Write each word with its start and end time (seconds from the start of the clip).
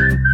Thank 0.00 0.18
you. 0.18 0.29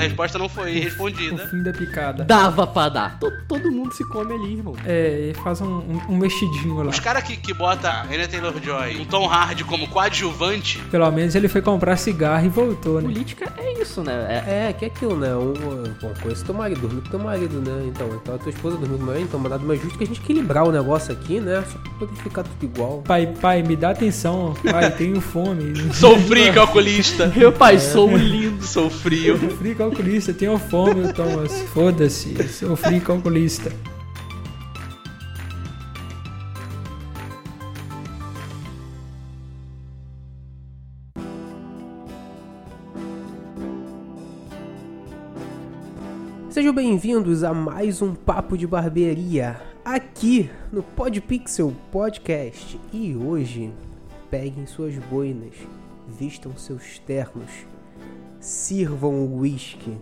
Essa 0.00 0.08
resposta 0.08 0.38
não 0.38 0.48
foi 0.48 0.70
O 0.80 0.82
respondida. 0.82 1.46
fim 1.48 1.62
da 1.62 1.72
picada. 1.72 2.24
Dava 2.24 2.66
pra 2.66 2.88
dar. 2.88 3.18
Todo, 3.18 3.34
todo 3.48 3.70
mundo 3.70 3.92
se 3.92 4.04
come 4.08 4.34
ali, 4.34 4.54
irmão. 4.58 4.74
É, 4.86 5.30
e 5.30 5.34
faz 5.42 5.60
um, 5.60 5.66
um, 5.66 6.00
um 6.10 6.16
mexidinho 6.16 6.76
lá. 6.82 6.90
Os 6.90 7.00
caras 7.00 7.22
que, 7.22 7.36
que 7.36 7.52
botam 7.54 7.90
Anya 8.10 8.28
Taylor-Joy, 8.28 8.96
um 9.00 9.04
Tom 9.04 9.28
Hardy 9.28 9.64
como 9.64 9.86
coadjuvante, 9.88 10.78
Pelo 10.90 11.10
menos 11.10 11.34
ele 11.34 11.48
foi 11.48 11.62
comprar 11.62 11.96
cigarro 11.96 12.44
e 12.44 12.48
voltou, 12.48 13.00
né? 13.00 13.08
Política 13.08 13.52
é 13.58 13.80
isso, 13.80 14.02
né? 14.02 14.42
É, 14.46 14.68
É, 14.68 14.72
que 14.72 14.84
é 14.84 14.88
aquilo, 14.88 15.16
né? 15.16 15.34
Um, 15.34 15.52
bom, 16.00 16.12
conheço 16.22 16.44
teu 16.44 16.54
marido, 16.54 16.80
dormiu 16.80 17.02
com 17.02 17.08
teu 17.10 17.18
marido, 17.18 17.60
né? 17.60 17.84
Então, 17.86 18.08
então 18.14 18.34
a 18.34 18.38
tua 18.38 18.50
esposa 18.50 18.76
dormiu 18.76 18.98
com 18.98 19.04
o 19.04 19.06
marido, 19.06 19.24
então 19.24 19.40
nada 19.40 19.58
mais 19.64 19.80
justo 19.82 19.96
que 19.98 20.04
a 20.04 20.06
gente 20.06 20.20
equilibrar 20.20 20.64
o 20.66 20.72
negócio 20.72 21.12
aqui, 21.12 21.40
né? 21.40 21.62
Só 21.70 21.78
pra 21.78 21.90
poder 22.06 22.22
ficar 22.22 22.42
tudo 22.42 22.62
igual. 22.64 23.02
Pai, 23.06 23.26
pai, 23.40 23.62
me 23.62 23.76
dá 23.76 23.90
atenção. 23.90 24.54
Pai, 24.70 24.90
tenho 24.96 25.20
fome. 25.20 25.92
sou 25.94 26.18
frio 26.18 26.52
calculista. 26.52 27.32
Meu 27.34 27.52
pai, 27.52 27.78
sou 27.78 28.16
lindo. 28.16 28.64
Sou 28.64 28.88
frio. 28.90 29.38
Frio 29.38 29.74
calculista, 29.76 29.89
tenho 30.34 30.58
fome, 30.58 31.12
Thomas. 31.12 31.52
Foda-se, 31.72 32.48
sou 32.48 32.76
frio 32.76 33.00
calculista. 33.00 33.70
Sejam 46.50 46.74
bem-vindos 46.74 47.44
a 47.44 47.54
mais 47.54 48.02
um 48.02 48.14
Papo 48.14 48.56
de 48.56 48.66
Barbearia, 48.66 49.60
aqui 49.84 50.50
no 50.72 50.82
Podpixel 50.82 51.74
Podcast. 51.90 52.78
E 52.92 53.16
hoje, 53.16 53.72
peguem 54.30 54.66
suas 54.66 54.96
boinas, 54.96 55.54
vistam 56.08 56.56
seus 56.56 56.98
ternos, 56.98 57.50
sirvam 58.40 59.26
o 59.26 59.40
whisky. 59.40 59.96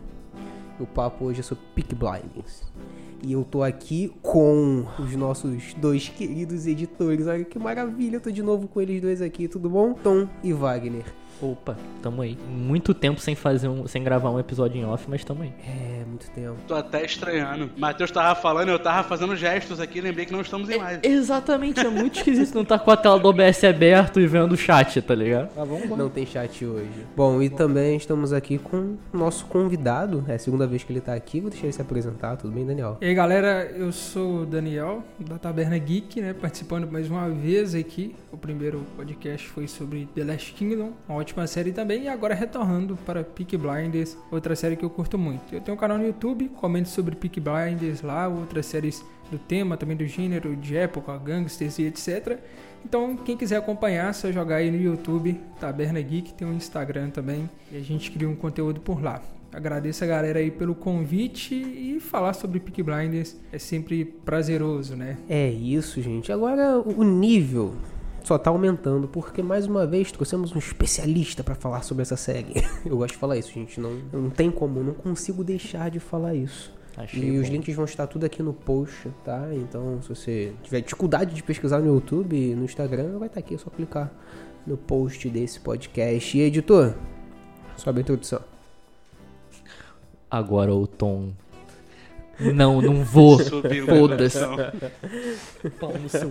O 0.80 0.86
papo 0.86 1.24
hoje 1.24 1.40
é 1.40 1.42
sobre 1.42 1.64
Peak 1.74 1.94
Blindings. 1.94 2.72
E 3.20 3.32
eu 3.32 3.44
tô 3.44 3.64
aqui 3.64 4.12
com 4.22 4.86
os 4.96 5.16
nossos 5.16 5.74
dois 5.74 6.08
queridos 6.08 6.68
editores. 6.68 7.26
Olha 7.26 7.44
que 7.44 7.58
maravilha, 7.58 8.16
eu 8.16 8.20
tô 8.20 8.30
de 8.30 8.42
novo 8.42 8.68
com 8.68 8.80
eles 8.80 9.02
dois 9.02 9.20
aqui, 9.20 9.48
tudo 9.48 9.68
bom? 9.68 9.92
Tom 9.92 10.28
e 10.42 10.52
Wagner. 10.52 11.04
Opa, 11.40 11.76
tamo 12.02 12.22
aí. 12.22 12.36
Muito 12.48 12.92
tempo 12.92 13.20
sem 13.20 13.34
fazer 13.34 13.68
um, 13.68 13.86
sem 13.86 14.02
gravar 14.02 14.30
um 14.30 14.40
episódio 14.40 14.80
em 14.80 14.84
off, 14.84 15.06
mas 15.08 15.24
tamo 15.24 15.42
aí. 15.42 15.52
É, 15.64 16.04
muito 16.04 16.28
tempo. 16.30 16.56
Tô 16.66 16.74
até 16.74 17.04
estranhando. 17.04 17.70
Matheus 17.76 18.10
tava 18.10 18.38
falando, 18.40 18.70
eu 18.70 18.78
tava 18.78 19.08
fazendo 19.08 19.36
gestos 19.36 19.80
aqui, 19.80 20.00
lembrei 20.00 20.26
que 20.26 20.32
não 20.32 20.40
estamos 20.40 20.68
em 20.68 20.76
live. 20.76 21.00
Exatamente, 21.06 21.80
é 21.80 21.88
muito 21.88 22.18
esquisito 22.18 22.54
não 22.54 22.64
tá 22.64 22.78
com 22.78 22.90
a 22.90 22.96
tela 22.96 23.18
do 23.18 23.28
OBS 23.28 23.62
aberto 23.64 24.20
e 24.20 24.26
vendo 24.26 24.52
o 24.52 24.56
chat, 24.56 25.00
tá 25.00 25.14
ligado? 25.14 25.50
Ah, 25.56 25.64
vamos 25.64 25.88
Não 25.96 26.08
tem 26.08 26.26
chat 26.26 26.64
hoje. 26.64 27.06
Bom, 27.16 27.40
e 27.40 27.48
também 27.48 27.96
estamos 27.96 28.32
aqui 28.32 28.58
com 28.58 28.96
o 29.12 29.16
nosso 29.16 29.46
convidado. 29.46 30.24
É 30.28 30.34
a 30.34 30.38
segunda 30.38 30.66
vez 30.66 30.82
que 30.82 30.92
ele 30.92 31.00
tá 31.00 31.14
aqui. 31.14 31.40
Vou 31.40 31.50
deixar 31.50 31.66
ele 31.66 31.72
se 31.72 31.82
apresentar. 31.82 32.36
Tudo 32.36 32.52
bem, 32.52 32.66
Daniel? 32.66 32.98
E 33.00 33.06
aí, 33.06 33.14
galera, 33.14 33.70
eu 33.76 33.92
sou 33.92 34.42
o 34.42 34.46
Daniel, 34.46 35.02
da 35.18 35.38
Taberna 35.38 35.78
Geek, 35.78 36.20
né? 36.20 36.32
Participando 36.32 36.90
mais 36.90 37.08
uma 37.08 37.28
vez 37.28 37.74
aqui. 37.74 38.14
O 38.32 38.36
primeiro 38.36 38.84
podcast 38.96 39.48
foi 39.48 39.68
sobre 39.68 40.08
The 40.14 40.24
Last 40.24 40.52
Kingdom, 40.52 40.92
uma 41.08 41.16
ótima 41.28 41.46
série 41.46 41.72
também. 41.72 42.04
E 42.04 42.08
agora 42.08 42.34
retornando 42.34 42.96
para 43.04 43.22
Peak 43.22 43.56
Blinders, 43.56 44.16
outra 44.30 44.56
série 44.56 44.76
que 44.76 44.84
eu 44.84 44.90
curto 44.90 45.18
muito. 45.18 45.54
Eu 45.54 45.60
tenho 45.60 45.76
um 45.76 45.80
canal 45.80 45.98
no 45.98 46.06
YouTube, 46.06 46.48
comento 46.48 46.88
sobre 46.88 47.14
Peak 47.14 47.38
Blinders 47.38 48.00
lá, 48.00 48.26
outras 48.26 48.64
séries 48.64 49.04
do 49.30 49.38
tema, 49.38 49.76
também 49.76 49.96
do 49.96 50.06
gênero, 50.06 50.56
de 50.56 50.76
época, 50.76 51.16
gangsters 51.18 51.78
e 51.78 51.84
etc. 51.84 52.38
Então, 52.82 53.14
quem 53.16 53.36
quiser 53.36 53.56
acompanhar, 53.56 54.08
é 54.08 54.12
só 54.12 54.32
jogar 54.32 54.56
aí 54.56 54.70
no 54.70 54.80
YouTube, 54.80 55.38
Taberna 55.60 56.00
Geek, 56.00 56.32
tem 56.32 56.48
um 56.48 56.54
Instagram 56.54 57.10
também, 57.10 57.50
e 57.70 57.76
a 57.76 57.80
gente 57.80 58.10
cria 58.10 58.28
um 58.28 58.36
conteúdo 58.36 58.80
por 58.80 59.02
lá. 59.02 59.20
Agradeço 59.52 60.04
a 60.04 60.06
galera 60.06 60.38
aí 60.38 60.50
pelo 60.50 60.74
convite 60.74 61.54
e 61.54 61.98
falar 62.00 62.32
sobre 62.32 62.60
Peak 62.60 62.82
Blinders 62.82 63.36
é 63.52 63.58
sempre 63.58 64.04
prazeroso, 64.04 64.94
né? 64.94 65.16
É 65.28 65.50
isso, 65.50 66.00
gente. 66.00 66.30
Agora 66.30 66.78
o 66.78 67.02
nível 67.02 67.74
só 68.28 68.36
tá 68.36 68.50
aumentando 68.50 69.08
porque 69.08 69.42
mais 69.42 69.66
uma 69.66 69.86
vez 69.86 70.12
trouxemos 70.12 70.54
um 70.54 70.58
especialista 70.58 71.42
pra 71.42 71.54
falar 71.54 71.80
sobre 71.80 72.02
essa 72.02 72.14
série. 72.14 72.62
Eu 72.84 72.98
gosto 72.98 73.14
de 73.14 73.18
falar 73.18 73.38
isso, 73.38 73.50
gente. 73.50 73.80
Não, 73.80 73.94
não 74.12 74.28
tem 74.28 74.50
como, 74.50 74.82
não 74.82 74.92
consigo 74.92 75.42
deixar 75.42 75.90
de 75.90 75.98
falar 75.98 76.34
isso. 76.34 76.70
Achei 76.94 77.22
E 77.22 77.38
os 77.38 77.46
bom. 77.46 77.54
links 77.54 77.74
vão 77.74 77.86
estar 77.86 78.06
tudo 78.06 78.26
aqui 78.26 78.42
no 78.42 78.52
post, 78.52 79.08
tá? 79.24 79.48
Então, 79.54 80.02
se 80.02 80.10
você 80.10 80.52
tiver 80.62 80.82
dificuldade 80.82 81.34
de 81.34 81.42
pesquisar 81.42 81.78
no 81.78 81.86
YouTube 81.86 82.36
e 82.36 82.54
no 82.54 82.64
Instagram, 82.64 83.18
vai 83.18 83.28
estar 83.28 83.40
aqui, 83.40 83.54
é 83.54 83.58
só 83.58 83.70
clicar 83.70 84.12
no 84.66 84.76
post 84.76 85.26
desse 85.30 85.58
podcast. 85.60 86.36
E 86.36 86.42
editor, 86.42 86.92
sobe 87.78 88.00
a 88.00 88.02
introdução. 88.02 88.42
Agora 90.30 90.74
o 90.74 90.86
Tom. 90.86 91.30
Não, 92.38 92.82
não 92.82 93.02
vou. 93.02 93.38
Foda-se. 93.40 94.38
introdução. 94.38 94.56
Pau 95.80 95.94
no 95.96 96.08
seu 96.10 96.30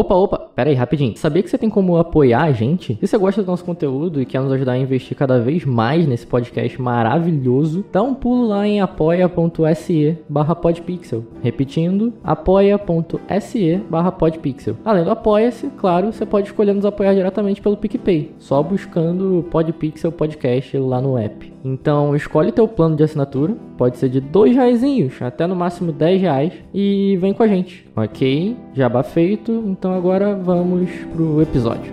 Opa, 0.00 0.14
opa, 0.14 0.38
pera 0.56 0.70
aí, 0.70 0.74
rapidinho. 0.74 1.14
Sabia 1.14 1.42
que 1.42 1.50
você 1.50 1.58
tem 1.58 1.68
como 1.68 1.98
apoiar 1.98 2.44
a 2.44 2.52
gente? 2.52 2.94
Se 2.94 3.06
você 3.06 3.18
gosta 3.18 3.42
do 3.42 3.46
nosso 3.46 3.62
conteúdo 3.62 4.18
e 4.18 4.24
quer 4.24 4.40
nos 4.40 4.50
ajudar 4.50 4.72
a 4.72 4.78
investir 4.78 5.14
cada 5.14 5.38
vez 5.38 5.66
mais 5.66 6.06
nesse 6.06 6.26
podcast 6.26 6.80
maravilhoso, 6.80 7.84
dá 7.92 8.02
um 8.02 8.14
pulo 8.14 8.48
lá 8.48 8.66
em 8.66 8.80
apoia.se 8.80 10.16
barra 10.26 10.54
podpixel. 10.54 11.22
Repetindo, 11.42 12.14
apoia.se 12.24 13.76
barra 13.90 14.10
podpixel. 14.10 14.76
Além 14.86 15.04
do 15.04 15.10
apoia-se, 15.10 15.66
claro, 15.76 16.14
você 16.14 16.24
pode 16.24 16.46
escolher 16.46 16.72
nos 16.72 16.86
apoiar 16.86 17.12
diretamente 17.12 17.60
pelo 17.60 17.76
PicPay, 17.76 18.32
só 18.38 18.62
buscando 18.62 19.44
Podpixel 19.50 20.12
Podcast 20.12 20.78
lá 20.78 20.98
no 21.02 21.18
app. 21.18 21.52
Então 21.62 22.16
escolhe 22.16 22.52
teu 22.52 22.66
plano 22.66 22.96
de 22.96 23.02
assinatura, 23.02 23.54
pode 23.80 23.96
ser 23.96 24.10
de 24.10 24.20
dois 24.20 24.54
reaisinhos 24.54 25.22
até 25.22 25.46
no 25.46 25.56
máximo 25.56 25.90
10 25.90 26.20
reais 26.20 26.52
e 26.74 27.16
vem 27.18 27.32
com 27.32 27.42
a 27.42 27.48
gente, 27.48 27.88
ok? 27.96 28.54
Jabá 28.74 29.02
feito, 29.02 29.50
então 29.66 29.94
agora 29.94 30.34
vamos 30.36 30.90
pro 31.14 31.40
episódio. 31.40 31.90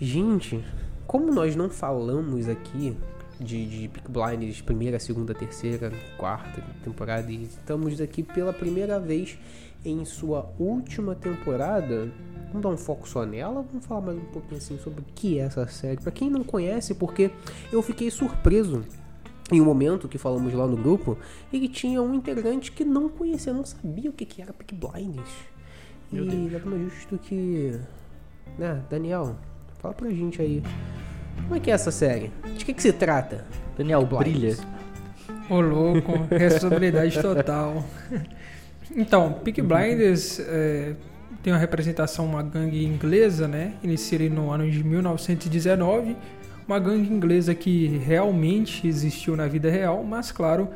Gente, 0.00 0.64
como 1.12 1.30
nós 1.30 1.54
não 1.54 1.68
falamos 1.68 2.48
aqui 2.48 2.96
de, 3.38 3.66
de 3.66 3.88
Peak 3.88 4.10
Blinders 4.10 4.62
primeira, 4.62 4.98
segunda, 4.98 5.34
terceira, 5.34 5.92
quarta 6.16 6.62
temporada 6.82 7.30
e 7.30 7.42
estamos 7.42 8.00
aqui 8.00 8.22
pela 8.22 8.50
primeira 8.50 8.98
vez 8.98 9.38
em 9.84 10.06
sua 10.06 10.50
última 10.58 11.14
temporada, 11.14 12.10
vamos 12.46 12.62
dar 12.62 12.70
um 12.70 12.78
foco 12.78 13.06
só 13.06 13.26
nela? 13.26 13.62
Vamos 13.70 13.84
falar 13.84 14.00
mais 14.00 14.16
um 14.16 14.24
pouquinho 14.24 14.56
assim 14.56 14.78
sobre 14.78 15.02
o 15.02 15.04
que 15.14 15.38
é 15.38 15.42
essa 15.42 15.66
série. 15.66 16.00
Pra 16.00 16.10
quem 16.10 16.30
não 16.30 16.42
conhece, 16.42 16.94
porque 16.94 17.30
eu 17.70 17.82
fiquei 17.82 18.10
surpreso 18.10 18.82
em 19.50 19.60
um 19.60 19.66
momento 19.66 20.08
que 20.08 20.16
falamos 20.16 20.54
lá 20.54 20.66
no 20.66 20.78
grupo, 20.78 21.18
ele 21.52 21.68
tinha 21.68 22.00
um 22.00 22.14
integrante 22.14 22.72
que 22.72 22.86
não 22.86 23.10
conhecia, 23.10 23.52
não 23.52 23.66
sabia 23.66 24.08
o 24.08 24.14
que, 24.14 24.24
que 24.24 24.40
era 24.40 24.50
Peak 24.54 24.74
Blinders. 24.74 25.34
E 26.10 26.16
nada 26.16 26.64
mais 26.64 26.90
justo 26.90 27.18
que. 27.18 27.78
Né, 28.58 28.82
Daniel, 28.88 29.36
fala 29.82 29.92
pra 29.92 30.08
gente 30.10 30.40
aí. 30.40 30.62
Como 31.42 31.56
é 31.56 31.60
que 31.60 31.70
é 31.70 31.74
essa 31.74 31.90
série? 31.90 32.30
De 32.56 32.64
que, 32.64 32.72
que 32.72 32.80
se 32.80 32.92
trata? 32.92 33.44
Daniel, 33.76 34.06
brilha. 34.06 34.56
Ô 35.50 35.60
louco, 35.60 36.12
responsabilidade 36.30 37.20
total. 37.20 37.84
Então, 38.94 39.32
Peaky 39.32 39.62
Blinders 39.62 40.38
é, 40.38 40.94
tem 41.42 41.52
uma 41.52 41.58
representação, 41.58 42.26
uma 42.26 42.42
gangue 42.42 42.84
inglesa, 42.84 43.48
né? 43.48 43.74
Iniciada 43.82 44.28
no 44.28 44.50
ano 44.50 44.70
de 44.70 44.84
1919. 44.84 46.16
Uma 46.68 46.78
gangue 46.78 47.12
inglesa 47.12 47.54
que 47.54 47.88
realmente 47.98 48.86
existiu 48.86 49.34
na 49.34 49.48
vida 49.48 49.70
real, 49.70 50.04
mas 50.04 50.30
claro, 50.30 50.68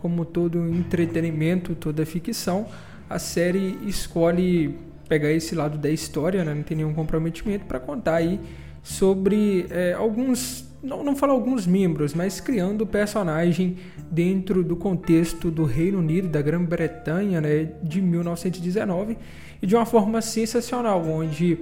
como 0.00 0.24
todo 0.24 0.68
entretenimento, 0.68 1.74
toda 1.74 2.06
ficção, 2.06 2.66
a 3.10 3.18
série 3.18 3.78
escolhe 3.86 4.78
pegar 5.08 5.30
esse 5.30 5.54
lado 5.54 5.78
da 5.78 5.90
história, 5.90 6.44
né? 6.44 6.54
não 6.54 6.62
tem 6.62 6.76
nenhum 6.76 6.94
comprometimento 6.94 7.64
para 7.66 7.78
contar 7.78 8.16
aí 8.16 8.40
sobre 8.82 9.66
é, 9.70 9.94
alguns, 9.94 10.66
não, 10.82 11.02
não 11.02 11.16
falar 11.16 11.32
alguns 11.32 11.66
membros, 11.66 12.12
mas 12.12 12.40
criando 12.40 12.86
personagem 12.86 13.78
dentro 14.10 14.62
do 14.62 14.76
contexto 14.76 15.50
do 15.50 15.64
Reino 15.64 15.98
Unido, 15.98 16.28
da 16.28 16.42
Grã-Bretanha, 16.42 17.40
né, 17.40 17.72
de 17.82 18.02
1919, 18.02 19.16
e 19.62 19.66
de 19.66 19.74
uma 19.74 19.86
forma 19.86 20.20
sensacional, 20.20 21.02
onde 21.02 21.58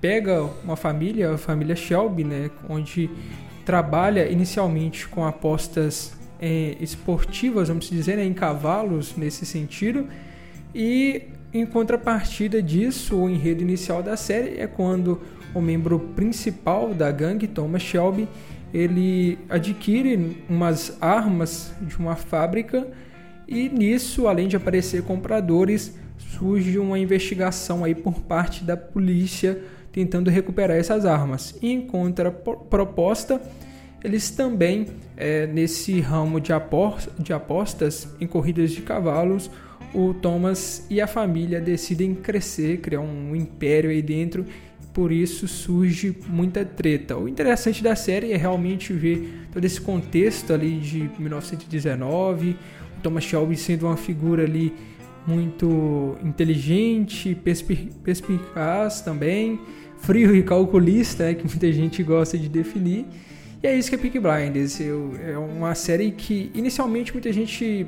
pega 0.00 0.42
uma 0.62 0.76
família, 0.76 1.32
a 1.32 1.38
família 1.38 1.74
Shelby, 1.74 2.24
né, 2.24 2.50
onde 2.68 3.10
trabalha 3.64 4.30
inicialmente 4.30 5.08
com 5.08 5.24
apostas 5.24 6.14
é, 6.38 6.76
esportivas, 6.78 7.68
vamos 7.68 7.88
dizer, 7.88 8.16
né, 8.16 8.24
em 8.24 8.34
cavalos 8.34 9.16
nesse 9.16 9.46
sentido, 9.46 10.06
e 10.74 11.22
em 11.58 11.66
contrapartida 11.66 12.62
disso, 12.62 13.16
o 13.16 13.28
enredo 13.28 13.62
inicial 13.62 14.02
da 14.02 14.16
série 14.16 14.58
é 14.58 14.66
quando 14.66 15.20
o 15.54 15.60
membro 15.60 15.98
principal 16.14 16.92
da 16.92 17.10
gangue, 17.10 17.46
Thomas 17.46 17.82
Shelby, 17.82 18.28
ele 18.74 19.38
adquire 19.48 20.42
umas 20.48 20.96
armas 21.00 21.72
de 21.80 21.96
uma 21.98 22.14
fábrica 22.16 22.86
e 23.48 23.68
nisso, 23.68 24.26
além 24.26 24.48
de 24.48 24.56
aparecer 24.56 25.02
compradores, 25.02 25.96
surge 26.18 26.78
uma 26.78 26.98
investigação 26.98 27.84
aí 27.84 27.94
por 27.94 28.20
parte 28.20 28.64
da 28.64 28.76
polícia 28.76 29.58
tentando 29.92 30.28
recuperar 30.28 30.76
essas 30.76 31.06
armas. 31.06 31.54
Em 31.62 31.80
contraproposta, 31.86 33.40
eles 34.04 34.30
também, 34.30 34.86
é, 35.16 35.46
nesse 35.46 36.00
ramo 36.00 36.38
de, 36.38 36.52
apos- 36.52 37.08
de 37.18 37.32
apostas 37.32 38.08
em 38.20 38.26
corridas 38.26 38.72
de 38.72 38.82
cavalos, 38.82 39.50
o 39.94 40.12
Thomas 40.14 40.86
e 40.90 41.00
a 41.00 41.06
família 41.06 41.60
decidem 41.60 42.14
crescer, 42.14 42.78
criar 42.78 43.00
um 43.00 43.34
império 43.34 43.90
aí 43.90 44.02
dentro. 44.02 44.44
Por 44.92 45.12
isso 45.12 45.46
surge 45.46 46.16
muita 46.28 46.64
treta. 46.64 47.16
O 47.16 47.28
interessante 47.28 47.82
da 47.82 47.94
série 47.94 48.32
é 48.32 48.36
realmente 48.36 48.92
ver 48.92 49.46
todo 49.52 49.64
esse 49.64 49.80
contexto 49.80 50.52
ali 50.52 50.78
de 50.78 51.10
1919, 51.18 52.56
o 52.98 53.00
Thomas 53.02 53.24
Shelby 53.24 53.56
sendo 53.56 53.86
uma 53.86 53.96
figura 53.96 54.44
ali 54.44 54.72
muito 55.26 56.16
inteligente, 56.24 57.34
perspi- 57.34 57.90
perspicaz 58.02 59.00
também, 59.00 59.60
frio 59.98 60.34
e 60.34 60.42
calculista, 60.42 61.24
né, 61.24 61.34
que 61.34 61.44
muita 61.46 61.70
gente 61.72 62.02
gosta 62.02 62.38
de 62.38 62.48
definir. 62.48 63.04
E 63.62 63.66
é 63.66 63.76
isso 63.76 63.88
que 63.88 63.96
é 63.96 63.98
Peaky 63.98 64.20
Blinders. 64.20 64.78
Eu- 64.80 65.12
é 65.22 65.36
uma 65.36 65.74
série 65.74 66.10
que 66.12 66.50
inicialmente 66.54 67.12
muita 67.12 67.32
gente 67.32 67.86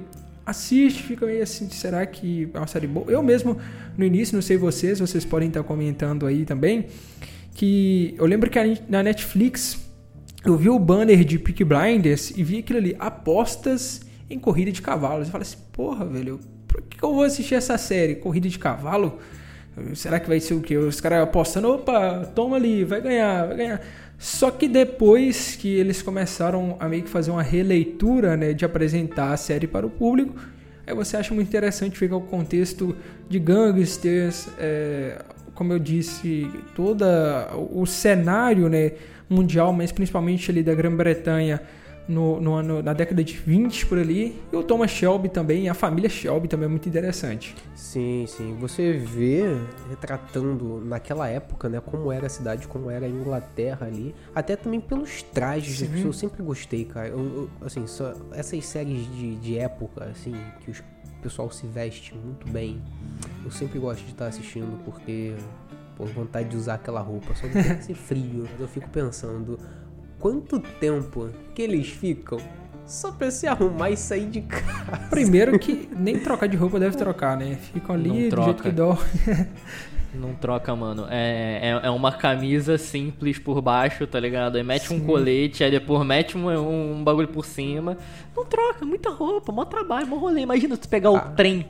assiste, 0.48 1.02
fica 1.02 1.26
meio 1.26 1.42
assim, 1.42 1.68
será 1.68 2.06
que 2.06 2.48
é 2.54 2.58
uma 2.58 2.66
série 2.66 2.86
boa? 2.86 3.10
Eu 3.10 3.22
mesmo, 3.22 3.58
no 3.96 4.04
início, 4.04 4.34
não 4.34 4.40
sei 4.40 4.56
vocês, 4.56 4.98
vocês 4.98 5.24
podem 5.24 5.48
estar 5.48 5.62
comentando 5.62 6.26
aí 6.26 6.46
também, 6.46 6.86
que 7.54 8.14
eu 8.16 8.24
lembro 8.24 8.48
que 8.48 8.58
na 8.88 9.02
Netflix 9.02 9.78
eu 10.44 10.56
vi 10.56 10.70
o 10.70 10.78
banner 10.78 11.22
de 11.22 11.38
Peaky 11.38 11.64
Blinders 11.64 12.30
e 12.30 12.42
vi 12.42 12.60
aquilo 12.60 12.78
ali, 12.78 12.96
apostas 12.98 14.00
em 14.30 14.38
corrida 14.38 14.72
de 14.72 14.80
cavalos. 14.80 15.26
Eu 15.26 15.32
falei 15.32 15.42
assim, 15.42 15.58
porra, 15.70 16.06
velho, 16.06 16.40
por 16.66 16.80
que 16.82 17.02
eu 17.02 17.12
vou 17.12 17.24
assistir 17.24 17.54
essa 17.54 17.76
série? 17.76 18.14
Corrida 18.14 18.48
de 18.48 18.58
cavalo? 18.58 19.18
Será 19.94 20.18
que 20.18 20.28
vai 20.28 20.40
ser 20.40 20.54
o 20.54 20.60
quê? 20.60 20.76
Os 20.76 21.00
caras 21.00 21.22
apostando, 21.22 21.68
opa, 21.68 22.24
toma 22.34 22.56
ali, 22.56 22.84
vai 22.84 23.00
ganhar, 23.00 23.46
vai 23.46 23.56
ganhar. 23.56 23.80
Só 24.18 24.50
que 24.50 24.66
depois 24.66 25.54
que 25.54 25.68
eles 25.68 26.02
começaram 26.02 26.76
a 26.80 26.88
meio 26.88 27.04
que 27.04 27.08
fazer 27.08 27.30
uma 27.30 27.42
releitura, 27.42 28.36
né, 28.36 28.52
de 28.52 28.64
apresentar 28.64 29.32
a 29.32 29.36
série 29.36 29.68
para 29.68 29.86
o 29.86 29.90
público, 29.90 30.34
aí 30.84 30.92
você 30.92 31.16
acha 31.16 31.32
muito 31.32 31.46
interessante 31.46 31.98
ver 32.00 32.12
o 32.12 32.20
contexto 32.20 32.96
de 33.28 33.38
gangsters, 33.38 34.48
é, 34.58 35.22
como 35.54 35.72
eu 35.72 35.78
disse, 35.78 36.50
todo 36.74 37.04
o 37.72 37.86
cenário, 37.86 38.68
né, 38.68 38.92
mundial, 39.30 39.72
mas 39.72 39.92
principalmente 39.92 40.50
ali 40.50 40.64
da 40.64 40.74
Grã-Bretanha 40.74 41.62
no, 42.08 42.40
no 42.40 42.54
ano, 42.54 42.82
na 42.82 42.92
década 42.92 43.22
de 43.22 43.34
20 43.36 43.86
por 43.86 43.98
ali, 43.98 44.40
e 44.52 44.56
o 44.56 44.62
Thomas 44.62 44.90
Shelby 44.90 45.28
também, 45.28 45.68
a 45.68 45.74
família 45.74 46.08
Shelby 46.08 46.48
também 46.48 46.64
é 46.66 46.68
muito 46.68 46.88
interessante. 46.88 47.54
Sim, 47.74 48.24
sim. 48.26 48.56
Você 48.60 48.92
vê 48.94 49.42
retratando 49.90 50.80
naquela 50.84 51.28
época, 51.28 51.68
né, 51.68 51.80
como 51.80 52.10
era 52.10 52.26
a 52.26 52.30
cidade, 52.30 52.66
como 52.66 52.90
era 52.90 53.06
a 53.06 53.08
Inglaterra 53.08 53.86
ali, 53.86 54.14
até 54.34 54.56
também 54.56 54.80
pelos 54.80 55.22
trajes. 55.22 55.78
Sim. 55.78 56.04
Eu 56.04 56.12
sempre 56.12 56.42
gostei, 56.42 56.84
cara. 56.84 57.08
Eu, 57.08 57.18
eu- 57.18 57.50
assim, 57.66 57.86
só 57.86 58.14
essas 58.32 58.64
séries 58.64 59.06
de, 59.14 59.36
de 59.36 59.58
época, 59.58 60.04
assim, 60.04 60.34
que 60.60 60.70
os- 60.70 60.78
o 60.80 61.20
pessoal 61.22 61.50
se 61.50 61.66
veste 61.66 62.14
muito 62.14 62.48
bem, 62.48 62.80
eu 63.44 63.50
sempre 63.50 63.78
gosto 63.78 64.04
de 64.04 64.12
estar 64.12 64.26
assistindo 64.28 64.78
porque, 64.84 65.34
pô, 65.96 66.04
vontade 66.06 66.48
de 66.48 66.56
usar 66.56 66.74
aquela 66.74 67.00
roupa, 67.00 67.34
só 67.34 67.46
que 67.48 67.52
tem 67.54 67.62
que 67.76 67.84
ser 67.84 67.94
frio. 67.94 68.46
Mas 68.52 68.60
eu 68.60 68.68
fico 68.68 68.88
pensando, 68.88 69.58
quanto 70.18 70.58
tempo 70.58 71.30
que 71.54 71.62
eles 71.62 71.88
ficam 71.88 72.38
só 72.86 73.12
pra 73.12 73.30
se 73.30 73.46
arrumar 73.46 73.90
e 73.90 73.96
sair 73.96 74.26
de 74.26 74.40
casa? 74.42 74.98
Primeiro 75.10 75.58
que 75.58 75.88
nem 75.94 76.18
trocar 76.18 76.48
de 76.48 76.56
roupa 76.56 76.80
deve 76.80 76.96
trocar, 76.96 77.36
né? 77.36 77.56
Ficam 77.72 77.94
ali 77.94 78.08
Não 78.08 78.14
do 78.14 78.20
jeito 78.20 78.30
troca. 78.30 78.62
que 78.62 78.70
dó. 78.70 78.98
Não 80.14 80.32
troca, 80.34 80.74
mano. 80.74 81.06
É, 81.10 81.60
é, 81.82 81.86
é 81.86 81.90
uma 81.90 82.10
camisa 82.10 82.78
simples 82.78 83.38
por 83.38 83.60
baixo, 83.60 84.06
tá 84.06 84.18
ligado? 84.18 84.56
Aí 84.56 84.62
mete 84.64 84.92
um 84.92 85.00
colete, 85.00 85.62
aí 85.62 85.70
depois 85.70 86.04
mete 86.06 86.36
um, 86.36 86.94
um 86.94 87.04
bagulho 87.04 87.28
por 87.28 87.44
cima. 87.44 87.96
Não 88.34 88.44
troca, 88.46 88.86
muita 88.86 89.10
roupa, 89.10 89.52
mó 89.52 89.66
trabalho, 89.66 90.06
mó 90.06 90.16
rolê. 90.16 90.40
Imagina 90.40 90.78
tu 90.78 90.88
pegar 90.88 91.10
o 91.10 91.20
trem, 91.36 91.66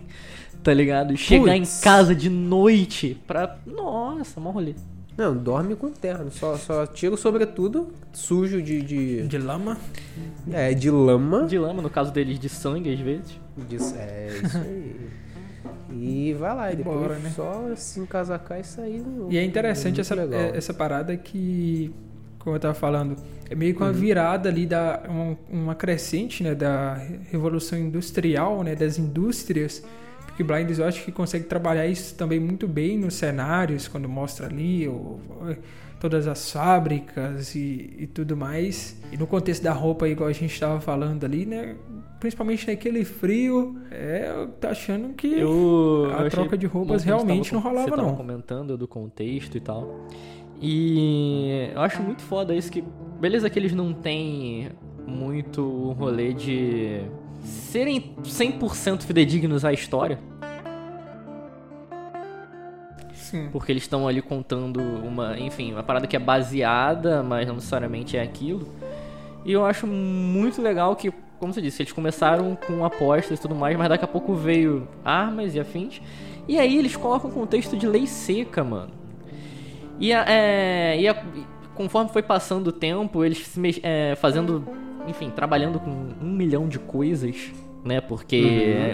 tá 0.63 0.73
ligado? 0.73 1.13
E 1.13 1.17
Chegar 1.17 1.53
Putz. 1.57 1.81
em 1.81 1.83
casa 1.83 2.15
de 2.15 2.31
noite 2.31 3.21
pra. 3.27 3.57
Nossa, 3.67 4.39
mó 4.41 4.51
rolê. 4.51 4.75
Não, 5.19 5.37
dorme 5.37 5.75
com 5.75 5.91
terno. 5.91 6.31
Só, 6.31 6.57
só 6.57 6.87
tira 6.87 7.13
o 7.13 7.19
sobretudo 7.19 7.89
sujo 8.13 8.63
de, 8.63 8.81
de, 8.81 9.27
De 9.27 9.37
lama. 9.37 9.77
é, 10.53 10.73
de 10.73 10.91
lama. 10.93 11.45
De 11.45 11.59
lama, 11.59 11.83
no 11.83 11.91
caso 11.91 12.13
deles, 12.13 12.39
de 12.39 12.49
sangue 12.49 12.95
às 12.95 13.01
vezes. 13.01 13.39
Disso- 13.69 13.95
é 13.99 14.29
isso 14.45 14.57
aí. 14.59 14.97
E 15.91 16.33
vai 16.35 16.55
lá, 16.55 16.73
e 16.73 16.77
depois 16.77 16.97
Bora, 17.01 17.19
né? 17.19 17.33
só 17.35 17.65
se 17.75 17.99
encasacar 17.99 18.61
e 18.61 18.65
sair. 18.65 19.01
no- 19.01 19.31
E 19.33 19.37
é 19.37 19.43
interessante 19.45 20.01
essa, 20.01 20.15
legal. 20.15 20.39
é- 20.41 20.57
essa 20.57 20.73
parada 20.73 21.17
que, 21.17 21.93
como 22.39 22.55
eu 22.55 22.61
tava 22.61 22.75
falando, 22.75 23.17
é 23.51 23.55
meio 23.57 23.73
Uhum. 23.73 23.77
que 23.79 23.83
uma 23.85 23.93
virada 23.93 24.49
ali 24.49 24.67
da 24.67 25.03
uma, 25.09 25.37
uma 25.51 25.75
crescente, 25.75 26.45
né, 26.45 26.55
da 26.55 26.95
revolução 27.31 27.77
industrial, 27.77 28.63
né, 28.63 28.77
das 28.77 28.99
indústrias. 28.99 29.83
Porque 30.39 30.53
Blinders 30.53 30.79
eu 30.79 30.87
acho 30.87 31.05
que 31.05 31.11
consegue 31.11 31.47
trabalhar 31.47 31.85
isso 31.89 32.15
também 32.15 32.39
muito 32.39 32.69
bem 32.69 32.97
nos 32.97 33.15
cenários, 33.15 33.89
quando 33.89 34.09
mostra 34.09 34.47
ali 34.47 34.87
o- 34.87 35.19
todas 35.99 36.29
as 36.29 36.53
fábricas 36.53 37.57
e, 37.57 37.93
e 37.99 38.07
tudo 38.07 38.37
mais. 38.37 38.97
E 39.11 39.17
no 39.17 39.27
contexto 39.27 39.65
da 39.65 39.73
roupa, 39.73 40.09
igual 40.09 40.29
a 40.29 40.33
gente 40.33 40.53
estava 40.53 40.81
falando 40.81 41.25
ali, 41.25 41.45
né, 41.45 41.75
principalmente 42.21 42.69
naquele 42.69 43.05
frio, 43.05 43.77
é, 43.91 44.31
eu 44.33 44.47
tô 44.47 44.69
achando 44.69 45.13
que 45.15 45.27
Eu, 45.27 46.09
a 46.17 46.23
eu 46.23 46.31
troca 46.31 46.57
de 46.57 46.67
roupas 46.67 47.03
que 47.03 47.09
realmente 47.09 47.51
tava- 47.51 47.57
não 47.65 47.69
rolava, 47.69 47.91
você 47.91 47.97
tava 47.97 48.09
não. 48.09 48.15
comentando 48.17 48.79
do 48.79 48.87
contexto 48.87 49.57
e 49.57 49.61
tal. 49.61 50.07
E 50.63 51.69
eu 51.75 51.81
acho 51.81 52.01
muito 52.01 52.23
foda 52.23 52.55
isso 52.55 52.71
que. 52.71 52.85
Beleza 53.21 53.51
que 53.51 53.59
eles 53.59 53.73
não 53.73 53.93
têm 53.93 54.71
muito 55.05 55.63
o 55.63 55.91
rolê 55.93 56.33
de 56.33 57.01
serem 57.43 58.15
100% 58.23 59.03
fidedignos 59.03 59.65
à 59.65 59.73
história. 59.73 60.19
Sim. 63.13 63.49
porque 63.53 63.71
eles 63.71 63.83
estão 63.83 64.09
ali 64.09 64.23
contando 64.23 64.81
uma, 64.81 65.39
enfim, 65.39 65.73
uma 65.73 65.83
parada 65.83 66.07
que 66.07 66.17
é 66.17 66.19
baseada, 66.19 67.23
mas 67.23 67.47
não 67.47 67.57
necessariamente 67.57 68.17
é 68.17 68.23
aquilo. 68.23 68.67
E 69.45 69.53
eu 69.53 69.67
acho 69.67 69.87
muito 69.87 70.63
legal 70.63 70.97
que, 70.97 71.13
como 71.39 71.53
você 71.53 71.61
disse, 71.61 71.83
eles 71.83 71.93
começaram 71.93 72.57
com 72.67 72.83
apostas 72.87 73.39
e 73.39 73.43
tudo 73.43 73.55
mais, 73.55 73.77
mas 73.77 73.89
daqui 73.91 74.05
a 74.05 74.09
pouco 74.09 74.35
veio 74.35 74.89
armas 75.05 75.55
e 75.55 75.61
afins. 75.61 76.01
E 76.47 76.59
aí 76.59 76.79
eles 76.79 76.97
colocam 76.97 77.29
um 77.29 77.33
contexto 77.35 77.77
de 77.77 77.87
lei 77.87 78.07
seca, 78.07 78.65
mano. 78.65 78.93
E, 80.01 80.11
a- 80.11 80.25
é, 80.27 80.99
e 80.99 81.07
a- 81.07 81.23
conforme 81.79 82.11
foi 82.11 82.23
passando 82.23 82.67
o 82.67 82.73
tempo, 82.73 83.25
eles 83.25 83.47
se 83.47 83.59
mex- 83.59 83.81
é, 83.83 84.15
fazendo, 84.17 84.63
enfim, 85.07 85.31
trabalhando 85.31 85.79
com 85.81 85.91
um 85.91 86.31
milhão 86.31 86.69
de 86.69 86.79
coisas, 86.79 87.37
né? 87.85 88.01
Porque 88.03 88.43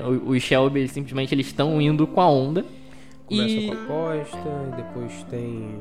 o- 0.06 0.30
os 0.30 0.42
Shelby 0.42 0.80
eles 0.80 0.92
simplesmente 0.92 1.34
eles 1.34 1.46
estão 1.46 1.80
indo 1.80 2.06
com 2.06 2.20
a 2.20 2.28
onda. 2.30 2.64
Começa 3.26 3.48
e 3.48 3.66
com 3.68 3.72
aposta, 3.72 4.38
depois 4.76 5.22
tem 5.30 5.76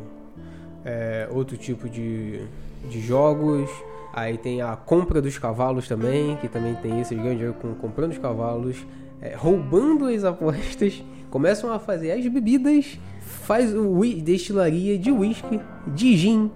é, 0.85 1.27
outro 1.31 1.57
tipo 1.57 1.87
de, 1.89 2.41
de 2.89 2.99
jogos. 3.01 3.69
Aí 4.13 4.37
tem 4.37 4.61
a 4.61 4.75
compra 4.75 5.21
dos 5.21 5.37
cavalos 5.37 5.87
também, 5.87 6.35
que 6.37 6.47
também 6.47 6.75
tem 6.75 7.01
isso, 7.01 7.13
eles 7.13 7.23
ganham 7.23 7.35
dinheiro 7.35 7.57
com 7.59 7.73
comprando 7.75 8.11
os 8.11 8.17
cavalos, 8.19 8.77
é, 9.21 9.33
roubando 9.35 10.05
as 10.05 10.23
apostas, 10.23 11.03
começam 11.31 11.71
a 11.73 11.79
fazer 11.79 12.11
as 12.11 12.25
bebidas, 12.27 12.99
faz 13.21 13.73
o 13.75 13.99
destilaria 14.21 14.97
de 14.99 15.11
whisky, 15.11 15.59
de 15.87 16.15
gin, 16.15 16.51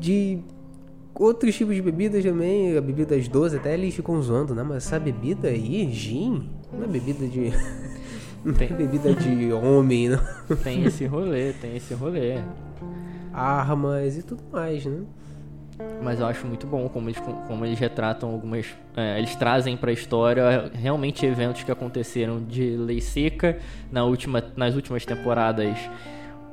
de 0.00 0.38
outros 1.14 1.56
tipos 1.56 1.74
de 1.74 1.82
bebidas 1.82 2.22
também, 2.24 2.76
a 2.76 2.80
bebidas 2.80 3.26
doces, 3.28 3.58
até 3.58 3.74
eles 3.74 3.94
ficam 3.94 4.20
zoando, 4.22 4.54
né? 4.54 4.62
Mas 4.62 4.86
essa 4.86 4.98
bebida 4.98 5.48
aí, 5.48 5.90
gin, 5.92 6.48
não 6.72 6.84
é 6.84 6.86
bebida 6.86 7.26
de. 7.26 7.52
Não 8.44 8.54
é 8.54 8.56
Tem. 8.56 8.68
bebida 8.68 9.12
de 9.12 9.52
homem, 9.52 10.10
não. 10.10 10.56
tem 10.62 10.84
esse 10.84 11.04
rolê, 11.06 11.52
tem 11.54 11.76
esse 11.76 11.92
rolê. 11.92 12.38
armas 13.32 14.16
e 14.16 14.22
tudo 14.22 14.42
mais, 14.52 14.86
né? 14.86 15.00
Mas 16.02 16.20
eu 16.20 16.26
acho 16.26 16.46
muito 16.46 16.64
bom 16.64 16.88
como 16.88 17.08
eles, 17.08 17.20
como 17.48 17.64
eles 17.64 17.78
retratam 17.80 18.30
algumas. 18.30 18.66
é, 18.96 19.18
eles 19.18 19.34
trazem 19.34 19.76
pra 19.76 19.90
história 19.90 20.70
realmente 20.72 21.26
eventos 21.26 21.64
que 21.64 21.70
aconteceram 21.72 22.40
de 22.42 22.76
lei 22.76 23.00
seca 23.00 23.58
na 23.90 24.04
última, 24.04 24.42
nas 24.56 24.76
últimas 24.76 25.04
temporadas. 25.04 25.76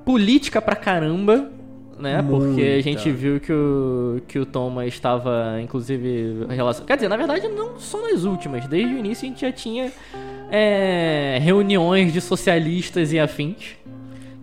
Política 0.04 0.60
pra 0.62 0.76
caramba, 0.76 1.52
né? 2.00 2.22
Porque 2.22 2.62
a 2.62 2.66
Muita. 2.74 2.82
gente 2.82 3.12
viu 3.12 3.40
que 3.40 3.52
o, 3.54 4.22
que 4.28 4.40
o 4.40 4.46
Thomas 4.46 4.88
estava, 4.88 5.60
inclusive, 5.62 6.46
relação. 6.50 6.86
Quer 6.86 6.96
dizer, 6.96 7.08
na 7.10 7.18
verdade, 7.18 7.48
não 7.48 7.80
só 7.80 8.02
nas 8.02 8.24
últimas. 8.24 8.68
Desde 8.68 8.94
o 8.94 8.98
início 8.98 9.26
a 9.26 9.30
gente 9.30 9.42
já 9.42 9.52
tinha 9.52 9.92
é, 10.52 11.38
reuniões 11.42 12.12
de 12.14 12.22
socialistas 12.22 13.12
e 13.14 13.20
afins. 13.20 13.76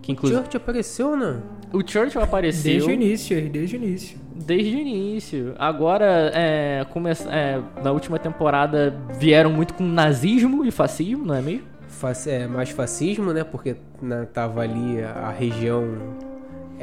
Que 0.01 0.11
inclusive. 0.11 0.41
Church 0.41 0.57
apareceu, 0.57 1.15
né? 1.15 1.39
O 1.71 1.79
Churchill 1.79 2.21
apareceu. 2.21 2.71
Desde 2.73 2.89
o 2.89 2.93
início, 2.93 3.49
desde 3.49 3.75
o 3.77 3.83
início. 3.83 4.17
Desde 4.35 4.75
o 4.75 4.79
início. 4.79 5.55
Agora, 5.57 6.29
é, 6.35 6.85
come- 6.91 7.09
é, 7.11 7.59
na 7.81 7.91
última 7.91 8.19
temporada, 8.19 8.93
vieram 9.17 9.49
muito 9.51 9.73
com 9.73 9.83
nazismo 9.83 10.65
e 10.65 10.71
fascismo, 10.71 11.25
não 11.25 11.33
é 11.35 11.41
mesmo? 11.41 11.63
Fac- 11.87 12.27
é, 12.27 12.47
mais 12.47 12.69
fascismo, 12.69 13.31
né? 13.31 13.43
Porque 13.45 13.75
né, 14.01 14.27
tava 14.33 14.61
ali 14.61 15.01
a 15.01 15.29
região 15.31 15.85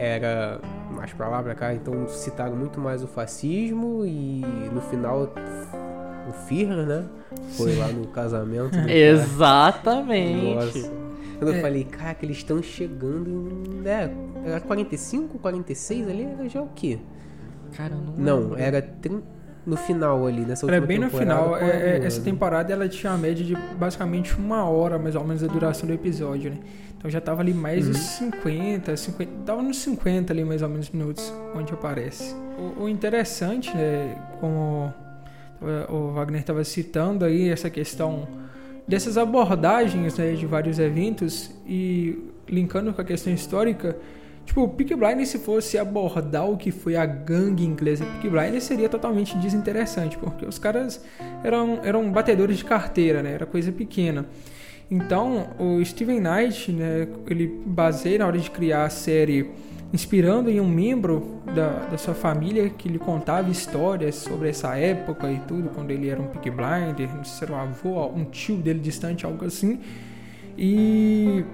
era 0.01 0.61
mais 0.91 1.13
pra 1.13 1.29
lá, 1.29 1.43
pra 1.43 1.55
cá, 1.55 1.75
então 1.75 2.07
citaram 2.09 2.57
muito 2.57 2.81
mais 2.81 3.03
o 3.03 3.07
fascismo 3.07 4.05
e 4.07 4.43
no 4.73 4.81
final 4.81 5.33
o 6.29 6.33
Führer, 6.47 6.87
né? 6.87 7.05
Foi 7.57 7.77
lá 7.77 7.89
no 7.89 8.07
casamento. 8.09 8.77
Exatamente. 8.89 10.55
Nossa. 10.55 10.93
Quando 11.39 11.53
É. 11.55 11.59
eu 11.59 11.63
falei, 11.63 11.85
cara, 11.85 12.15
que 12.15 12.27
eles 12.27 12.37
estão 12.39 12.63
chegando 12.63 13.31
em. 13.31 13.89
É, 13.89 14.11
era 14.45 14.61
45, 14.61 15.39
46 15.39 16.09
ali, 16.09 16.25
era 16.25 16.49
já 16.49 16.61
o 16.61 16.69
quê? 16.75 16.99
Cara, 17.77 17.95
eu 17.95 18.01
não. 18.01 18.15
Não, 18.17 18.41
lembro. 18.51 18.59
era 18.61 18.83
trin- 18.83 19.23
no 19.67 19.77
final 19.77 20.27
ali, 20.27 20.41
nessa 20.41 20.67
Era 20.67 20.77
última 20.77 20.87
bem 20.87 20.99
no 20.99 21.11
final. 21.11 21.57
é- 21.57 21.65
era 21.97 22.05
é, 22.05 22.07
essa 22.07 22.21
temporada 22.23 22.73
ela 22.73 22.89
tinha 22.89 23.13
a 23.13 23.17
média 23.17 23.45
de 23.45 23.55
basicamente 23.79 24.37
uma 24.37 24.65
hora, 24.65 24.99
mais 24.99 25.15
ou 25.15 25.25
menos, 25.25 25.43
a 25.45 25.47
duração 25.47 25.87
do 25.87 25.93
episódio, 25.95 26.51
né? 26.51 26.59
Então 27.01 27.11
já 27.11 27.19
tava 27.19 27.41
ali 27.41 27.55
mais 27.55 27.87
Uhum. 27.87 27.93
de 27.93 27.99
50, 27.99 28.95
50. 28.95 29.33
Tava 29.47 29.63
nos 29.63 29.79
50 29.79 30.35
ali, 30.35 30.45
mais 30.45 30.61
ou 30.61 30.69
menos, 30.69 30.91
minutos, 30.91 31.33
onde 31.57 31.73
aparece. 31.73 32.35
O, 32.79 32.83
o 32.85 32.89
interessante, 32.91 33.75
né? 33.75 34.19
Como 34.39 34.93
o- 35.89 35.95
o 35.95 36.13
Wagner 36.13 36.43
estava 36.43 36.63
citando 36.63 37.25
aí, 37.25 37.49
essa 37.49 37.71
questão 37.71 38.29
dessas 38.87 39.17
abordagens 39.17 40.19
né, 40.19 40.33
de 40.33 40.45
vários 40.45 40.79
eventos 40.79 41.51
e 41.67 42.19
linkando 42.47 42.93
com 42.93 43.01
a 43.01 43.05
questão 43.05 43.33
histórica. 43.33 43.97
Tipo, 44.45 44.63
o 44.65 44.69
Peaky 44.69 44.95
Blinders, 44.95 45.29
se 45.31 45.39
fosse 45.39 45.79
abordar 45.79 46.51
o 46.51 46.57
que 46.59 46.71
foi 46.71 46.97
a 46.97 47.07
gangue 47.07 47.65
inglesa 47.65 48.05
Peaky 48.05 48.29
Blinders, 48.29 48.65
seria 48.65 48.89
totalmente 48.91 49.39
desinteressante, 49.39 50.19
porque 50.19 50.45
os 50.45 50.59
caras 50.59 51.03
eram, 51.43 51.79
eram 51.83 52.11
batedores 52.13 52.59
de 52.59 52.65
carteira, 52.65 53.23
né? 53.23 53.33
Era 53.33 53.47
coisa 53.47 53.71
pequena. 53.73 54.27
Então, 54.91 55.51
o 55.59 55.85
Steven 55.85 56.21
Knight, 56.21 56.73
né, 56.73 57.07
ele 57.29 57.47
baseia 57.65 58.19
na 58.19 58.27
hora 58.27 58.39
de 58.39 58.51
criar 58.51 58.85
a 58.85 58.91
série 58.91 59.51
inspirando 59.93 60.51
em 60.51 60.61
um 60.61 60.69
membro 60.69 61.41
da, 61.55 61.89
da 61.91 61.99
sua 61.99 62.15
família 62.15 62.69
que 62.71 62.89
lhe 62.89 62.99
contava 62.99 63.51
histórias 63.51 64.17
sobre 64.17 64.49
essa 64.49 64.77
época 64.77 65.31
e 65.31 65.39
tudo, 65.41 65.69
quando 65.71 65.91
ele 65.91 66.09
era 66.09 66.21
um 66.21 66.27
Peaky 66.27 66.51
Blinder, 66.51 67.09
não 67.15 67.25
sei 67.25 67.39
se 67.39 67.45
era 67.45 67.53
um 67.53 67.57
avô, 67.57 68.07
um 68.07 68.25
tio 68.25 68.57
dele 68.57 68.79
distante, 68.79 69.25
algo 69.25 69.45
assim. 69.45 69.81
E 70.57 71.45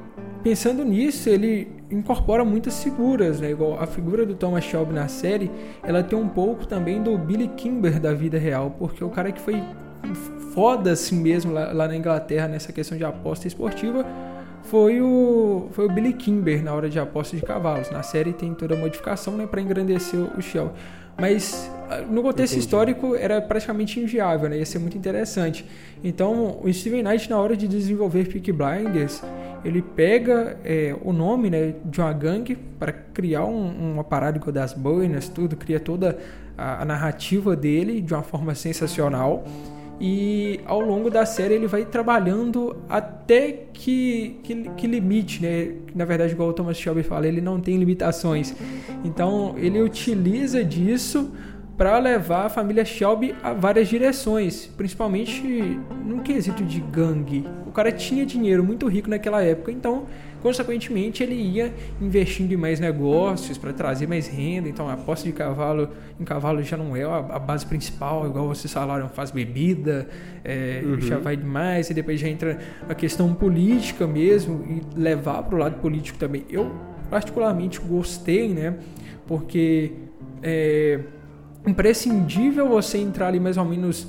pensando 0.42 0.84
nisso, 0.84 1.28
ele 1.28 1.68
incorpora 1.90 2.44
muitas 2.44 2.82
figuras, 2.82 3.40
né? 3.40 3.50
Igual 3.50 3.80
a 3.80 3.86
figura 3.86 4.26
do 4.26 4.34
Thomas 4.34 4.64
Shelby 4.64 4.92
na 4.92 5.08
série, 5.08 5.50
ela 5.82 6.02
tem 6.02 6.18
um 6.18 6.28
pouco 6.28 6.66
também 6.66 7.02
do 7.02 7.16
Billy 7.16 7.48
Kimber 7.48 8.00
da 8.00 8.12
vida 8.12 8.38
real, 8.38 8.74
porque 8.78 9.02
o 9.04 9.08
cara 9.08 9.30
que 9.30 9.40
foi 9.40 9.62
foda 10.54 10.92
assim 10.92 11.20
mesmo 11.20 11.52
lá, 11.52 11.72
lá 11.72 11.88
na 11.88 11.96
Inglaterra 11.96 12.48
nessa 12.48 12.72
questão 12.72 12.96
de 12.96 13.04
aposta 13.04 13.46
esportiva 13.46 14.06
foi 14.64 15.00
o, 15.00 15.68
foi 15.72 15.86
o 15.86 15.88
Billy 15.88 16.12
Kimber 16.12 16.62
na 16.62 16.74
hora 16.74 16.88
de 16.88 16.98
aposta 16.98 17.36
de 17.36 17.42
cavalos. 17.42 17.90
Na 17.90 18.02
série 18.02 18.32
tem 18.32 18.52
toda 18.52 18.74
a 18.74 18.78
modificação 18.78 19.36
né, 19.36 19.46
para 19.46 19.60
engrandecer 19.60 20.18
o 20.18 20.42
Shelby. 20.42 20.72
Mas 21.18 21.70
ah, 21.88 22.00
no 22.02 22.20
contexto 22.20 22.52
Entendi. 22.52 22.66
histórico 22.66 23.14
era 23.14 23.40
praticamente 23.40 23.98
inviável, 24.00 24.50
né? 24.50 24.58
ia 24.58 24.66
ser 24.66 24.78
muito 24.78 24.98
interessante. 24.98 25.64
Então 26.02 26.58
o 26.62 26.72
Steven 26.72 27.02
Knight, 27.02 27.30
na 27.30 27.38
hora 27.38 27.56
de 27.56 27.66
desenvolver 27.66 28.28
Peaky 28.28 28.52
Blinders, 28.52 29.22
ele 29.64 29.80
pega 29.80 30.58
é, 30.64 30.94
o 31.02 31.12
nome 31.12 31.48
né, 31.48 31.74
de 31.84 32.00
uma 32.00 32.12
gangue 32.12 32.56
para 32.56 32.92
criar 32.92 33.44
um, 33.44 33.92
uma 33.92 34.04
parada 34.04 34.38
das 34.52 34.72
boinas, 34.72 35.28
tudo, 35.28 35.56
cria 35.56 35.80
toda 35.80 36.18
a, 36.58 36.82
a 36.82 36.84
narrativa 36.84 37.56
dele 37.56 38.00
de 38.00 38.12
uma 38.12 38.22
forma 38.22 38.54
sensacional. 38.54 39.44
E 40.00 40.60
ao 40.66 40.80
longo 40.80 41.10
da 41.10 41.24
série 41.24 41.54
ele 41.54 41.66
vai 41.66 41.84
trabalhando 41.84 42.76
até 42.88 43.66
que, 43.72 44.38
que, 44.42 44.70
que 44.76 44.86
limite, 44.86 45.40
né? 45.40 45.72
Na 45.94 46.04
verdade, 46.04 46.32
igual 46.32 46.50
o 46.50 46.52
Thomas 46.52 46.76
Shelby 46.76 47.02
fala, 47.02 47.26
ele 47.26 47.40
não 47.40 47.60
tem 47.60 47.76
limitações. 47.78 48.54
Então 49.04 49.54
ele 49.56 49.80
utiliza 49.80 50.62
disso 50.62 51.32
para 51.76 51.98
levar 51.98 52.46
a 52.46 52.48
família 52.48 52.84
Shelby 52.84 53.34
a 53.42 53.52
várias 53.52 53.88
direções, 53.88 54.66
principalmente 54.76 55.78
num 56.04 56.20
quesito 56.20 56.64
de 56.64 56.80
gangue. 56.80 57.46
O 57.66 57.70
cara 57.70 57.92
tinha 57.92 58.24
dinheiro 58.24 58.64
muito 58.64 58.86
rico 58.88 59.10
naquela 59.10 59.42
época, 59.42 59.70
então 59.70 60.04
consequentemente 60.46 61.24
ele 61.24 61.34
ia 61.34 61.74
investindo 62.00 62.52
em 62.52 62.56
mais 62.56 62.78
negócios 62.78 63.58
para 63.58 63.72
trazer 63.72 64.06
mais 64.06 64.28
renda. 64.28 64.68
Então 64.68 64.88
a 64.88 64.92
aposta 64.92 65.26
de 65.26 65.32
cavalo 65.32 65.88
em 66.20 66.24
cavalo 66.24 66.62
já 66.62 66.76
não 66.76 66.94
é 66.94 67.02
a, 67.02 67.36
base 67.36 67.66
principal, 67.66 68.24
igual 68.28 68.46
vocês 68.46 68.72
falaram, 68.72 69.08
faz 69.08 69.32
bebida, 69.32 70.08
é, 70.44 70.84
já 71.00 71.18
vai 71.18 71.36
demais 71.36 71.90
e 71.90 71.94
depois 71.94 72.20
já 72.20 72.28
entra 72.28 72.60
a 72.88 72.94
questão 72.94 73.34
política 73.34 74.06
mesmo 74.06 74.64
e 74.70 75.00
levar 75.00 75.42
para 75.42 75.56
o 75.56 75.58
lado 75.58 75.80
político 75.80 76.16
também. 76.16 76.44
Eu 76.48 76.72
particularmente 77.10 77.80
gostei, 77.80 78.48
né? 78.48 78.76
Porque 79.26 79.94
é 80.44 81.00
imprescindível 81.66 82.68
você 82.68 82.98
entrar 82.98 83.26
ali 83.26 83.40
mais 83.40 83.56
ou 83.56 83.64
menos 83.64 84.06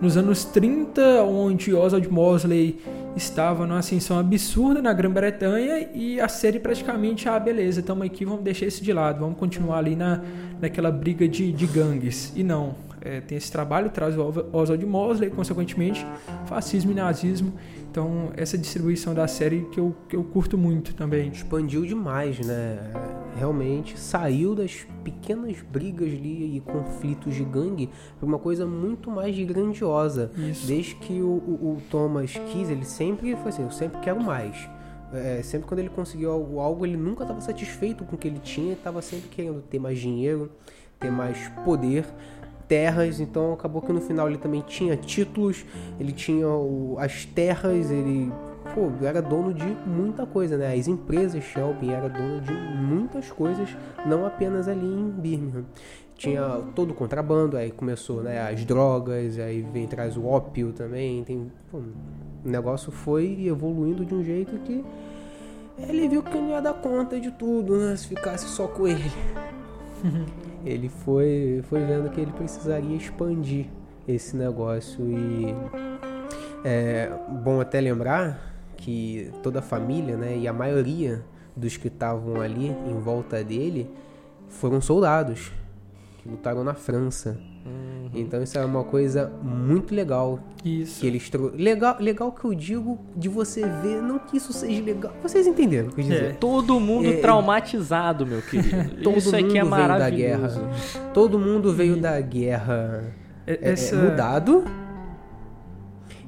nos 0.00 0.16
anos 0.16 0.44
30, 0.44 1.22
onde 1.22 1.74
Oswald 1.74 2.08
Mosley 2.08 2.78
estava 3.16 3.66
numa 3.66 3.78
ascensão 3.78 4.18
absurda 4.18 4.82
na 4.82 4.92
Grã-Bretanha 4.92 5.88
e 5.94 6.20
a 6.20 6.28
série 6.28 6.60
praticamente, 6.60 7.28
ah, 7.28 7.38
beleza, 7.38 7.80
estamos 7.80 8.04
aqui, 8.04 8.24
vamos 8.24 8.42
deixar 8.42 8.66
isso 8.66 8.84
de 8.84 8.92
lado, 8.92 9.20
vamos 9.20 9.38
continuar 9.38 9.78
ali 9.78 9.96
na, 9.96 10.20
naquela 10.60 10.90
briga 10.90 11.26
de, 11.26 11.50
de 11.50 11.66
gangues. 11.66 12.32
E 12.36 12.44
não, 12.44 12.74
é, 13.06 13.20
tem 13.20 13.38
esse 13.38 13.50
trabalho, 13.52 13.90
traz 13.90 14.16
o 14.18 14.22
Oswald 14.52 14.84
Mosley, 14.84 15.30
consequentemente, 15.30 16.04
fascismo 16.46 16.90
e 16.92 16.94
nazismo. 16.94 17.52
Então, 17.90 18.30
essa 18.36 18.58
distribuição 18.58 19.14
da 19.14 19.26
série 19.26 19.62
que 19.72 19.80
eu, 19.80 19.94
que 20.08 20.16
eu 20.16 20.22
curto 20.24 20.58
muito 20.58 20.94
também. 20.94 21.28
expandiu 21.30 21.86
demais, 21.86 22.38
né? 22.44 22.78
Realmente 23.38 23.98
saiu 23.98 24.54
das 24.54 24.86
pequenas 25.02 25.56
brigas 25.62 26.08
ali 26.12 26.56
e 26.56 26.60
conflitos 26.60 27.34
de 27.34 27.44
gangue 27.44 27.88
para 28.18 28.26
uma 28.26 28.38
coisa 28.38 28.66
muito 28.66 29.10
mais 29.10 29.38
grandiosa. 29.38 30.30
Isso. 30.36 30.66
Desde 30.66 30.94
que 30.96 31.20
o, 31.22 31.26
o- 31.28 31.76
o 31.76 31.82
Thomas 31.90 32.32
quis, 32.52 32.68
ele 32.68 32.84
sempre 32.84 33.34
foi 33.36 33.48
assim, 33.48 33.62
eu 33.62 33.70
sempre 33.70 33.98
quero 34.00 34.22
mais. 34.22 34.68
É, 35.14 35.40
sempre 35.42 35.66
quando 35.68 35.78
ele 35.80 35.88
conseguiu 35.88 36.32
algo, 36.32 36.58
algo, 36.60 36.84
ele 36.84 36.96
nunca 36.96 37.22
estava 37.24 37.40
satisfeito 37.40 38.04
com 38.04 38.16
o 38.16 38.18
que 38.18 38.26
ele 38.28 38.40
tinha, 38.40 38.72
estava 38.74 39.00
sempre 39.00 39.28
querendo 39.28 39.62
ter 39.62 39.78
mais 39.78 39.98
dinheiro, 39.98 40.50
ter 40.98 41.10
mais 41.10 41.48
poder, 41.64 42.04
terras. 42.68 43.20
Então 43.20 43.52
acabou 43.52 43.80
que 43.82 43.92
no 43.92 44.00
final 44.00 44.28
ele 44.28 44.38
também 44.38 44.62
tinha 44.66 44.96
títulos, 44.96 45.64
ele 45.98 46.12
tinha 46.12 46.48
o- 46.48 46.96
as 46.98 47.24
terras, 47.24 47.90
ele 47.90 48.32
pô, 48.74 48.90
era 49.04 49.22
dono 49.22 49.54
de 49.54 49.64
muita 49.86 50.26
coisa, 50.26 50.56
né? 50.56 50.74
As 50.74 50.88
empresas 50.88 51.42
Shelby 51.44 51.90
era 51.90 52.08
dono 52.08 52.40
de 52.40 52.52
muitas 52.52 53.30
coisas, 53.30 53.68
não 54.04 54.26
apenas 54.26 54.68
ali 54.68 54.86
em 54.86 55.10
Birmingham. 55.10 55.64
Tinha 56.16 56.62
todo 56.74 56.92
o 56.92 56.94
contrabando, 56.94 57.58
aí 57.58 57.70
começou 57.70 58.22
né, 58.22 58.40
as 58.40 58.64
drogas, 58.64 59.38
aí 59.38 59.60
vem 59.60 59.86
traz 59.86 60.16
o 60.16 60.24
ópio 60.24 60.72
também. 60.72 61.22
Tem, 61.24 61.52
pô, 61.70 61.76
o 61.78 62.48
negócio 62.48 62.90
foi 62.90 63.46
evoluindo 63.46 64.02
de 64.04 64.14
um 64.14 64.24
jeito 64.24 64.56
que 64.60 64.82
ele 65.78 66.08
viu 66.08 66.22
que 66.22 66.34
não 66.38 66.48
ia 66.48 66.62
dar 66.62 66.72
conta 66.72 67.20
de 67.20 67.30
tudo, 67.32 67.76
né? 67.76 67.94
Se 67.96 68.08
ficasse 68.08 68.46
só 68.48 68.66
com 68.66 68.88
ele. 68.88 69.12
ele 70.66 70.88
foi, 70.88 71.62
foi 71.68 71.84
vendo 71.84 72.10
que 72.10 72.20
ele 72.20 72.32
precisaria 72.32 72.96
expandir 72.96 73.66
esse 74.06 74.36
negócio 74.36 75.00
e 75.08 75.54
é 76.64 77.10
bom 77.44 77.60
até 77.60 77.80
lembrar 77.80 78.54
que 78.76 79.30
toda 79.42 79.60
a 79.60 79.62
família, 79.62 80.16
né, 80.16 80.36
e 80.36 80.48
a 80.48 80.52
maioria 80.52 81.24
dos 81.54 81.76
que 81.76 81.88
estavam 81.88 82.40
ali 82.40 82.66
em 82.68 82.98
volta 82.98 83.42
dele 83.42 83.88
foram 84.48 84.80
soldados 84.80 85.52
que 86.18 86.28
lutaram 86.28 86.64
na 86.64 86.74
França. 86.74 87.38
Então 88.14 88.42
isso 88.42 88.56
é 88.58 88.64
uma 88.64 88.82
coisa 88.82 89.30
muito 89.42 89.94
legal 89.94 90.38
Isso. 90.64 91.00
que 91.00 91.06
eles 91.06 91.28
trou... 91.28 91.52
legal, 91.54 91.96
legal 92.00 92.32
que 92.32 92.44
eu 92.46 92.54
digo 92.54 92.98
de 93.14 93.28
você 93.28 93.60
ver, 93.82 94.00
não 94.00 94.18
que 94.18 94.38
isso 94.38 94.54
seja 94.54 94.82
legal. 94.82 95.12
Vocês 95.22 95.46
entenderam 95.46 95.88
o 95.88 95.92
que 95.92 96.00
eu 96.00 96.04
dizer? 96.04 96.24
É. 96.24 96.32
Todo 96.32 96.80
mundo 96.80 97.08
É, 97.08 97.16
traumatizado, 97.18 98.24
meu 98.26 98.40
querido. 98.48 99.02
Todo 99.02 99.18
Isso 99.18 99.36
aqui 99.36 99.58
é 99.58 99.62
mundo 99.62 99.74
veio 99.76 99.86
da 99.88 99.88
maravilhoso. 99.88 100.60
guerra. 100.60 100.70
Todo 101.12 101.38
mundo 101.38 101.72
veio 101.74 102.00
da 102.00 102.18
guerra 102.20 103.12
É- 103.46 103.52
é, 103.60 103.72
Essa... 103.72 103.94
é, 103.96 104.02
mudado. 104.10 104.64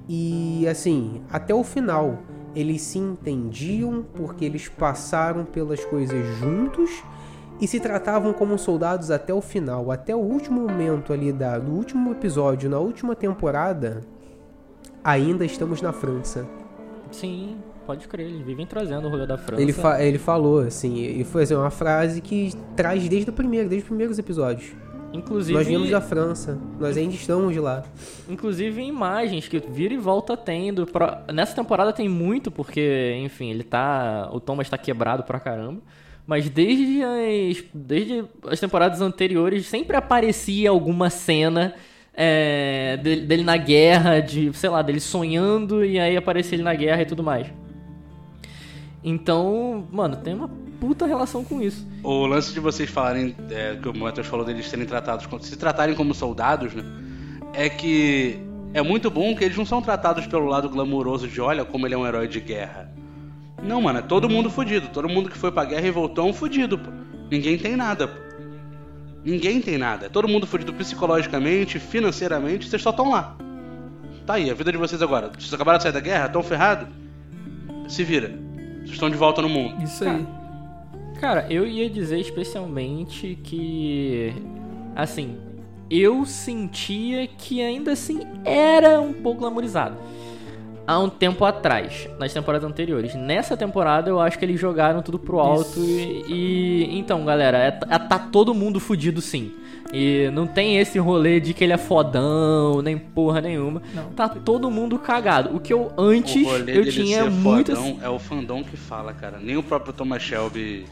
E 0.08 0.66
assim, 0.68 1.22
até 1.30 1.54
o 1.54 1.62
final, 1.62 2.18
eles 2.54 2.80
se 2.82 2.98
entendiam 2.98 4.04
porque 4.14 4.44
eles 4.44 4.68
passaram 4.68 5.44
pelas 5.44 5.84
coisas 5.84 6.18
juntos 6.38 7.02
e 7.60 7.66
se 7.66 7.80
tratavam 7.80 8.32
como 8.32 8.56
soldados 8.58 9.10
até 9.10 9.32
o 9.34 9.40
final, 9.40 9.90
até 9.90 10.14
o 10.14 10.18
último 10.20 10.60
momento 10.60 11.12
ali 11.12 11.32
da, 11.32 11.58
do 11.58 11.72
último 11.72 12.12
episódio, 12.12 12.68
na 12.70 12.78
última 12.78 13.14
temporada. 13.16 14.00
Ainda 15.02 15.44
estamos 15.44 15.80
na 15.80 15.92
França. 15.92 16.46
Sim, 17.10 17.56
pode 17.86 18.06
crer, 18.06 18.26
eles 18.26 18.42
vivem 18.44 18.66
trazendo 18.66 19.06
o 19.06 19.10
rolê 19.10 19.26
da 19.26 19.38
França. 19.38 19.62
Ele, 19.62 19.72
fa- 19.72 20.02
ele 20.02 20.18
falou 20.18 20.60
assim, 20.60 20.94
e 20.96 21.24
foi 21.24 21.44
assim, 21.44 21.54
uma 21.54 21.70
frase 21.70 22.20
que 22.20 22.52
traz 22.76 23.08
desde 23.08 23.30
o 23.30 23.32
primeiro, 23.32 23.68
desde 23.68 23.84
os 23.84 23.88
primeiros 23.88 24.18
episódios. 24.18 24.72
Inclusive, 25.10 25.56
Nós 25.56 25.66
viemos 25.66 25.88
da 25.88 26.02
França, 26.02 26.58
nós 26.78 26.94
ainda 26.94 27.14
estamos 27.14 27.54
de 27.54 27.60
lá. 27.60 27.82
inclusive 28.28 28.82
em 28.82 28.88
imagens 28.88 29.48
que 29.48 29.58
vira 29.58 29.94
e 29.94 29.96
volta 29.96 30.36
tendo. 30.36 30.86
Pra- 30.86 31.22
Nessa 31.32 31.54
temporada 31.54 31.94
tem 31.94 32.06
muito, 32.10 32.50
porque, 32.50 33.18
enfim, 33.24 33.48
ele 33.50 33.62
tá. 33.64 34.28
O 34.34 34.38
Thomas 34.38 34.68
tá 34.68 34.76
quebrado 34.76 35.22
pra 35.22 35.40
caramba. 35.40 35.80
Mas 36.28 36.46
desde 36.50 37.02
as, 37.02 37.64
desde 37.72 38.22
as 38.46 38.60
temporadas 38.60 39.00
anteriores 39.00 39.64
sempre 39.64 39.96
aparecia 39.96 40.68
alguma 40.68 41.08
cena 41.08 41.74
é, 42.12 42.98
dele, 42.98 43.22
dele 43.22 43.44
na 43.44 43.56
guerra, 43.56 44.20
de, 44.20 44.52
sei 44.52 44.68
lá, 44.68 44.82
dele 44.82 45.00
sonhando 45.00 45.82
e 45.82 45.98
aí 45.98 46.18
aparecia 46.18 46.56
ele 46.56 46.62
na 46.62 46.74
guerra 46.74 47.00
e 47.00 47.06
tudo 47.06 47.22
mais. 47.22 47.46
Então, 49.02 49.88
mano, 49.90 50.16
tem 50.16 50.34
uma 50.34 50.50
puta 50.78 51.06
relação 51.06 51.42
com 51.42 51.62
isso. 51.62 51.88
O 52.02 52.26
lance 52.26 52.52
de 52.52 52.60
vocês 52.60 52.90
falarem, 52.90 53.34
é, 53.50 53.76
que 53.76 53.88
o 53.88 53.96
Matheus 53.96 54.26
falou 54.26 54.44
deles 54.44 54.68
serem 54.68 54.84
tratados, 54.84 55.26
se 55.46 55.56
tratarem 55.56 55.94
como 55.94 56.12
soldados, 56.12 56.74
né? 56.74 56.84
É 57.54 57.70
que 57.70 58.38
é 58.74 58.82
muito 58.82 59.10
bom 59.10 59.34
que 59.34 59.44
eles 59.44 59.56
não 59.56 59.64
são 59.64 59.80
tratados 59.80 60.26
pelo 60.26 60.44
lado 60.44 60.68
glamouroso 60.68 61.26
de 61.26 61.40
olha 61.40 61.64
como 61.64 61.86
ele 61.86 61.94
é 61.94 61.98
um 61.98 62.06
herói 62.06 62.28
de 62.28 62.38
guerra. 62.38 62.97
Não, 63.62 63.80
mano, 63.80 63.98
é 63.98 64.02
todo 64.02 64.28
mundo 64.28 64.50
fudido. 64.50 64.88
Todo 64.88 65.08
mundo 65.08 65.28
que 65.28 65.38
foi 65.38 65.50
pra 65.50 65.64
guerra 65.64 65.86
e 65.86 65.90
voltou 65.90 66.26
é 66.26 66.30
um 66.30 66.32
fudido, 66.32 66.78
pô. 66.78 66.90
Ninguém 67.30 67.58
tem 67.58 67.76
nada, 67.76 68.08
pô. 68.08 68.28
Ninguém 69.24 69.60
tem 69.60 69.76
nada. 69.76 70.06
É 70.06 70.08
todo 70.08 70.28
mundo 70.28 70.46
fudido 70.46 70.72
psicologicamente, 70.72 71.78
financeiramente, 71.78 72.68
vocês 72.68 72.80
só 72.80 72.90
estão 72.90 73.10
lá. 73.10 73.36
Tá 74.26 74.34
aí, 74.34 74.50
a 74.50 74.54
vida 74.54 74.70
de 74.70 74.78
vocês 74.78 75.02
agora. 75.02 75.28
Vocês 75.28 75.52
acabaram 75.52 75.78
de 75.78 75.82
sair 75.84 75.92
da 75.92 76.00
guerra, 76.00 76.26
estão 76.26 76.42
ferrados? 76.42 76.88
Se 77.88 78.04
vira. 78.04 78.28
Vocês 78.80 78.92
estão 78.92 79.10
de 79.10 79.16
volta 79.16 79.42
no 79.42 79.48
mundo. 79.48 79.82
Isso 79.82 80.04
aí. 80.04 80.26
Cara, 81.20 81.46
eu 81.50 81.66
ia 81.66 81.90
dizer 81.90 82.18
especialmente 82.20 83.38
que. 83.42 84.32
Assim, 84.94 85.36
eu 85.90 86.24
sentia 86.24 87.26
que 87.26 87.60
ainda 87.60 87.92
assim 87.92 88.20
era 88.44 89.00
um 89.00 89.12
pouco 89.12 89.40
glamorizado. 89.40 89.96
Há 90.88 90.98
um 90.98 91.10
tempo 91.10 91.44
atrás, 91.44 92.08
nas 92.18 92.32
temporadas 92.32 92.66
anteriores. 92.66 93.14
Nessa 93.14 93.58
temporada 93.58 94.08
eu 94.08 94.18
acho 94.18 94.38
que 94.38 94.44
eles 94.46 94.58
jogaram 94.58 95.02
tudo 95.02 95.18
pro 95.18 95.38
alto 95.38 95.78
e, 95.80 96.24
e- 96.26 96.98
Então, 96.98 97.26
galera, 97.26 97.58
é- 97.58 97.78
é- 97.94 97.98
tá 97.98 98.18
todo 98.18 98.54
mundo 98.54 98.80
fudido 98.80 99.20
sim. 99.20 99.52
E 99.92 100.30
não 100.32 100.46
tem 100.46 100.78
esse 100.78 100.98
rolê 100.98 101.40
de 101.40 101.52
que 101.52 101.62
ele 101.62 101.74
é 101.74 101.76
fodão, 101.78 102.80
nem 102.82 102.96
porra 102.96 103.40
nenhuma. 103.42 103.82
Não. 103.94 104.04
Tá 104.10 104.28
todo 104.30 104.70
mundo 104.70 104.98
cagado. 104.98 105.54
O 105.54 105.60
que 105.60 105.72
eu 105.74 105.92
antes 105.98 106.42
o 106.42 106.44
rolê 106.50 106.60
eu 106.72 106.84
dele 106.84 106.90
tinha 106.92 107.24
ser 107.24 107.30
muito. 107.30 107.76
fodão 107.76 107.98
é 108.02 108.08
o 108.08 108.18
fandom 108.18 108.64
que 108.64 108.76
fala, 108.76 109.12
cara. 109.12 109.38
Nem 109.40 109.56
o 109.58 109.62
próprio 109.62 109.92
Thomas 109.92 110.22
Shelby 110.22 110.86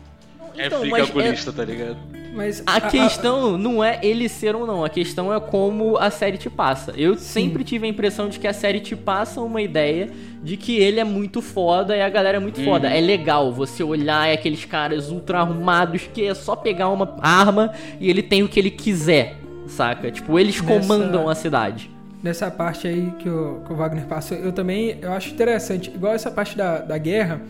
Então, 0.59 0.85
é 0.85 0.89
mas 0.89 1.07
figurista, 1.07 1.53
tá 1.53 1.65
ligado? 1.65 1.97
Mas 2.35 2.63
A 2.67 2.81
questão 2.83 3.57
não 3.57 3.83
é 3.83 3.99
ele 4.03 4.29
ser 4.29 4.55
ou 4.55 4.67
não, 4.67 4.85
a 4.85 4.91
questão 4.91 5.33
é 5.33 5.41
como 5.41 5.97
a 5.97 6.11
série 6.11 6.37
te 6.37 6.51
passa. 6.51 6.93
Eu 6.95 7.17
sempre 7.17 7.65
tive 7.65 7.87
a 7.87 7.89
impressão 7.89 8.29
de 8.29 8.39
que 8.39 8.47
a 8.47 8.53
série 8.53 8.79
te 8.81 8.95
passa 8.95 9.41
uma 9.41 9.63
ideia 9.63 10.11
de 10.43 10.57
que 10.59 10.77
ele 10.77 11.01
é 11.01 11.05
muito 11.05 11.41
foda 11.41 11.97
e 11.97 12.03
a 12.03 12.09
galera 12.11 12.37
é 12.37 12.41
muito 12.41 12.63
foda. 12.63 12.91
É 12.91 13.01
legal 13.01 13.51
você 13.53 13.83
olhar 13.83 14.31
aqueles 14.31 14.67
caras 14.67 15.11
ultra 15.11 15.39
arrumados 15.41 16.03
que 16.13 16.27
é 16.27 16.35
só 16.35 16.55
pegar 16.55 16.91
uma 16.91 17.17
arma 17.23 17.73
e 17.99 18.11
ele 18.11 18.23
tem 18.23 18.43
o 18.43 18.49
que 18.49 18.61
ele 18.61 18.71
quiser, 18.71 19.37
saca? 19.67 20.11
Tipo, 20.11 20.39
eles 20.39 20.61
Nessa- 20.61 20.81
comandam 20.87 21.31
a 21.31 21.35
cidade. 21.35 21.91
nessa 22.23 22.51
parte 22.51 22.87
aí 22.87 23.13
que 23.19 23.31
o, 23.31 23.63
que 23.67 23.73
o 23.73 23.77
Wagner 23.77 24.05
passou, 24.05 24.37
eu 24.37 24.53
também 24.53 24.99
eu 25.01 25.11
acho 25.13 25.31
interessante. 25.33 25.89
Igual 25.95 26.13
essa 26.13 26.31
parte 26.31 26.55
da, 26.55 26.81
da 26.81 26.99
guerra, 26.99 27.41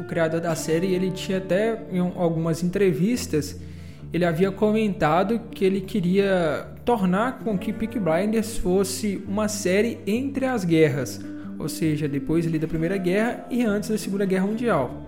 o 0.00 0.04
criador 0.04 0.40
da 0.40 0.54
série, 0.54 0.94
ele 0.94 1.10
tinha 1.10 1.38
até 1.38 1.82
em 1.90 2.00
um- 2.00 2.12
algumas 2.16 2.62
entrevistas, 2.62 3.56
ele 4.12 4.24
havia 4.24 4.50
comentado 4.50 5.40
que 5.50 5.64
ele 5.64 5.80
queria 5.80 6.66
tornar 6.84 7.40
com 7.40 7.58
que 7.58 7.72
Peaky 7.72 7.98
Blinders 7.98 8.56
fosse 8.56 9.22
uma 9.28 9.48
série 9.48 9.98
entre 10.06 10.46
as 10.46 10.64
guerras. 10.64 11.20
Ou 11.58 11.68
seja, 11.68 12.08
depois 12.08 12.46
ali 12.46 12.58
da 12.58 12.66
Primeira 12.68 12.96
Guerra 12.96 13.44
e 13.50 13.64
antes 13.64 13.90
da 13.90 13.98
Segunda 13.98 14.24
Guerra 14.24 14.46
Mundial. 14.46 15.02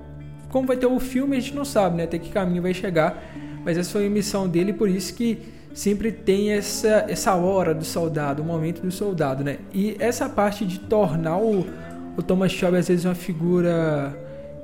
Como 0.51 0.67
vai 0.67 0.77
ter 0.77 0.87
o 0.87 0.99
filme, 0.99 1.37
a 1.37 1.41
gente 1.41 1.55
não 1.55 1.65
sabe, 1.65 1.97
né? 1.97 2.05
Até 2.05 2.19
que 2.19 2.29
caminho 2.31 2.61
vai 2.61 2.75
chegar. 2.75 3.23
Mas 3.65 3.79
essa 3.79 3.93
foi 3.93 4.07
a 4.07 4.11
missão 4.11 4.49
dele, 4.49 4.73
por 4.73 4.89
isso 4.89 5.15
que 5.15 5.39
sempre 5.73 6.11
tem 6.11 6.51
essa, 6.51 7.07
essa 7.09 7.35
hora 7.35 7.73
do 7.73 7.85
soldado, 7.85 8.43
o 8.43 8.45
momento 8.45 8.83
do 8.83 8.91
soldado, 8.91 9.45
né? 9.45 9.59
E 9.73 9.97
essa 10.01 10.29
parte 10.29 10.67
de 10.67 10.81
tornar 10.81 11.39
o, 11.39 11.65
o 12.17 12.23
Thomas 12.23 12.51
Shelby 12.53 12.79
às 12.79 12.89
vezes 12.89 13.05
uma 13.05 13.15
figura 13.15 14.13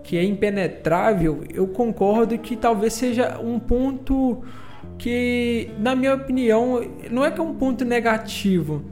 que 0.07 0.17
é 0.17 0.23
impenetrável, 0.23 1.43
eu 1.53 1.67
concordo 1.67 2.39
que 2.39 2.55
talvez 2.55 2.93
seja 2.93 3.41
um 3.43 3.59
ponto 3.59 4.41
que, 4.97 5.69
na 5.81 5.97
minha 5.97 6.15
opinião, 6.15 6.81
não 7.11 7.25
é 7.25 7.31
que 7.33 7.41
é 7.41 7.43
um 7.43 7.53
ponto 7.53 7.85
negativo, 7.85 8.85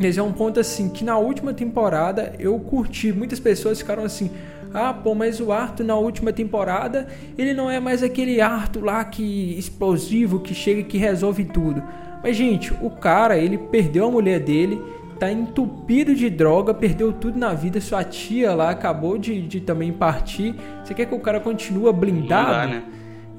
mas 0.00 0.16
é 0.16 0.22
um 0.22 0.32
ponto 0.32 0.58
assim 0.58 0.88
que 0.88 1.04
na 1.04 1.18
última 1.18 1.52
temporada 1.52 2.34
eu 2.38 2.58
curti. 2.58 3.12
Muitas 3.12 3.38
pessoas 3.38 3.78
ficaram 3.78 4.04
assim: 4.04 4.30
ah, 4.72 4.94
pô, 4.94 5.14
mas 5.14 5.38
o 5.38 5.52
Arthur 5.52 5.84
na 5.84 5.96
última 5.96 6.32
temporada 6.32 7.08
ele 7.36 7.52
não 7.52 7.70
é 7.70 7.78
mais 7.78 8.02
aquele 8.02 8.40
Arthur 8.40 8.84
lá 8.84 9.04
que 9.04 9.58
explosivo 9.58 10.40
que 10.40 10.54
chega 10.54 10.80
e 10.80 10.84
que 10.84 10.96
resolve 10.96 11.44
tudo. 11.44 11.82
Mas 12.22 12.38
gente, 12.38 12.72
o 12.80 12.88
cara 12.88 13.36
ele 13.36 13.58
perdeu 13.58 14.06
a 14.06 14.10
mulher 14.10 14.40
dele, 14.40 14.80
tá 15.24 15.32
entupido 15.32 16.14
de 16.14 16.28
droga, 16.28 16.74
perdeu 16.74 17.12
tudo 17.12 17.38
na 17.38 17.54
vida. 17.54 17.80
Sua 17.80 18.04
tia 18.04 18.54
lá 18.54 18.70
acabou 18.70 19.16
de, 19.16 19.40
de 19.42 19.60
também 19.60 19.92
partir. 19.92 20.54
Você 20.84 20.92
quer 20.94 21.06
que 21.06 21.14
o 21.14 21.20
cara 21.20 21.40
continue 21.40 21.92
blindado? 21.92 22.52
Dá, 22.52 22.66
né? 22.66 22.82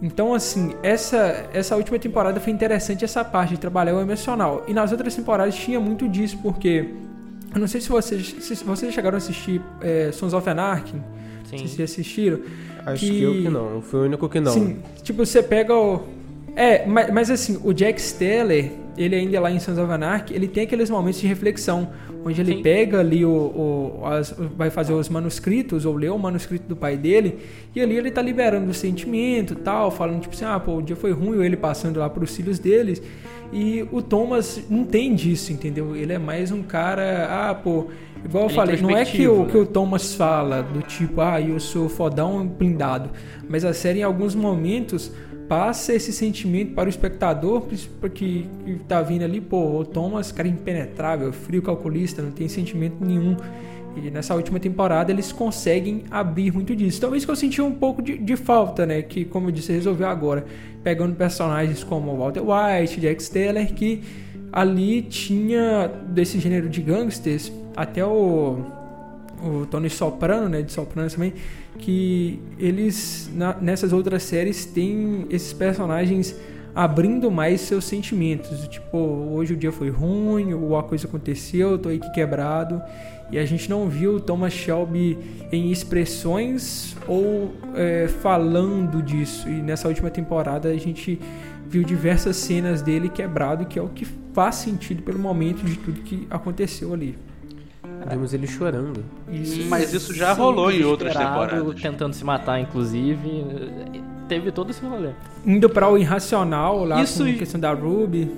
Então, 0.02 0.34
assim, 0.34 0.74
essa, 0.84 1.50
essa 1.54 1.76
última 1.76 1.98
temporada 1.98 2.40
foi 2.40 2.52
interessante 2.52 3.06
essa 3.06 3.24
parte 3.24 3.52
de 3.52 3.60
trabalhar 3.60 3.96
o 3.96 4.02
emocional. 4.02 4.64
E 4.68 4.74
nas 4.74 4.92
outras 4.92 5.16
temporadas 5.16 5.56
tinha 5.56 5.80
muito 5.80 6.08
disso, 6.10 6.38
porque. 6.42 6.90
Eu 7.54 7.62
não 7.62 7.68
sei 7.68 7.80
se 7.80 7.88
vocês, 7.88 8.36
se 8.40 8.64
vocês 8.66 8.94
chegaram 8.94 9.16
a 9.16 9.18
assistir 9.18 9.62
é, 9.82 10.12
Sons 10.12 10.34
of 10.34 10.50
Anarchy. 10.50 11.02
Sim. 11.50 11.58
Se 11.60 11.68
vocês 11.70 11.92
assistiram. 11.92 12.40
Acho 12.86 13.06
que, 13.06 13.22
eu 13.22 13.34
que 13.34 13.50
não, 13.50 13.82
fui 13.82 14.02
o 14.02 14.04
único 14.04 14.28
que 14.28 14.40
não. 14.40 14.52
Sim, 14.52 14.80
tipo, 15.02 15.26
você 15.26 15.42
pega 15.42 15.74
o. 15.74 16.04
É, 16.56 16.86
mas, 16.86 17.12
mas 17.12 17.32
assim, 17.32 17.60
o 17.64 17.74
Jack 17.74 18.02
Steller, 18.02 18.72
ele 18.98 19.16
ainda 19.16 19.40
lá 19.40 19.52
em 19.52 19.60
Sons 19.60 19.78
of 19.78 19.92
Anarchy, 19.92 20.34
ele 20.34 20.48
tem 20.48 20.64
aqueles 20.64 20.90
momentos 20.90 21.20
de 21.20 21.28
reflexão, 21.28 21.90
onde 22.26 22.40
ele 22.42 22.56
Sim. 22.56 22.62
pega 22.64 23.00
ali 23.00 23.26
o, 23.26 23.30
o- 23.30 24.06
as- 24.06 24.36
vai 24.58 24.70
fazer 24.70 24.94
os 24.94 25.10
manuscritos, 25.10 25.86
ou 25.86 25.96
lê 25.96 26.10
o 26.10 26.18
manuscrito 26.18 26.68
do 26.68 26.76
pai 26.76 26.98
dele, 26.98 27.38
e 27.76 27.82
ali 27.82 27.98
ele 27.98 28.12
tá 28.12 28.22
liberando 28.22 28.70
o 28.72 28.74
sentimento 28.74 29.56
tal, 29.56 29.92
falando 29.92 30.22
tipo 30.22 30.34
assim, 30.36 30.46
ah, 30.46 30.60
pô, 30.60 30.78
o 30.78 30.82
dia 30.82 30.96
foi 30.96 31.12
ruim, 31.12 31.38
ou 31.38 31.44
ele 31.44 31.58
passando 31.58 32.00
lá 32.00 32.10
pros 32.10 32.36
filhos 32.36 32.58
deles, 32.60 33.02
e 33.54 33.88
o 33.92 34.02
Thomas 34.02 34.62
não 34.70 34.84
tem 34.84 35.14
disso, 35.14 35.54
entendeu? 35.54 35.96
Ele 35.96 36.14
é 36.14 36.18
mais 36.18 36.52
um 36.52 36.64
cara, 36.64 37.28
ah, 37.50 37.54
pô, 37.54 37.88
igual 38.24 38.46
eu 38.46 38.50
é 38.50 38.54
falei, 38.54 38.82
não 38.82 38.90
é 38.90 39.06
que 39.06 39.28
o, 39.28 39.44
introspectivo, 39.44 39.46
que 39.52 39.58
o 39.58 39.62
né? 39.62 39.68
Thomas 39.72 40.16
fala 40.16 40.64
do 40.64 40.82
tipo, 40.82 41.22
ah, 41.22 41.40
eu 41.40 41.60
sou 41.60 41.88
fodão 41.88 42.46
blindado. 42.46 43.12
Mas 43.48 43.64
a 43.64 43.74
série, 43.74 44.00
em 44.00 44.04
alguns 44.04 44.34
momentos, 44.34 45.12
passa 45.48 45.94
esse 45.94 46.12
sentimento 46.12 46.74
para 46.74 46.88
o 46.88 46.90
espectador 46.90 47.62
que, 47.62 47.78
que 48.14 48.50
tá 48.88 49.02
vindo 49.02 49.24
ali, 49.24 49.40
pô, 49.40 49.80
o 49.80 49.86
Thomas, 49.86 50.32
cara 50.32 50.48
impenetrável, 50.48 51.32
frio 51.32 51.62
calculista, 51.62 52.22
não 52.22 52.32
tem 52.32 52.48
sentimento 52.48 52.98
nenhum. 53.00 53.36
E 53.96 54.12
nessa 54.12 54.36
última 54.36 54.60
temporada 54.60 55.12
eles 55.12 55.32
conseguem 55.32 56.04
abrir 56.12 56.52
muito 56.52 56.76
disso. 56.76 57.00
Talvez 57.00 57.24
que 57.24 57.32
eu 57.32 57.36
senti 57.36 57.62
um 57.62 57.72
pouco 57.72 58.02
de, 58.02 58.18
de 58.18 58.36
falta, 58.36 58.86
né? 58.86 59.02
Que, 59.02 59.24
como 59.24 59.48
eu 59.48 59.52
disse, 59.52 59.72
resolveu 59.72 60.08
agora. 60.08 60.46
Pegando 60.84 61.16
personagens 61.16 61.84
como 61.84 62.18
Walter 62.18 62.42
White, 62.42 63.00
Jack 63.00 63.24
Steller, 63.24 63.74
que 63.74 64.04
ali 64.52 65.02
tinha 65.02 65.88
desse 66.10 66.40
gênero 66.40 66.68
de 66.68 66.82
gangsters, 66.82 67.52
até 67.76 68.06
o 68.06 68.66
o 69.44 69.66
Tony 69.66 69.90
Soprano, 69.90 70.50
né, 70.50 70.62
de 70.62 70.72
Sopranos 70.72 71.14
também, 71.14 71.34
que 71.78 72.40
eles 72.58 73.30
na- 73.34 73.56
nessas 73.60 73.94
outras 73.94 74.24
séries 74.24 74.66
têm 74.66 75.26
esses 75.30 75.54
personagens 75.54 76.36
abrindo 76.74 77.32
mais 77.32 77.62
seus 77.62 77.86
sentimentos, 77.86 78.68
tipo, 78.68 78.98
hoje 78.98 79.54
o 79.54 79.58
dia 79.58 79.72
foi 79.72 79.90
ruim, 79.90 80.54
ou 80.54 80.78
a 80.78 80.84
coisa 80.84 81.08
aconteceu, 81.08 81.72
eu 81.72 81.78
tô 81.78 81.88
aqui 81.88 82.12
quebrado, 82.12 82.82
e 83.32 83.40
a 83.40 83.46
gente 83.46 83.70
não 83.70 83.88
viu 83.88 84.20
Thomas 84.20 84.52
Shelby 84.52 85.18
em 85.54 85.72
expressões 85.72 86.96
ou 87.08 87.54
é, 87.76 88.10
falando 88.22 89.02
disso, 89.02 89.48
e 89.48 89.62
nessa 89.62 89.88
última 89.88 90.10
temporada 90.10 90.68
a 90.68 90.78
gente 90.78 91.18
viu 91.68 91.82
diversas 91.84 92.36
cenas 92.36 92.82
dele 92.82 93.08
quebrado, 93.08 93.66
que 93.66 93.80
é 93.80 93.82
o 93.82 93.88
que 93.88 94.06
faz 94.34 94.56
sentido 94.56 95.02
pelo 95.02 95.18
momento 95.18 95.64
de 95.64 95.78
tudo 95.78 96.02
que 96.02 96.28
aconteceu 96.30 96.94
ali. 96.94 97.18
Vimos 98.10 98.34
ele 98.34 98.48
chorando. 98.48 99.04
Isso. 99.32 99.66
Mas 99.68 99.94
isso 99.94 100.14
já 100.14 100.36
Sim, 100.36 100.42
rolou 100.42 100.72
em 100.72 100.84
outras 100.84 101.14
temporadas. 101.16 101.82
Tentando 101.82 102.14
se 102.14 102.24
matar, 102.24 102.60
inclusive. 102.60 103.46
Teve 104.28 104.52
todo 104.52 104.72
esse 104.72 104.84
rolê. 104.86 105.10
indo 105.46 105.70
para 105.70 105.88
o 105.90 105.98
irracional 105.98 106.84
lá 106.84 107.02
Isso 107.04 107.24
com 107.24 107.30
a 107.30 107.34
questão 107.34 107.60
da 107.60 107.74
Ruby. 107.74 108.32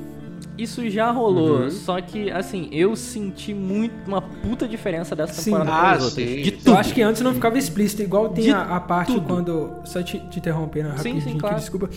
Isso 0.57 0.87
já 0.89 1.11
rolou, 1.11 1.59
Uhum. 1.61 1.69
só 1.69 2.01
que, 2.01 2.31
assim, 2.31 2.67
eu 2.71 2.95
senti 2.95 3.53
muito 3.53 3.93
uma 4.07 4.21
puta 4.21 4.67
diferença 4.67 5.15
dessa 5.15 5.33
Sim. 5.33 5.51
temporada 5.51 5.71
Ah, 5.71 5.79
para 5.81 5.91
as 5.97 6.03
outras. 6.05 6.27
sim. 6.29 6.41
De 6.41 6.49
Eu 6.49 6.57
tudo. 6.57 6.77
acho 6.77 6.93
que 6.95 7.01
antes 7.03 7.21
não 7.21 7.33
ficava 7.33 7.57
explícito, 7.59 8.01
igual 8.01 8.29
tem 8.29 8.51
a, 8.51 8.61
a 8.75 8.79
parte 8.79 9.13
tudo. 9.13 9.27
quando. 9.27 9.69
Só 9.85 10.01
te, 10.01 10.19
te 10.29 10.39
interrompendo 10.39 10.89
rapidinho, 10.89 11.21
sim, 11.21 11.33
que 11.33 11.39
claro. 11.39 11.55
desculpa. 11.57 11.89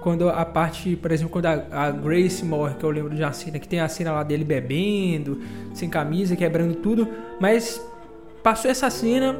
Quando 0.00 0.28
a 0.28 0.44
parte, 0.44 0.96
por 0.96 1.10
exemplo, 1.10 1.30
quando 1.30 1.46
a, 1.46 1.64
a 1.70 1.90
Grace 1.90 2.44
morre, 2.44 2.74
que 2.74 2.84
eu 2.84 2.90
lembro 2.90 3.14
de 3.14 3.22
uma 3.22 3.32
cena, 3.32 3.58
que 3.58 3.68
tem 3.68 3.80
a 3.80 3.88
cena 3.88 4.12
lá 4.12 4.22
dele 4.22 4.44
bebendo, 4.44 5.40
sem 5.74 5.88
camisa, 5.88 6.36
quebrando 6.36 6.76
tudo, 6.76 7.08
mas 7.40 7.80
passou 8.42 8.70
essa 8.70 8.88
cena, 8.90 9.34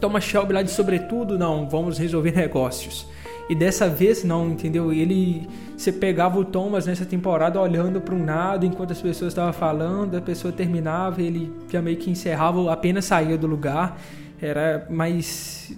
toma 0.00 0.20
Shelby 0.20 0.52
lá 0.52 0.62
de 0.62 0.70
sobretudo, 0.70 1.38
não, 1.38 1.68
vamos 1.68 1.98
resolver 1.98 2.32
negócios. 2.32 3.06
E 3.48 3.54
dessa 3.54 3.88
vez 3.88 4.24
não, 4.24 4.50
entendeu? 4.50 4.92
Ele 4.92 5.48
você 5.76 5.92
pegava 5.92 6.38
o 6.38 6.44
Thomas 6.44 6.86
nessa 6.86 7.04
temporada 7.04 7.60
olhando 7.60 8.00
para 8.00 8.14
um 8.14 8.24
nada 8.24 8.64
enquanto 8.64 8.92
as 8.92 9.00
pessoas 9.00 9.32
estavam 9.32 9.52
falando, 9.52 10.16
a 10.16 10.20
pessoa 10.20 10.52
terminava, 10.52 11.22
ele 11.22 11.52
já 11.70 11.82
meio 11.82 11.96
que 11.96 12.10
encerrava, 12.10 12.72
apenas 12.72 13.04
saía 13.04 13.36
do 13.36 13.46
lugar. 13.46 14.00
Era 14.40 14.86
mais 14.90 15.74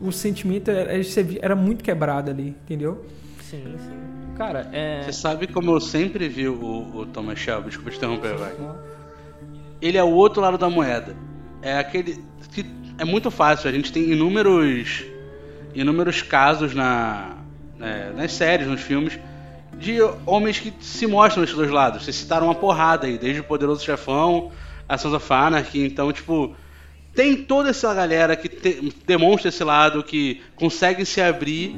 o 0.00 0.12
sentimento 0.12 0.70
era, 0.70 0.92
era 1.40 1.56
muito 1.56 1.82
quebrado 1.82 2.30
ali, 2.30 2.54
entendeu? 2.64 3.04
Sim, 3.50 3.76
sim. 3.78 4.34
Cara, 4.36 4.68
é. 4.72 5.02
Você 5.02 5.12
sabe 5.12 5.46
como 5.46 5.70
eu 5.70 5.80
sempre 5.80 6.28
vi 6.28 6.48
o, 6.48 6.90
o 6.94 7.06
Thomas 7.06 7.38
Shelby? 7.38 7.68
Desculpa 7.68 7.90
te 7.90 7.96
interromper, 7.96 8.36
vai. 8.36 8.52
Ele 9.80 9.96
é 9.98 10.04
o 10.04 10.10
outro 10.10 10.40
lado 10.40 10.58
da 10.58 10.68
moeda. 10.68 11.16
É 11.62 11.78
aquele 11.78 12.22
que 12.52 12.64
é 12.98 13.04
muito 13.04 13.30
fácil. 13.30 13.68
A 13.68 13.72
gente 13.72 13.92
tem 13.92 14.10
inúmeros, 14.10 15.04
inúmeros 15.74 16.22
casos 16.22 16.74
na, 16.74 17.36
né, 17.78 18.12
nas 18.14 18.32
séries, 18.32 18.66
nos 18.66 18.80
filmes, 18.80 19.18
de 19.78 19.98
homens 20.26 20.58
que 20.58 20.72
se 20.80 21.06
mostram 21.06 21.40
nesses 21.40 21.56
dois 21.56 21.70
lados. 21.70 22.04
Vocês 22.04 22.16
citaram 22.16 22.46
uma 22.46 22.54
porrada 22.54 23.06
aí, 23.06 23.18
desde 23.18 23.40
o 23.40 23.44
Poderoso 23.44 23.84
Chefão, 23.84 24.50
a 24.88 24.98
Sons 24.98 25.14
of 25.14 25.32
Anarchy. 25.32 25.84
Então, 25.84 26.12
tipo, 26.12 26.54
tem 27.14 27.36
toda 27.36 27.70
essa 27.70 27.92
galera 27.94 28.36
que 28.36 28.48
te- 28.48 28.92
demonstra 29.06 29.48
esse 29.48 29.62
lado, 29.64 30.02
que 30.02 30.40
consegue 30.56 31.04
se 31.04 31.20
abrir 31.20 31.76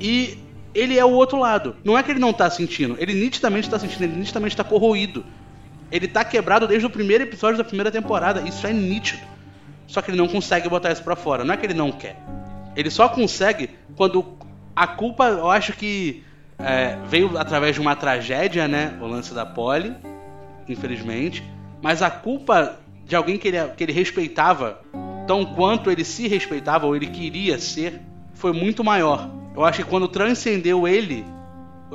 e 0.00 0.38
ele 0.74 0.98
é 0.98 1.04
o 1.04 1.10
outro 1.10 1.38
lado. 1.38 1.76
Não 1.84 1.96
é 1.96 2.02
que 2.02 2.10
ele 2.10 2.18
não 2.18 2.32
tá 2.32 2.50
sentindo, 2.50 2.96
ele 2.98 3.14
nitidamente 3.14 3.70
tá 3.70 3.78
sentindo, 3.78 4.04
ele 4.04 4.16
nitidamente 4.16 4.56
tá 4.56 4.64
corroído. 4.64 5.24
Ele 5.90 6.08
tá 6.08 6.24
quebrado 6.24 6.66
desde 6.66 6.86
o 6.86 6.90
primeiro 6.90 7.22
episódio 7.22 7.56
da 7.56 7.64
primeira 7.64 7.90
temporada, 7.90 8.40
isso 8.48 8.66
é 8.66 8.72
nítido. 8.72 9.22
Só 9.86 10.02
que 10.02 10.10
ele 10.10 10.18
não 10.18 10.26
consegue 10.26 10.68
botar 10.68 10.90
isso 10.90 11.02
pra 11.02 11.14
fora, 11.14 11.44
não 11.44 11.54
é 11.54 11.56
que 11.56 11.66
ele 11.66 11.74
não 11.74 11.92
quer. 11.92 12.16
Ele 12.74 12.90
só 12.90 13.08
consegue 13.08 13.70
quando 13.94 14.36
a 14.74 14.86
culpa, 14.86 15.26
eu 15.26 15.50
acho 15.50 15.72
que 15.74 16.24
é, 16.58 16.98
veio 17.06 17.38
através 17.38 17.74
de 17.74 17.80
uma 17.80 17.94
tragédia, 17.94 18.66
né? 18.66 18.98
O 19.00 19.06
lance 19.06 19.32
da 19.32 19.46
Polly, 19.46 19.94
infelizmente. 20.68 21.44
Mas 21.80 22.02
a 22.02 22.10
culpa 22.10 22.78
de 23.04 23.14
alguém 23.14 23.38
que 23.38 23.48
ele, 23.48 23.58
que 23.76 23.84
ele 23.84 23.92
respeitava, 23.92 24.80
tão 25.26 25.44
quanto 25.44 25.90
ele 25.90 26.04
se 26.04 26.26
respeitava 26.26 26.86
ou 26.86 26.96
ele 26.96 27.06
queria 27.06 27.58
ser, 27.58 28.00
foi 28.32 28.52
muito 28.52 28.82
maior. 28.82 29.30
Eu 29.54 29.64
acho 29.64 29.84
que 29.84 29.88
quando 29.88 30.08
transcendeu 30.08 30.86
ele, 30.88 31.24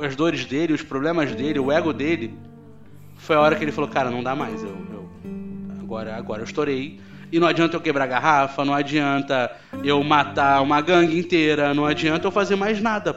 as 0.00 0.16
dores 0.16 0.44
dele, 0.46 0.72
os 0.72 0.82
problemas 0.82 1.34
dele, 1.34 1.58
o 1.58 1.70
ego 1.70 1.92
dele, 1.92 2.34
foi 3.16 3.36
a 3.36 3.40
hora 3.40 3.54
que 3.56 3.62
ele 3.64 3.72
falou, 3.72 3.90
cara, 3.90 4.10
não 4.10 4.22
dá 4.22 4.34
mais. 4.34 4.62
Eu, 4.62 4.68
eu- 4.70 5.10
agora, 5.80 6.16
agora 6.16 6.40
eu 6.40 6.44
estourei. 6.44 7.00
E 7.32 7.38
não 7.38 7.46
adianta 7.46 7.76
eu 7.76 7.80
quebrar 7.80 8.06
garrafa, 8.06 8.64
não 8.64 8.74
adianta 8.74 9.52
eu 9.84 10.02
matar 10.02 10.62
uma 10.62 10.80
gangue 10.80 11.16
inteira, 11.18 11.72
não 11.74 11.86
adianta 11.86 12.26
eu 12.26 12.30
fazer 12.32 12.56
mais 12.56 12.80
nada. 12.80 13.14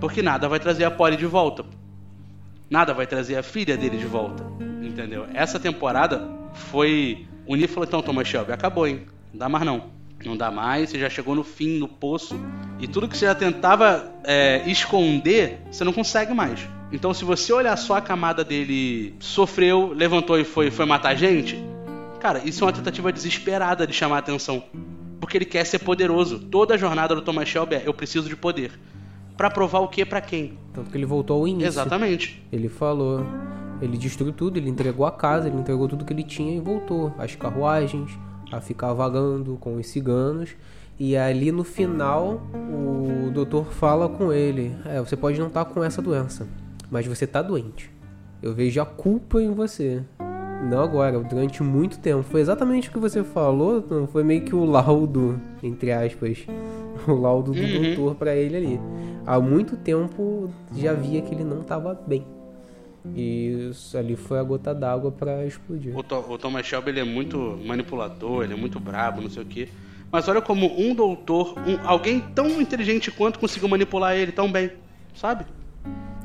Porque 0.00 0.20
nada 0.22 0.48
vai 0.48 0.58
trazer 0.58 0.84
a 0.84 0.90
Polly 0.90 1.16
de 1.16 1.26
volta. 1.26 1.64
Nada 2.68 2.92
vai 2.92 3.06
trazer 3.06 3.36
a 3.36 3.42
filha 3.42 3.76
dele 3.76 3.96
de 3.98 4.06
volta. 4.06 4.42
Entendeu? 4.82 5.26
Essa 5.34 5.60
temporada 5.60 6.28
foi. 6.54 7.26
O 7.46 7.54
Nick 7.54 7.68
falou, 7.68 7.86
então, 7.86 8.02
Thomas 8.02 8.26
Shelby, 8.26 8.52
acabou, 8.52 8.86
hein? 8.86 9.02
Não 9.32 9.38
dá 9.38 9.48
mais 9.48 9.64
não. 9.64 9.84
Não 10.24 10.36
dá 10.36 10.50
mais, 10.50 10.90
você 10.90 10.98
já 10.98 11.10
chegou 11.10 11.34
no 11.34 11.44
fim, 11.44 11.78
no 11.78 11.88
poço. 11.88 12.38
E 12.78 12.86
tudo 12.86 13.08
que 13.08 13.16
você 13.16 13.26
já 13.26 13.34
tentava 13.34 14.12
é, 14.24 14.62
esconder, 14.66 15.60
você 15.70 15.84
não 15.84 15.92
consegue 15.92 16.32
mais. 16.32 16.60
Então, 16.92 17.14
se 17.14 17.24
você 17.24 17.52
olhar 17.52 17.76
só 17.76 17.96
a 17.96 18.00
camada 18.00 18.44
dele 18.44 19.14
sofreu, 19.18 19.92
levantou 19.94 20.38
e 20.38 20.44
foi, 20.44 20.70
foi 20.70 20.84
matar 20.84 21.14
gente, 21.14 21.56
cara, 22.22 22.40
isso 22.44 22.62
é 22.62 22.66
uma 22.66 22.72
tentativa 22.72 23.12
desesperada 23.12 23.84
de 23.84 23.92
chamar 23.92 24.16
a 24.16 24.18
atenção. 24.20 24.62
Porque 25.18 25.36
ele 25.36 25.44
quer 25.44 25.64
ser 25.64 25.80
poderoso. 25.80 26.38
Toda 26.38 26.74
a 26.74 26.76
jornada 26.76 27.14
do 27.14 27.22
Thomas 27.22 27.48
Shelby 27.48 27.74
é: 27.76 27.82
eu 27.84 27.92
preciso 27.92 28.28
de 28.28 28.36
poder. 28.36 28.72
Pra 29.36 29.50
provar 29.50 29.80
o 29.80 29.88
que 29.88 30.04
pra 30.04 30.20
quem? 30.20 30.58
Tanto 30.72 30.90
que 30.90 30.96
ele 30.96 31.06
voltou 31.06 31.40
ao 31.40 31.48
início. 31.48 31.68
Exatamente. 31.68 32.42
Ele 32.52 32.68
falou. 32.68 33.26
Ele 33.80 33.96
destruiu 33.96 34.32
tudo, 34.32 34.58
ele 34.58 34.70
entregou 34.70 35.04
a 35.04 35.10
casa, 35.10 35.48
ele 35.48 35.56
entregou 35.56 35.88
tudo 35.88 36.04
que 36.04 36.12
ele 36.12 36.22
tinha 36.22 36.56
e 36.56 36.60
voltou. 36.60 37.12
As 37.18 37.34
carruagens, 37.34 38.16
a 38.52 38.60
ficar 38.60 38.92
vagando 38.92 39.56
com 39.58 39.76
os 39.76 39.86
ciganos. 39.88 40.50
E 41.00 41.16
ali 41.16 41.50
no 41.50 41.64
final, 41.64 42.40
o 42.54 43.30
doutor 43.30 43.72
fala 43.72 44.08
com 44.08 44.32
ele: 44.32 44.74
É, 44.84 45.00
você 45.00 45.16
pode 45.16 45.40
não 45.40 45.48
estar 45.48 45.64
com 45.64 45.82
essa 45.82 46.00
doença, 46.02 46.46
mas 46.90 47.06
você 47.06 47.26
tá 47.26 47.40
doente. 47.42 47.90
Eu 48.42 48.52
vejo 48.54 48.80
a 48.80 48.86
culpa 48.86 49.40
em 49.40 49.52
você. 49.52 50.02
Não 50.68 50.80
agora, 50.80 51.18
durante 51.18 51.60
muito 51.62 51.98
tempo. 51.98 52.22
Foi 52.22 52.40
exatamente 52.40 52.88
o 52.88 52.92
que 52.92 52.98
você 52.98 53.24
falou, 53.24 53.84
não 53.90 54.06
foi 54.06 54.22
meio 54.22 54.42
que 54.42 54.54
o 54.54 54.64
laudo, 54.64 55.40
entre 55.62 55.90
aspas, 55.90 56.46
o 57.08 57.12
laudo 57.14 57.50
do 57.52 57.58
Uhum. 57.60 57.82
doutor 57.96 58.14
pra 58.14 58.34
ele 58.36 58.56
ali. 58.56 58.80
Há 59.26 59.40
muito 59.40 59.76
tempo 59.76 60.50
já 60.76 60.92
via 60.92 61.20
que 61.22 61.34
ele 61.34 61.42
não 61.44 61.62
tava 61.62 62.00
bem. 62.06 62.24
E 63.16 63.68
isso 63.70 63.98
ali 63.98 64.14
foi 64.14 64.38
a 64.38 64.42
gota 64.42 64.72
d'água 64.74 65.10
pra 65.10 65.44
explodir. 65.44 65.96
O, 65.96 66.02
To- 66.02 66.24
o 66.32 66.38
Thomas 66.38 66.64
Shelby 66.64 66.90
ele 66.90 67.00
é 67.00 67.04
muito 67.04 67.58
manipulador, 67.66 68.44
ele 68.44 68.52
é 68.52 68.56
muito 68.56 68.78
brabo, 68.78 69.20
não 69.20 69.28
sei 69.30 69.42
o 69.42 69.46
quê. 69.46 69.68
Mas 70.10 70.28
olha 70.28 70.40
como 70.40 70.66
um 70.80 70.94
doutor, 70.94 71.54
um- 71.66 71.78
alguém 71.88 72.20
tão 72.20 72.60
inteligente 72.60 73.10
quanto 73.10 73.38
conseguiu 73.38 73.68
manipular 73.68 74.14
ele 74.14 74.30
tão 74.30 74.50
bem, 74.52 74.70
sabe? 75.14 75.44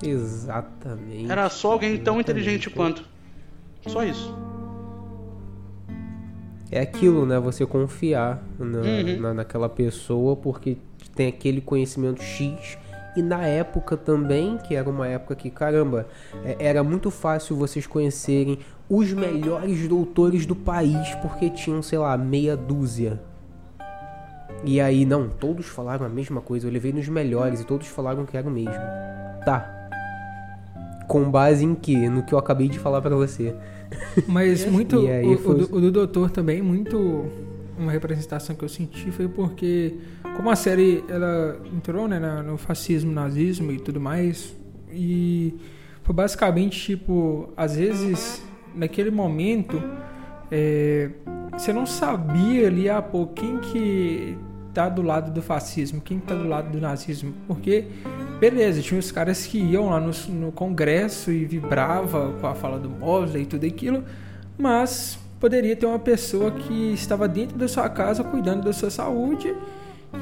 Exatamente. 0.04 1.32
Era 1.32 1.50
só 1.50 1.72
alguém 1.72 1.92
tão 1.98 2.16
Exatamente. 2.16 2.22
inteligente 2.30 2.70
quanto. 2.70 3.04
Só 3.88 4.04
isso. 4.04 4.36
É 6.70 6.82
aquilo, 6.82 7.26
né? 7.26 7.40
Você 7.40 7.66
confiar 7.66 8.44
na, 8.60 8.80
Uhum. 8.80 9.20
na- 9.22 9.34
naquela 9.34 9.70
pessoa 9.70 10.36
porque 10.36 10.78
tem 11.16 11.28
aquele 11.28 11.62
conhecimento 11.62 12.22
X 12.22 12.78
E 13.18 13.22
na 13.24 13.42
época 13.46 13.98
também, 13.98 14.58
que 14.60 14.76
era 14.76 14.88
uma 14.90 15.08
época 15.08 15.36
que, 15.36 15.50
caramba, 15.50 16.06
é- 16.46 16.56
era 16.60 16.84
muito 16.84 17.10
fácil 17.10 17.56
vocês 17.56 17.88
conhecerem 17.88 18.60
os 18.88 19.12
melhores 19.12 19.88
doutores 19.88 20.46
do 20.46 20.56
país, 20.56 21.16
porque 21.16 21.50
tinham, 21.50 21.82
sei 21.82 21.98
lá, 21.98 22.16
meia 22.16 22.56
dúzia. 22.56 23.20
E 24.64 24.80
aí, 24.80 25.04
não, 25.06 25.28
todos 25.30 25.66
falaram 25.66 26.06
a 26.06 26.10
mesma 26.10 26.42
coisa. 26.42 26.68
Eu 26.68 26.72
levei 26.72 26.94
nos 26.94 27.08
melhores 27.10 27.62
e 27.62 27.66
todos 27.66 27.88
falaram 27.88 28.26
que 28.26 28.38
era 28.38 28.48
o 28.48 28.52
mesmo. 28.52 28.82
Tá. 29.44 29.74
Com 31.08 31.30
base 31.32 31.64
em 31.66 31.74
quê? 31.74 32.10
No 32.10 32.22
que 32.24 32.34
eu 32.34 32.38
acabei 32.38 32.68
de 32.70 32.78
falar 32.80 33.02
pra 33.02 33.16
você. 33.16 33.56
Mas 34.28 34.66
muito. 34.70 34.98
E 35.08 35.26
o, 35.26 35.34
o 35.34 35.38
foi- 35.38 35.56
do- 35.56 35.76
o 35.76 35.82
do 35.82 35.92
Doutor 35.92 36.30
também, 36.32 36.62
muito. 36.62 37.26
Uma 37.78 37.92
representação 37.92 38.56
que 38.56 38.64
eu 38.64 38.70
senti 38.70 39.12
foi 39.12 39.28
porque, 39.28 39.96
como 40.36 40.50
a 40.50 40.56
série 40.56 41.04
ela 41.08 41.60
entrou 41.74 42.08
né, 42.08 42.20
no 42.42 42.58
fascismo, 42.58 43.12
nazismo 43.12 43.72
e 43.72 43.80
tudo 43.80 44.00
mais, 44.00 44.56
e 44.92 45.54
foi 46.04 46.16
basicamente 46.16 46.80
tipo, 46.80 47.54
às 47.56 47.76
vezes, 47.76 48.42
naquele 48.74 49.12
momento, 49.12 49.82
é, 50.52 51.12
você 51.52 51.72
não 51.72 51.86
sabia 51.86 52.68
ali, 52.68 52.90
ah, 52.90 53.02
pô, 53.02 53.28
quem 53.28 53.60
que 53.60 54.38
tá 54.74 54.88
do 54.90 55.02
lado 55.02 55.32
do 55.32 55.42
fascismo, 55.42 56.00
quem 56.00 56.20
que 56.20 56.28
tá 56.28 56.36
do 56.36 56.48
lado 56.48 56.72
do 56.72 56.80
nazismo, 56.80 57.34
porque 57.48 57.86
beleza, 58.40 58.82
tinha 58.82 59.00
os 59.00 59.12
caras 59.12 59.46
que 59.46 59.58
iam 59.58 59.90
lá 59.90 60.00
no, 60.00 60.12
no 60.30 60.52
congresso 60.52 61.32
e 61.32 61.46
vibrava 61.46 62.34
com 62.40 62.48
a 62.48 62.54
fala 62.54 62.80
do 62.80 62.90
Mosley 62.90 63.44
e 63.44 63.46
tudo 63.46 63.66
aquilo, 63.66 64.04
mas 64.58 65.20
poderia 65.40 65.76
ter 65.76 65.86
uma 65.86 66.00
pessoa 66.00 66.52
que 66.52 66.94
estava 66.94 67.28
dentro 67.28 67.58
da 67.58 67.68
sua 67.68 67.90
casa 67.90 68.24
cuidando 68.24 68.64
da 68.64 68.74
sua 68.74 68.90
saúde 68.90 69.56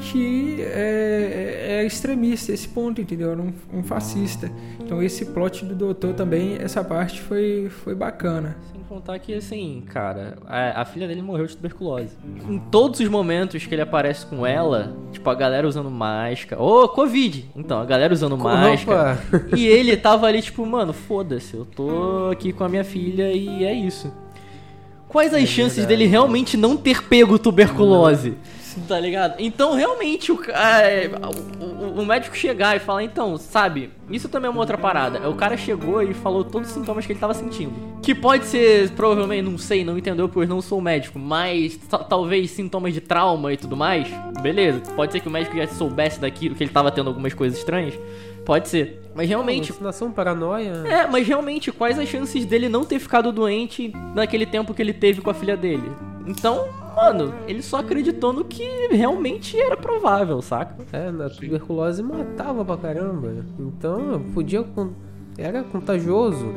que 0.01 0.62
é, 0.62 1.80
é 1.80 1.86
extremista 1.86 2.51
esse 2.51 2.67
ponto, 2.67 2.99
entendeu? 2.99 3.32
Era 3.32 3.41
um, 3.41 3.54
um 3.73 3.84
fascista. 3.84 4.51
Então 4.80 5.01
esse 5.01 5.25
plot 5.25 5.65
do 5.65 5.75
doutor 5.75 6.13
também, 6.13 6.58
essa 6.60 6.84
parte 6.84 7.21
foi, 7.21 7.69
foi 7.69 7.95
bacana. 7.95 8.58
Sem 8.71 8.82
contar 8.84 9.19
que, 9.19 9.34
assim, 9.34 9.84
cara, 9.88 10.38
a, 10.45 10.82
a 10.82 10.86
filha 10.86 11.08
dele 11.08 11.21
morreu 11.21 11.45
de 11.45 11.56
tuberculose. 11.56 12.15
Em 12.49 12.60
todos 12.60 12.99
os 12.99 13.08
momentos 13.08 13.65
que 13.65 13.73
ele 13.73 13.82
aparece 13.82 14.25
com 14.25 14.45
ela, 14.45 14.95
tipo, 15.12 15.30
a 15.30 15.36
galera 15.36 15.67
usando 15.67 15.89
máscara. 15.89 16.62
Ô, 16.62 16.88
Covid! 16.89 17.49
Então, 17.56 17.80
a 17.80 17.86
galera 17.86 18.13
usando 18.13 18.38
máscara. 18.38 19.19
E 19.56 19.65
ele 19.65 19.95
tava 19.95 20.28
ali, 20.28 20.41
tipo, 20.41 20.65
mano, 20.65 20.93
foda-se, 20.93 21.56
eu 21.56 21.65
tô 21.65 22.30
aqui 22.32 22.51
com 22.51 22.63
a 22.63 22.69
minha 22.69 22.84
filha 22.84 23.32
e 23.32 23.63
é 23.63 23.73
isso. 23.73 24.12
Quais 25.15 25.34
as 25.34 25.47
chances 25.47 25.86
dele 25.86 26.06
realmente 26.08 26.58
não 26.58 26.75
ter 26.75 27.01
pego 27.01 27.39
tuberculose? 27.39 28.34
Tá 28.86 28.99
ligado? 28.99 29.36
Então, 29.39 29.73
realmente, 29.73 30.30
o, 30.34 30.43
é, 30.51 31.10
o, 31.62 32.01
o- 32.01 32.06
médico 32.06 32.36
chegar 32.36 32.75
e 32.75 32.80
falar, 32.80 33.01
então, 33.01 33.38
sabe, 33.38 33.91
isso 34.12 34.28
também 34.28 34.47
é 34.47 34.51
uma 34.51 34.60
outra 34.60 34.78
parada. 34.78 35.30
O 35.30 35.34
cara 35.36 35.56
chegou 35.56 36.04
e 36.04 36.13
falou 36.13 36.43
todos 36.43 36.67
os 36.67 36.73
sintomas 36.73 37.06
que 37.06 37.13
ele 37.13 37.19
tava 37.19 37.34
sentindo. 37.34 37.71
Que 38.04 38.13
pode 38.13 38.43
ser, 38.45 38.89
provavelmente, 38.89 39.43
não 39.49 39.58
sei, 39.58 39.86
não 39.86 39.97
entendeu, 39.97 40.28
pois 40.28 40.49
não 40.49 40.62
sou 40.62 40.82
médico, 40.82 41.17
mas 41.17 41.78
ta- 41.78 41.99
talvez 41.99 42.51
sintomas 42.51 42.93
de 42.93 42.99
trauma 42.99 43.54
e 43.54 43.56
tudo 43.56 43.78
mais. 43.78 44.10
Beleza, 44.41 44.82
pode 44.97 45.13
ser 45.13 45.21
que 45.21 45.30
o 45.30 45.32
médico 45.32 45.56
já 45.56 45.65
soubesse 45.69 46.19
daquilo, 46.19 46.56
que 46.56 46.62
ele 46.65 46.71
tava 46.73 46.91
tendo 46.91 47.08
algumas 47.08 47.34
coisas 47.34 47.58
estranhas. 47.58 47.93
Pode 48.45 48.69
ser. 48.69 49.01
Mas 49.15 49.27
realmente, 49.27 49.71
Alucinação, 49.71 50.12
paranoia. 50.12 50.84
é, 50.86 51.08
mas 51.08 51.27
realmente, 51.27 51.71
quais 51.71 51.97
as 51.97 52.08
chances 52.08 52.45
dele 52.45 52.69
não 52.69 52.86
ter 52.86 52.99
ficado 52.99 53.31
doente 53.31 53.91
naquele 54.13 54.45
tempo 54.45 54.73
que 54.73 54.81
ele 54.81 54.93
teve 54.93 55.21
com 55.21 55.29
a 55.29 55.34
filha 55.34 55.58
dele? 55.58 55.89
Então, 56.27 56.67
mano, 56.95 57.34
ele 57.47 57.62
só 57.62 57.77
acreditou 57.77 58.34
no 58.34 58.43
que 58.43 58.63
realmente 58.91 59.60
era 59.60 59.77
provável, 59.77 60.41
saca? 60.41 60.75
É, 60.91 61.12
na 61.12 61.29
tuberculose 61.29 62.01
matava 62.03 62.65
pra 62.65 62.77
caramba. 62.77 63.45
Então, 63.60 64.21
podia. 64.34 64.65
Era 65.37 65.63
contagioso. 65.63 66.53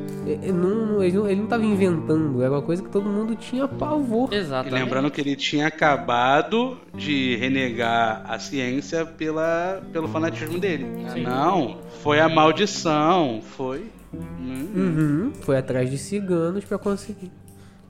Não- 0.54 1.02
ele, 1.02 1.16
não, 1.16 1.28
ele 1.28 1.40
não 1.40 1.46
tava 1.48 1.64
inventando, 1.64 2.40
era 2.42 2.52
uma 2.52 2.62
coisa 2.62 2.82
que 2.82 2.88
todo 2.88 3.08
mundo 3.08 3.34
tinha 3.34 3.66
pavor. 3.66 4.28
E 4.32 4.36
Exatamente. 4.36 4.74
lembrando 4.82 5.10
que 5.10 5.20
ele 5.20 5.34
tinha 5.34 5.66
acabado 5.66 6.76
de 6.94 7.36
renegar 7.36 8.22
a 8.28 8.38
ciência 8.38 9.04
pela, 9.04 9.82
pelo 9.92 10.06
fanatismo 10.08 10.58
dele. 10.58 10.86
Não, 11.24 11.78
foi 12.02 12.20
a 12.20 12.28
maldição, 12.28 13.40
foi. 13.42 13.86
Hum. 14.14 14.68
Uhum, 14.74 15.32
foi 15.40 15.58
atrás 15.58 15.90
de 15.90 15.98
ciganos 15.98 16.64
pra 16.64 16.78
conseguir. 16.78 17.30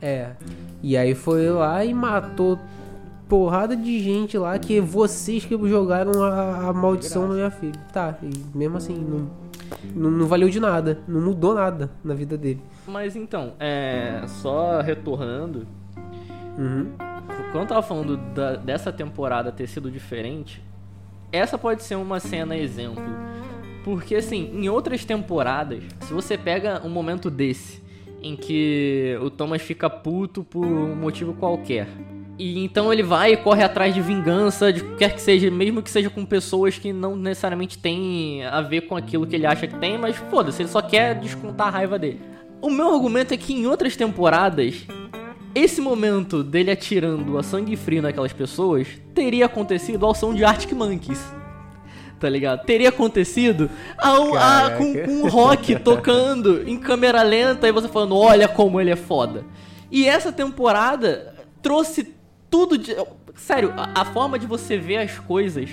É. 0.00 0.30
E 0.82 0.96
aí 0.96 1.14
foi 1.14 1.50
lá 1.50 1.84
e 1.84 1.92
matou 1.92 2.58
porrada 3.28 3.76
de 3.76 4.00
gente 4.00 4.38
lá 4.38 4.58
que 4.58 4.80
vocês 4.80 5.44
que 5.44 5.56
jogaram 5.68 6.22
a, 6.24 6.68
a 6.68 6.72
maldição 6.72 7.28
na 7.28 7.34
minha 7.34 7.50
filha. 7.50 7.78
Tá, 7.92 8.16
e 8.22 8.30
mesmo 8.56 8.78
assim, 8.78 8.96
não, 8.96 9.28
não, 9.94 10.10
não 10.10 10.26
valeu 10.26 10.48
de 10.48 10.58
nada. 10.60 10.98
Não 11.06 11.20
mudou 11.20 11.54
nada 11.54 11.90
na 12.04 12.14
vida 12.14 12.36
dele. 12.36 12.60
Mas 12.86 13.14
então, 13.16 13.52
é. 13.60 14.22
Só 14.26 14.80
retornando, 14.80 15.66
Uhum. 16.56 16.90
quando 17.52 17.62
eu 17.62 17.66
tava 17.66 17.82
falando 17.82 18.16
da- 18.34 18.56
dessa 18.56 18.92
temporada 18.92 19.52
ter 19.52 19.66
sido 19.68 19.90
diferente, 19.90 20.62
essa 21.30 21.56
pode 21.56 21.82
ser 21.82 21.94
uma 21.96 22.18
cena 22.20 22.56
exemplo. 22.56 23.02
Porque 23.84 24.16
assim, 24.16 24.50
em 24.54 24.68
outras 24.68 25.04
temporadas, 25.04 25.82
se 26.00 26.12
você 26.12 26.36
pega 26.36 26.80
um 26.84 26.88
momento 26.90 27.30
desse, 27.30 27.82
em 28.22 28.34
que 28.34 29.16
o 29.22 29.30
Thomas 29.30 29.62
fica 29.62 29.88
puto 29.88 30.42
por 30.42 30.66
um 30.66 30.94
motivo 30.96 31.32
qualquer. 31.34 31.86
E 32.38 32.64
então 32.64 32.92
ele 32.92 33.02
vai 33.02 33.32
e 33.32 33.36
corre 33.36 33.64
atrás 33.64 33.92
de 33.92 34.00
vingança, 34.00 34.72
de 34.72 34.84
quer 34.96 35.12
que 35.12 35.20
seja, 35.20 35.50
mesmo 35.50 35.82
que 35.82 35.90
seja 35.90 36.08
com 36.08 36.24
pessoas 36.24 36.78
que 36.78 36.92
não 36.92 37.16
necessariamente 37.16 37.76
têm 37.76 38.44
a 38.44 38.60
ver 38.60 38.82
com 38.82 38.96
aquilo 38.96 39.26
que 39.26 39.34
ele 39.34 39.44
acha 39.44 39.66
que 39.66 39.74
tem, 39.74 39.98
mas 39.98 40.16
foda-se, 40.16 40.62
ele 40.62 40.68
só 40.68 40.80
quer 40.80 41.16
descontar 41.16 41.66
a 41.66 41.70
raiva 41.70 41.98
dele. 41.98 42.20
O 42.62 42.70
meu 42.70 42.94
argumento 42.94 43.34
é 43.34 43.36
que 43.36 43.52
em 43.52 43.66
outras 43.66 43.96
temporadas, 43.96 44.86
esse 45.52 45.80
momento 45.80 46.44
dele 46.44 46.70
atirando 46.70 47.38
a 47.38 47.42
sangue 47.42 47.74
frio 47.74 48.02
naquelas 48.02 48.32
pessoas 48.32 48.86
teria 49.12 49.46
acontecido 49.46 50.06
ao 50.06 50.14
som 50.14 50.32
de 50.32 50.44
Arctic 50.44 50.72
Monkeys. 50.72 51.20
Tá 52.20 52.28
ligado? 52.28 52.64
Teria 52.64 52.88
acontecido 52.88 53.68
ao, 53.96 54.36
a, 54.36 54.70
com, 54.70 54.94
com 54.94 55.22
o 55.22 55.28
rock 55.28 55.74
tocando 55.82 56.68
em 56.68 56.76
câmera 56.76 57.22
lenta 57.22 57.68
e 57.68 57.72
você 57.72 57.88
falando, 57.88 58.16
olha 58.16 58.46
como 58.46 58.80
ele 58.80 58.90
é 58.90 58.96
foda. 58.96 59.44
E 59.90 60.06
essa 60.06 60.32
temporada 60.32 61.34
trouxe 61.62 62.17
tudo 62.50 62.78
de. 62.78 62.94
Sério, 63.34 63.72
a, 63.76 64.02
a 64.02 64.04
forma 64.04 64.38
de 64.38 64.46
você 64.46 64.76
ver 64.76 64.98
as 64.98 65.18
coisas 65.18 65.70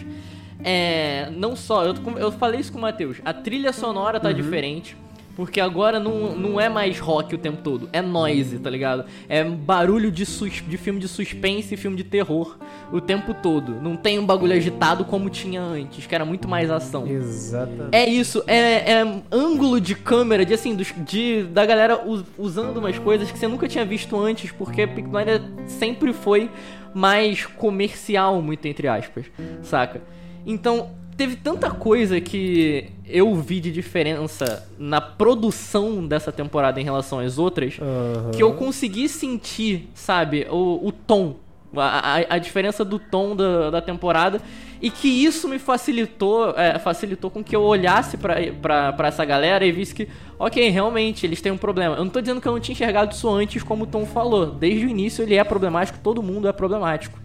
é. 0.63 1.29
Não 1.31 1.55
só. 1.55 1.83
Eu, 1.85 1.95
eu 2.17 2.31
falei 2.31 2.59
isso 2.59 2.71
com 2.71 2.77
o 2.77 2.81
Matheus. 2.81 3.17
A 3.25 3.33
trilha 3.33 3.73
sonora 3.73 4.19
tá 4.19 4.31
diferente. 4.31 4.97
Porque 5.35 5.59
agora 5.59 5.99
não, 5.99 6.33
não 6.35 6.61
é 6.61 6.69
mais 6.69 6.97
rock 6.97 7.35
o 7.35 7.37
tempo 7.37 7.61
todo, 7.61 7.89
é 7.91 8.01
noise, 8.01 8.57
tá 8.57 8.69
ligado? 8.69 9.03
É 9.27 9.43
barulho 9.43 10.09
de, 10.09 10.25
sus, 10.25 10.63
de 10.65 10.77
filme 10.77 10.99
de 10.99 11.07
suspense 11.09 11.73
e 11.73 11.77
filme 11.77 11.97
de 11.97 12.05
terror 12.05 12.57
o 12.91 13.01
tempo 13.01 13.33
todo. 13.33 13.73
Não 13.81 13.97
tem 13.97 14.17
um 14.17 14.25
bagulho 14.25 14.53
agitado 14.53 15.03
como 15.03 15.29
tinha 15.29 15.61
antes, 15.61 16.05
que 16.07 16.15
era 16.15 16.23
muito 16.23 16.47
mais 16.47 16.71
ação. 16.71 17.05
Exatamente. 17.05 17.89
É 17.91 18.07
isso, 18.09 18.43
é, 18.47 18.91
é 18.93 19.21
ângulo 19.29 19.81
de 19.81 19.93
câmera, 19.93 20.45
de 20.45 20.53
assim, 20.53 20.73
dos, 20.73 20.93
de, 21.05 21.43
da 21.43 21.65
galera 21.65 22.01
us- 22.07 22.23
usando 22.37 22.77
umas 22.77 22.97
coisas 22.97 23.29
que 23.29 23.37
você 23.37 23.47
nunca 23.47 23.67
tinha 23.67 23.83
visto 23.83 24.17
antes, 24.17 24.51
porque 24.51 24.85
Blinders 24.85 25.41
sempre 25.67 26.13
foi 26.13 26.49
mais 26.93 27.45
comercial, 27.45 28.41
muito 28.41 28.65
entre 28.67 28.87
aspas, 28.87 29.25
saca? 29.61 30.01
Então, 30.45 30.91
teve 31.15 31.35
tanta 31.35 31.71
coisa 31.71 32.19
que 32.19 32.89
eu 33.07 33.33
vi 33.35 33.59
de 33.59 33.71
diferença 33.71 34.67
na 34.77 34.99
produção 34.99 36.05
dessa 36.05 36.31
temporada 36.31 36.79
em 36.79 36.83
relação 36.83 37.19
às 37.19 37.37
outras, 37.37 37.77
Aham. 37.79 38.31
que 38.31 38.43
eu 38.43 38.53
consegui 38.53 39.07
sentir, 39.07 39.89
sabe, 39.93 40.47
o, 40.49 40.87
o 40.87 40.91
tom, 40.91 41.35
a, 41.75 42.17
a, 42.17 42.35
a 42.35 42.37
diferença 42.37 42.83
do 42.83 42.99
tom 42.99 43.35
da, 43.35 43.69
da 43.69 43.81
temporada, 43.81 44.41
e 44.81 44.89
que 44.89 45.07
isso 45.07 45.47
me 45.47 45.57
facilitou, 45.57 46.51
é, 46.51 46.77
facilitou 46.77 47.31
com 47.31 47.43
que 47.43 47.55
eu 47.55 47.61
olhasse 47.63 48.17
pra 48.17 48.93
essa 49.07 49.23
galera 49.23 49.65
e 49.65 49.71
visse 49.71 49.95
que, 49.95 50.07
ok, 50.37 50.69
realmente, 50.69 51.25
eles 51.25 51.41
têm 51.41 51.51
um 51.51 51.57
problema. 51.57 51.95
Eu 51.95 52.03
não 52.03 52.11
tô 52.11 52.19
dizendo 52.19 52.41
que 52.41 52.47
eu 52.47 52.51
não 52.51 52.59
tinha 52.59 52.73
enxergado 52.73 53.13
isso 53.13 53.29
antes, 53.29 53.63
como 53.63 53.85
o 53.85 53.87
Tom 53.87 54.05
falou. 54.05 54.47
Desde 54.47 54.85
o 54.85 54.89
início 54.89 55.23
ele 55.23 55.35
é 55.35 55.43
problemático, 55.43 55.97
todo 56.03 56.21
mundo 56.21 56.47
é 56.47 56.51
problemático. 56.51 57.17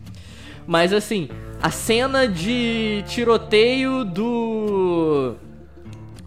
Mas 0.71 0.93
assim, 0.93 1.29
a 1.61 1.69
cena 1.69 2.29
de 2.29 3.03
tiroteio 3.09 4.05
do. 4.05 5.35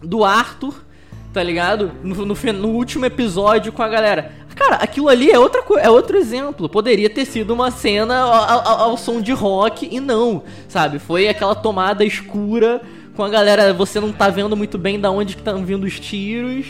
do 0.02 0.22
Arthur, 0.22 0.84
tá 1.32 1.42
ligado? 1.42 1.90
No, 2.02 2.26
no, 2.26 2.34
no 2.52 2.68
último 2.68 3.06
episódio 3.06 3.72
com 3.72 3.82
a 3.82 3.88
galera. 3.88 4.32
Cara, 4.54 4.76
aquilo 4.76 5.08
ali 5.08 5.30
é, 5.30 5.38
outra, 5.38 5.64
é 5.80 5.88
outro 5.88 6.18
exemplo. 6.18 6.68
Poderia 6.68 7.08
ter 7.08 7.24
sido 7.24 7.54
uma 7.54 7.70
cena 7.70 8.18
ao, 8.20 8.68
ao- 8.68 8.80
ao 8.90 8.96
som 8.98 9.22
de 9.22 9.32
rock 9.32 9.88
e 9.90 9.98
não, 9.98 10.42
sabe? 10.68 10.98
Foi 10.98 11.26
aquela 11.26 11.54
tomada 11.54 12.04
escura 12.04 12.82
com 13.16 13.24
a 13.24 13.30
galera. 13.30 13.72
Você 13.72 13.98
não 13.98 14.12
tá 14.12 14.28
vendo 14.28 14.54
muito 14.54 14.76
bem 14.76 15.00
da 15.00 15.10
onde 15.10 15.36
estão 15.38 15.64
vindo 15.64 15.84
os 15.84 15.98
tiros. 15.98 16.66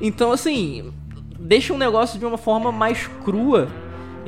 Então, 0.00 0.30
assim, 0.30 0.92
deixa 1.36 1.74
um 1.74 1.78
negócio 1.78 2.16
de 2.16 2.24
uma 2.24 2.38
forma 2.38 2.70
mais 2.70 3.08
crua 3.24 3.66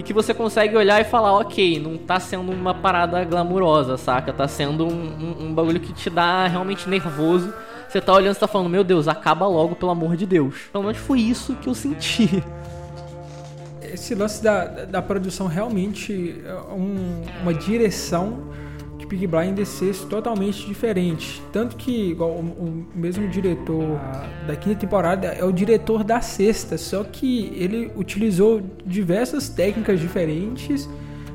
e 0.00 0.02
que 0.02 0.14
você 0.14 0.32
consegue 0.32 0.74
olhar 0.74 0.98
e 0.98 1.04
falar, 1.04 1.34
ok, 1.34 1.78
não 1.78 1.98
tá 1.98 2.18
sendo 2.18 2.50
uma 2.50 2.72
parada 2.72 3.22
glamurosa, 3.22 3.98
saca? 3.98 4.32
Tá 4.32 4.48
sendo 4.48 4.86
um, 4.86 4.90
um, 4.90 5.44
um 5.44 5.54
bagulho 5.54 5.78
que 5.78 5.92
te 5.92 6.08
dá 6.08 6.46
realmente 6.46 6.88
nervoso. 6.88 7.52
Você 7.86 8.00
tá 8.00 8.14
olhando 8.14 8.34
e 8.34 8.38
tá 8.38 8.48
falando, 8.48 8.70
meu 8.70 8.82
Deus, 8.82 9.08
acaba 9.08 9.46
logo, 9.46 9.76
pelo 9.76 9.90
amor 9.90 10.16
de 10.16 10.24
Deus. 10.24 10.54
Pelo 10.72 10.84
menos 10.84 10.96
foi 10.96 11.20
isso 11.20 11.54
que 11.56 11.68
eu 11.68 11.74
senti. 11.74 12.42
Esse 13.82 14.14
lance 14.14 14.42
da, 14.42 14.64
da, 14.86 15.02
produção 15.02 15.46
realmente 15.46 16.40
é 16.46 16.54
um- 16.72 17.22
uma 17.42 17.52
direção 17.52 18.44
Big 19.10 19.26
Blinders 19.26 19.68
ser 19.68 19.92
totalmente 20.06 20.64
diferente. 20.64 21.42
Tanto 21.52 21.74
que 21.74 22.12
igual, 22.12 22.30
o, 22.30 22.40
o 22.40 22.86
mesmo 22.94 23.26
diretor 23.26 23.98
da 24.46 24.54
quinta 24.54 24.78
temporada 24.78 25.26
é 25.26 25.44
o 25.44 25.52
diretor 25.52 26.04
da 26.04 26.20
sexta, 26.20 26.78
só 26.78 27.02
que 27.02 27.52
ele 27.56 27.90
utilizou 27.96 28.62
diversas 28.86 29.48
técnicas 29.48 29.98
diferentes 29.98 30.88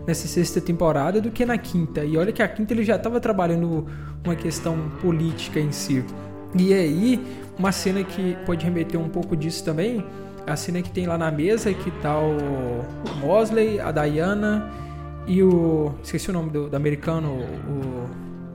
nessa 0.08 0.26
sexta 0.26 0.62
temporada 0.62 1.20
do 1.20 1.30
que 1.30 1.46
na 1.46 1.58
quinta. 1.58 2.06
E 2.06 2.16
olha 2.16 2.32
que 2.32 2.42
a 2.42 2.48
quinta 2.48 2.74
ele 2.74 2.86
já 2.86 2.96
estava 2.96 3.20
trabalhando 3.20 3.86
uma 4.24 4.36
questão 4.36 4.90
política 5.02 5.60
em 5.60 5.72
si. 5.74 6.04
E 6.58 6.74
aí, 6.74 7.20
uma 7.60 7.74
cena 7.74 8.04
que 8.06 8.38
pode 8.46 8.64
remeter 8.64 8.98
um 8.98 9.10
pouco 9.10 9.36
disso 9.36 9.66
também, 9.66 10.02
a 10.48 10.56
cena 10.56 10.82
que 10.82 10.90
tem 10.90 11.08
lá 11.08 11.18
na 11.18 11.30
mesa 11.30 11.74
que 11.74 11.92
tá 12.02 12.18
o 12.18 12.38
Mosley, 13.20 13.82
a 13.82 13.92
Diana 13.92 14.72
e 15.28 15.42
o. 15.44 15.94
Esqueci 16.04 16.30
o 16.30 16.34
nome 16.34 16.50
do, 16.50 16.70
do 16.70 16.76
americano, 16.76 17.30
o. 17.30 18.10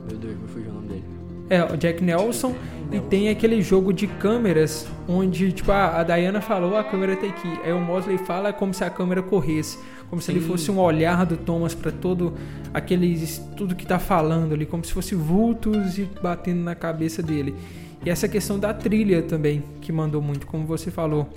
Meu 0.07 0.17
Deus, 0.17 0.39
me 0.39 0.47
fugiu 0.47 0.71
o 0.71 0.73
nome 0.75 0.87
dele. 0.87 1.03
É, 1.49 1.63
o 1.63 1.75
Jack 1.75 2.03
Nelson. 2.03 2.55
E 2.91 2.99
tem 2.99 3.29
aquele 3.29 3.61
jogo 3.61 3.93
de 3.93 4.05
câmeras 4.05 4.85
onde, 5.07 5.51
tipo, 5.53 5.71
a, 5.71 5.99
a 5.99 6.03
Diana 6.03 6.41
falou, 6.41 6.75
a 6.75 6.83
câmera 6.83 7.15
tá 7.15 7.25
aqui. 7.25 7.59
Aí 7.63 7.71
o 7.71 7.79
Mosley 7.79 8.17
fala 8.17 8.51
como 8.51 8.73
se 8.73 8.83
a 8.83 8.89
câmera 8.89 9.21
corresse. 9.21 9.77
Como 10.09 10.21
se 10.21 10.29
ele 10.29 10.41
fosse 10.41 10.69
um 10.69 10.77
olhar 10.77 11.25
do 11.25 11.37
Thomas 11.37 11.73
pra 11.73 11.91
todo 11.91 12.33
aqueles. 12.73 13.41
tudo 13.55 13.75
que 13.75 13.85
tá 13.85 13.97
falando 13.97 14.53
ali, 14.53 14.65
como 14.65 14.83
se 14.83 14.91
fosse 14.91 15.15
vultos 15.15 15.97
e 15.97 16.09
batendo 16.21 16.61
na 16.61 16.75
cabeça 16.75 17.23
dele. 17.23 17.55
E 18.03 18.09
essa 18.09 18.27
questão 18.27 18.57
da 18.57 18.73
trilha 18.73 19.21
também, 19.21 19.63
que 19.79 19.91
mandou 19.91 20.21
muito, 20.21 20.47
como 20.47 20.65
você 20.65 20.89
falou. 20.89 21.29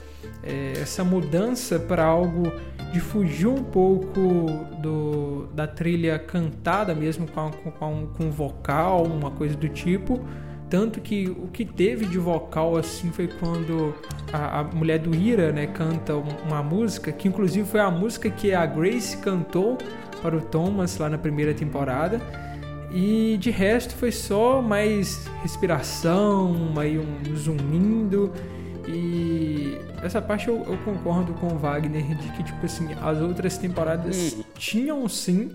É, 0.43 0.73
essa 0.81 1.05
mudança 1.05 1.79
para 1.79 2.05
algo 2.05 2.51
de 2.93 3.01
fugir 3.01 3.47
um 3.47 3.63
pouco 3.63 4.21
do, 4.81 5.47
da 5.55 5.67
trilha 5.67 6.19
cantada 6.19 6.95
mesmo 6.95 7.27
com, 7.27 7.51
com, 7.51 8.07
com 8.07 8.31
vocal, 8.31 9.05
uma 9.05 9.31
coisa 9.31 9.57
do 9.57 9.69
tipo. 9.69 10.21
Tanto 10.71 11.01
que 11.01 11.29
o 11.29 11.49
que 11.49 11.65
teve 11.65 12.07
de 12.07 12.19
vocal 12.19 12.77
assim 12.77 13.11
foi 13.11 13.29
quando 13.29 13.95
a, 14.33 14.61
a 14.61 14.65
mulher 14.65 14.99
do 14.99 15.15
Ira 15.15 15.53
né, 15.53 15.67
canta 15.67 16.15
um- 16.17 16.25
uma 16.47 16.63
música, 16.63 17.13
que 17.13 17.29
inclusive 17.29 17.67
foi 17.69 17.81
a 17.81 17.91
música 17.91 18.31
que 18.31 18.53
a 18.55 18.65
Grace 18.65 19.17
cantou 19.19 19.77
para 20.23 20.37
o 20.37 20.41
Thomas 20.41 20.97
lá 20.99 21.09
na 21.09 21.19
primeira 21.19 21.53
temporada. 21.55 22.21
E 22.95 23.37
de 23.39 23.51
resto 23.51 23.93
foi 23.97 24.13
só 24.13 24.63
mais 24.63 25.29
respiração, 25.43 26.73
aí 26.79 26.97
um 26.97 27.37
zoomindo. 27.37 28.33
E 28.87 29.77
essa 30.01 30.23
parte 30.23 30.47
eu, 30.47 30.63
eu 30.65 30.79
concordo 30.85 31.33
com 31.35 31.49
o 31.49 31.59
Wagner 31.59 32.17
de 32.17 32.29
que, 32.33 32.45
tipo 32.45 32.65
assim, 32.65 32.87
as 33.03 33.21
outras 33.21 33.59
temporadas 33.59 34.37
tinham 34.57 35.09
sim 35.09 35.51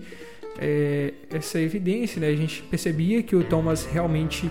é, 0.58 1.14
essa 1.32 1.58
evidência, 1.58 2.20
né? 2.20 2.28
A 2.28 2.36
gente 2.36 2.62
percebia 2.64 3.22
que 3.22 3.34
o 3.34 3.42
Thomas 3.42 3.86
realmente 3.86 4.50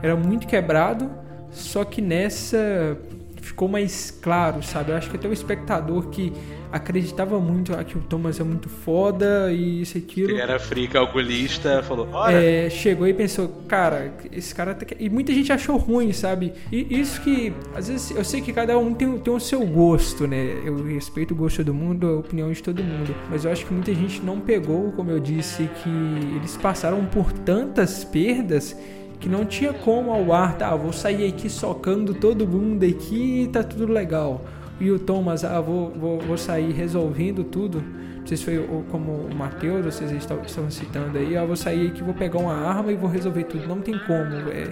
era 0.00 0.14
muito 0.14 0.46
quebrado, 0.46 1.10
só 1.50 1.84
que 1.84 2.00
nessa 2.00 2.96
ficou 3.40 3.68
mais 3.68 4.12
claro, 4.12 4.62
sabe? 4.62 4.92
Eu 4.92 4.96
acho 4.96 5.10
que 5.10 5.16
até 5.16 5.26
o 5.26 5.32
espectador 5.32 6.08
que 6.08 6.32
acreditava 6.72 7.38
muito 7.38 7.74
ah, 7.74 7.84
que 7.84 7.96
o 7.98 8.00
Thomas 8.00 8.40
é 8.40 8.44
muito 8.44 8.68
foda 8.68 9.52
e 9.52 9.82
isso 9.82 9.98
e 9.98 10.00
aquilo. 10.00 10.30
Ele 10.30 10.40
era 10.40 10.58
free 10.58 10.88
calculista, 10.88 11.82
falou: 11.82 12.08
Olha, 12.12 12.36
É, 12.36 12.70
chegou 12.70 13.06
e 13.06 13.12
pensou, 13.12 13.48
cara, 13.68 14.12
esse 14.32 14.54
cara 14.54 14.74
tá... 14.74 14.86
E 14.98 15.10
muita 15.10 15.32
gente 15.32 15.52
achou 15.52 15.76
ruim, 15.76 16.12
sabe? 16.12 16.52
E 16.72 16.98
isso 16.98 17.20
que, 17.20 17.52
às 17.74 17.88
vezes, 17.88 18.10
eu 18.10 18.24
sei 18.24 18.40
que 18.40 18.52
cada 18.52 18.78
um 18.78 18.94
tem, 18.94 19.18
tem 19.18 19.32
o 19.32 19.38
seu 19.40 19.64
gosto, 19.66 20.26
né? 20.26 20.62
Eu 20.64 20.82
respeito 20.84 21.32
o 21.32 21.36
gosto 21.36 21.58
todo 21.58 21.74
mundo, 21.74 22.06
a 22.08 22.18
opinião 22.18 22.50
de 22.50 22.62
todo 22.62 22.82
mundo. 22.82 23.14
Mas 23.30 23.44
eu 23.44 23.52
acho 23.52 23.66
que 23.66 23.72
muita 23.72 23.94
gente 23.94 24.22
não 24.22 24.40
pegou, 24.40 24.92
como 24.92 25.10
eu 25.10 25.20
disse, 25.20 25.68
que 25.82 25.90
eles 26.36 26.56
passaram 26.56 27.04
por 27.04 27.32
tantas 27.32 28.04
perdas 28.04 28.74
que 29.20 29.28
não 29.28 29.44
tinha 29.44 29.72
como 29.72 30.10
ao 30.10 30.32
ar, 30.32 30.58
tá? 30.58 30.74
Vou 30.74 30.92
sair 30.92 31.28
aqui 31.28 31.48
socando 31.48 32.12
todo 32.14 32.46
mundo 32.46 32.84
aqui 32.84 33.42
e 33.42 33.48
tá 33.48 33.62
tudo 33.62 33.86
legal. 33.92 34.44
E 34.80 34.90
o 34.90 34.98
Thomas, 34.98 35.44
ah, 35.44 35.60
vou, 35.60 35.90
vou, 35.90 36.18
vou 36.20 36.36
sair 36.36 36.72
resolvendo 36.72 37.44
tudo. 37.44 37.82
Não 38.18 38.26
sei 38.26 38.36
se 38.36 38.44
foi 38.44 38.68
como 38.90 39.12
o 39.12 39.34
Matheus, 39.34 39.84
vocês 39.84 40.10
estavam 40.12 40.70
citando 40.70 41.18
aí. 41.18 41.36
Ah, 41.36 41.44
vou 41.44 41.56
sair 41.56 41.88
aqui, 41.88 42.02
vou 42.02 42.14
pegar 42.14 42.38
uma 42.38 42.54
arma 42.54 42.92
e 42.92 42.96
vou 42.96 43.08
resolver 43.08 43.44
tudo. 43.44 43.66
Não 43.66 43.80
tem 43.80 43.98
como. 43.98 44.34
É, 44.50 44.70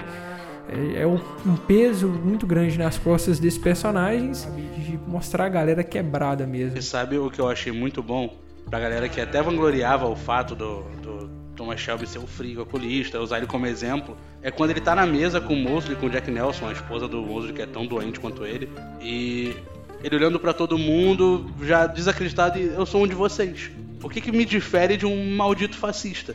é, 0.69 1.03
é 1.03 1.07
um 1.07 1.57
peso 1.67 2.09
muito 2.09 2.47
grande 2.47 2.79
nas 2.79 2.97
costas 2.97 3.39
desses 3.39 3.59
personagens 3.59 4.49
de 4.77 4.99
mostrar 5.07 5.47
a 5.47 5.49
galera 5.49 5.83
quebrada 5.83 6.47
mesmo. 6.47 6.79
E 6.79 6.83
sabe 6.83 7.19
o 7.19 7.31
que 7.31 7.41
eu 7.41 7.49
achei 7.49 7.73
muito 7.73 8.03
bom? 8.03 8.37
Pra 8.69 8.79
galera 8.79 9.09
que 9.09 9.21
até 9.21 9.43
vangloriava 9.43 10.07
o 10.07 10.15
fato 10.15 10.55
do, 10.55 10.83
do 11.03 11.29
Thomas 11.57 11.81
Shelby 11.81 12.07
ser 12.07 12.19
o 12.19 12.27
frio 12.27 12.57
calculista, 12.57 13.21
usar 13.21 13.39
ele 13.39 13.47
como 13.47 13.67
exemplo, 13.67 14.17
é 14.43 14.51
quando 14.51 14.71
ele 14.71 14.81
tá 14.81 14.95
na 14.95 15.05
mesa 15.05 15.41
com 15.41 15.53
o 15.53 15.57
Mosley, 15.57 15.97
com 15.97 16.07
o 16.07 16.11
Jack 16.11 16.31
Nelson, 16.31 16.69
a 16.69 16.73
esposa 16.73 17.07
do 17.09 17.21
Mosley, 17.21 17.53
que 17.53 17.63
é 17.63 17.67
tão 17.67 17.85
doente 17.85 18.21
quanto 18.21 18.47
ele, 18.47 18.71
e 19.01 19.57
ele 20.03 20.17
olhando 20.17 20.39
pra 20.41 20.53
todo 20.53 20.79
mundo, 20.79 21.51
já 21.63 21.87
desacreditado, 21.87 22.59
e 22.59 22.67
eu 22.67 22.87
sou 22.87 23.03
um 23.05 23.07
de 23.07 23.15
vocês. 23.15 23.71
O 24.03 24.09
que, 24.09 24.21
que 24.21 24.33
me 24.33 24.45
difere 24.45 24.97
de 24.97 25.05
um 25.07 25.35
maldito 25.37 25.77
fascista? 25.77 26.35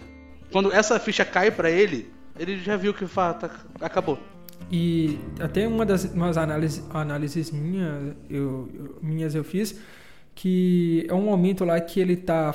Quando 0.51 0.71
essa 0.71 0.99
ficha 0.99 1.25
cai 1.25 1.49
pra 1.51 1.69
ele, 1.69 2.10
ele 2.39 2.60
já 2.60 2.78
viu 2.78 2.93
que 2.93 3.06
fa- 3.08 3.34
tá- 3.34 3.49
acabou. 3.82 4.19
E 4.71 5.17
até 5.39 5.67
uma 5.67 5.86
das 5.86 6.06
análises 6.93 7.51
minha, 7.51 8.15
eu, 8.30 8.69
eu- 8.73 8.97
minhas 9.01 9.36
eu 9.36 9.43
fiz, 9.43 9.80
que 10.34 11.06
é 11.10 11.13
um 11.13 11.21
momento 11.21 11.65
lá 11.65 11.80
que 11.80 11.99
ele 11.99 12.15
tá 12.15 12.54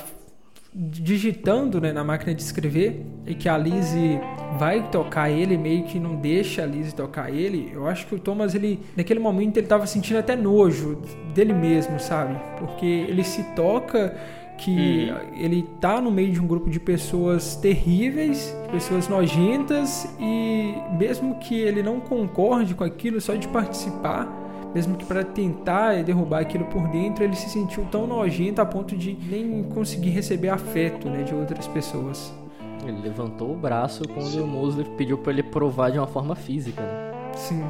digitando 0.73 1.79
né, 1.81 1.91
na 1.91 2.03
máquina 2.03 2.33
de 2.33 2.41
escrever 2.41 3.05
e 3.25 3.35
que 3.35 3.49
a 3.49 3.57
Lizzie 3.57 4.19
vai 4.57 4.89
tocar 4.89 5.29
ele, 5.29 5.57
meio 5.57 5.83
que 5.83 5.99
não 5.99 6.15
deixa 6.15 6.63
a 6.63 6.65
Lizzie 6.65 6.93
tocar 6.93 7.33
ele. 7.33 7.71
Eu 7.73 7.87
acho 7.87 8.05
que 8.05 8.15
o 8.15 8.19
Thomas, 8.19 8.53
ele 8.53 8.79
naquele 8.95 9.19
momento, 9.19 9.57
ele 9.57 9.67
tava 9.67 9.87
sentindo 9.87 10.17
até 10.17 10.35
nojo 10.35 11.01
dele 11.33 11.53
mesmo, 11.53 11.99
sabe? 11.99 12.35
Porque 12.57 12.85
ele 12.85 13.23
se 13.23 13.43
toca 13.55 14.15
que 14.57 15.11
ele 15.35 15.67
tá 15.79 15.99
no 15.99 16.11
meio 16.11 16.31
de 16.31 16.39
um 16.39 16.45
grupo 16.45 16.69
de 16.69 16.79
pessoas 16.79 17.55
terríveis, 17.55 18.55
pessoas 18.71 19.07
nojentas 19.07 20.07
e 20.19 20.75
mesmo 20.97 21.35
que 21.39 21.59
ele 21.59 21.81
não 21.81 21.99
concorde 21.99 22.75
com 22.75 22.83
aquilo 22.83 23.19
só 23.19 23.33
de 23.33 23.47
participar, 23.47 24.27
mesmo 24.73 24.95
que 24.95 25.05
para 25.05 25.23
tentar 25.23 26.03
derrubar 26.03 26.41
aquilo 26.41 26.65
por 26.65 26.87
dentro, 26.89 27.23
ele 27.23 27.35
se 27.35 27.49
sentiu 27.49 27.85
tão 27.85 28.05
nojento 28.05 28.61
a 28.61 28.65
ponto 28.65 28.95
de 28.95 29.17
nem 29.27 29.63
conseguir 29.63 30.11
receber 30.11 30.49
afeto, 30.49 31.09
né, 31.09 31.23
de 31.23 31.33
outras 31.33 31.67
pessoas. 31.67 32.31
Ele 32.83 33.01
levantou 33.01 33.51
o 33.51 33.55
braço 33.55 34.03
quando 34.07 34.43
o 34.43 34.47
Mosley 34.47 34.85
pediu 34.97 35.17
pra 35.17 35.31
ele 35.31 35.43
provar 35.43 35.91
de 35.91 35.97
uma 35.97 36.07
forma 36.07 36.35
física, 36.35 36.81
né? 36.81 37.11
Sim, 37.35 37.63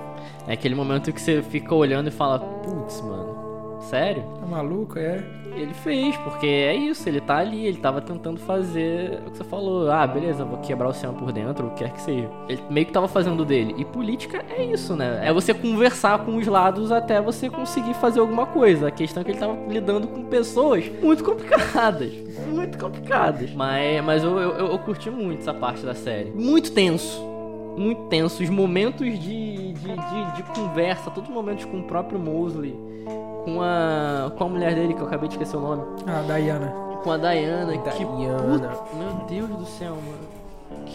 É 0.47 0.53
aquele 0.53 0.73
momento 0.73 1.11
que 1.13 1.21
você 1.21 1.41
fica 1.43 1.75
olhando 1.75 2.07
e 2.07 2.11
fala, 2.11 2.39
putz, 2.39 2.99
mano, 3.01 3.40
sério? 3.83 4.23
tá 4.39 4.45
maluco, 4.45 4.97
é? 4.97 5.23
Ele 5.53 5.73
fez, 5.73 6.15
porque 6.17 6.47
é 6.47 6.73
isso, 6.73 7.07
ele 7.09 7.19
tá 7.19 7.37
ali, 7.37 7.65
ele 7.65 7.77
tava 7.77 7.99
tentando 7.99 8.39
fazer 8.39 9.19
o 9.27 9.31
que 9.31 9.37
você 9.37 9.43
falou. 9.43 9.91
Ah, 9.91 10.07
beleza, 10.07 10.45
vou 10.45 10.57
quebrar 10.59 10.87
o 10.87 10.91
oceano 10.91 11.17
por 11.17 11.31
dentro, 11.31 11.67
o 11.67 11.69
que 11.71 11.83
quer 11.83 11.91
que 11.91 12.01
seja. 12.01 12.29
Ele 12.47 12.61
meio 12.69 12.85
que 12.85 12.93
tava 12.93 13.07
fazendo 13.07 13.43
dele. 13.43 13.75
E 13.77 13.83
política 13.83 14.45
é 14.49 14.63
isso, 14.63 14.95
né? 14.95 15.19
É 15.23 15.33
você 15.33 15.53
conversar 15.53 16.19
com 16.19 16.37
os 16.37 16.47
lados 16.47 16.91
até 16.91 17.21
você 17.21 17.49
conseguir 17.49 17.93
fazer 17.95 18.21
alguma 18.21 18.45
coisa. 18.45 18.87
A 18.87 18.91
questão 18.91 19.21
é 19.21 19.23
que 19.23 19.31
ele 19.31 19.39
tava 19.39 19.57
lidando 19.67 20.07
com 20.07 20.23
pessoas 20.23 20.89
muito 21.01 21.23
complicadas. 21.23 22.11
Muito 22.47 22.77
complicadas. 22.77 23.51
Mas, 23.51 24.03
mas 24.03 24.23
eu, 24.23 24.39
eu, 24.39 24.67
eu 24.67 24.79
curti 24.79 25.09
muito 25.09 25.41
essa 25.41 25.53
parte 25.53 25.85
da 25.85 25.93
série. 25.93 26.31
Muito 26.31 26.71
tenso. 26.71 27.30
Muito 27.77 28.03
tenso. 28.09 28.43
Os 28.43 28.49
momentos 28.49 29.07
de, 29.19 29.73
de, 29.73 29.73
de, 29.73 30.35
de 30.35 30.43
conversa, 30.55 31.09
todos 31.11 31.29
os 31.29 31.35
momentos 31.35 31.65
com 31.65 31.79
o 31.79 31.83
próprio 31.83 32.19
Mosley 32.19 32.75
com 33.43 33.59
a 33.61 34.31
com 34.37 34.43
a 34.43 34.49
mulher 34.49 34.75
dele 34.75 34.93
que 34.93 35.01
eu 35.01 35.07
acabei 35.07 35.27
de 35.27 35.33
esquecer 35.33 35.57
o 35.57 35.61
nome, 35.61 35.83
A 36.05 36.21
Diana. 36.21 36.71
com 37.03 37.11
a 37.11 37.17
Diana, 37.17 37.75
que 37.77 38.05
Diana. 38.05 38.37
puta, 38.43 38.69
meu 38.95 39.25
Deus 39.27 39.49
do 39.49 39.65
céu, 39.65 39.95
mano. 39.95 40.40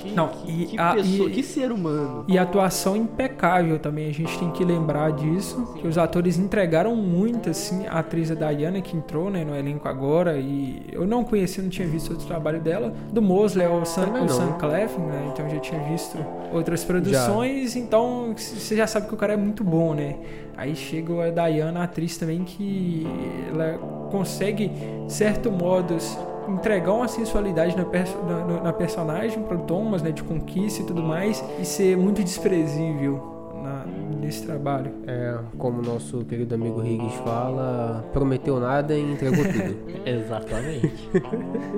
Que, 0.02 0.10
Não, 0.12 0.28
que, 0.28 0.50
e 0.50 0.66
que 0.66 0.78
a- 0.78 0.94
pessoa, 0.94 1.28
e- 1.28 1.32
que 1.32 1.42
ser 1.42 1.72
humano. 1.72 2.24
E 2.28 2.38
atuação 2.38 2.94
impecável 2.96 3.78
também, 3.78 4.08
a 4.08 4.12
gente 4.12 4.38
tem 4.38 4.50
que 4.50 4.64
lembrar 4.64 5.12
disso, 5.12 5.74
que 5.76 5.86
os 5.86 5.96
atores 5.96 6.38
entregaram 6.38 6.94
muito, 6.94 7.48
assim, 7.50 7.86
a 7.86 7.98
atriz 8.00 8.30
da 8.30 8.52
Diana 8.52 8.80
que 8.80 8.96
entrou 8.96 9.30
né, 9.30 9.44
no 9.44 9.54
elenco 9.54 9.88
agora, 9.88 10.36
e 10.38 10.82
eu 10.92 11.06
não 11.06 11.24
conhecia, 11.24 11.62
não 11.62 11.70
tinha 11.70 11.88
visto 11.88 12.10
outro 12.10 12.26
trabalho 12.26 12.60
dela, 12.60 12.92
do 13.12 13.22
Mosley 13.22 13.66
ao 13.66 13.84
Sam, 13.86 14.06
não. 14.08 14.28
Sam 14.28 14.52
Clef, 14.58 14.98
né, 14.98 15.30
então 15.32 15.46
eu 15.46 15.50
já 15.54 15.60
tinha 15.60 15.80
visto 15.84 16.18
outras 16.52 16.84
produções, 16.84 17.74
então 17.76 18.34
você 18.36 18.76
já 18.76 18.86
sabe 18.86 19.06
que 19.08 19.14
o 19.14 19.16
cara 19.16 19.32
é 19.32 19.36
muito 19.36 19.64
bom, 19.64 19.94
né. 19.94 20.16
Aí 20.56 20.74
chega 20.74 21.12
a 21.24 21.30
Diana, 21.30 21.80
a 21.80 21.84
atriz 21.84 22.16
também, 22.16 22.42
que 22.44 23.06
ela 23.52 23.78
consegue, 24.10 24.70
certo 25.08 25.50
modo, 25.52 25.96
entregar 26.48 26.92
uma 26.92 27.08
sensualidade 27.08 27.76
na, 27.76 27.84
na, 27.84 28.62
na 28.62 28.72
personagem 28.72 29.42
pro 29.42 29.58
Thomas, 29.58 30.02
né, 30.02 30.10
de 30.10 30.22
conquista 30.22 30.82
e 30.82 30.84
tudo 30.84 31.02
mais, 31.02 31.42
e 31.58 31.64
ser 31.64 31.96
muito 31.96 32.22
desprezível 32.22 33.52
na, 33.62 33.84
nesse 34.16 34.44
trabalho. 34.44 34.92
É, 35.06 35.38
como 35.58 35.82
nosso 35.82 36.24
querido 36.24 36.54
amigo 36.54 36.82
Higgs 36.84 37.16
fala, 37.18 38.04
prometeu 38.12 38.58
nada 38.58 38.94
e 38.94 39.12
entregou 39.12 39.44
tudo. 39.44 39.76
Exatamente. 40.04 41.10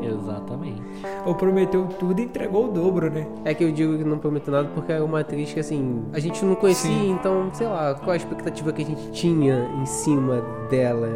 Exatamente. 0.03 0.83
Ou 1.25 1.35
prometeu 1.35 1.87
tudo 1.99 2.21
e 2.21 2.25
entregou 2.25 2.69
o 2.69 2.73
dobro, 2.73 3.11
né? 3.11 3.27
É 3.45 3.55
que 3.55 3.65
eu 3.65 3.73
digo 3.73 3.97
que 3.97 4.05
não 4.05 4.19
prometeu 4.19 4.53
nada 4.53 4.69
porque 4.75 4.93
é 4.93 5.01
uma 5.01 5.21
atriz 5.21 5.53
que 5.53 5.61
assim, 5.61 6.05
a 6.13 6.19
gente 6.19 6.45
não 6.45 6.55
conhecia, 6.55 6.91
Sim. 6.91 7.11
então, 7.13 7.51
sei 7.53 7.67
lá, 7.67 7.95
qual 7.95 8.11
a 8.11 8.17
expectativa 8.17 8.73
que 8.73 8.83
a 8.83 8.87
gente 8.87 9.11
tinha 9.11 9.69
em 9.81 9.87
cima 9.87 10.43
dela. 10.71 11.09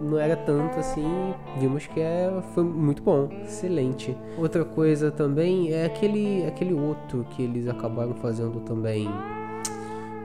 Não 0.00 0.18
era 0.18 0.36
tanto 0.36 0.78
assim, 0.78 1.34
vimos 1.58 1.86
que 1.86 2.00
é, 2.00 2.30
foi 2.54 2.64
muito 2.64 3.02
bom, 3.02 3.28
excelente. 3.42 4.16
Outra 4.38 4.64
coisa 4.64 5.10
também 5.10 5.72
é 5.72 5.86
aquele, 5.86 6.46
aquele 6.46 6.72
outro 6.72 7.26
que 7.30 7.42
eles 7.42 7.66
acabaram 7.68 8.14
fazendo 8.14 8.60
também. 8.60 9.08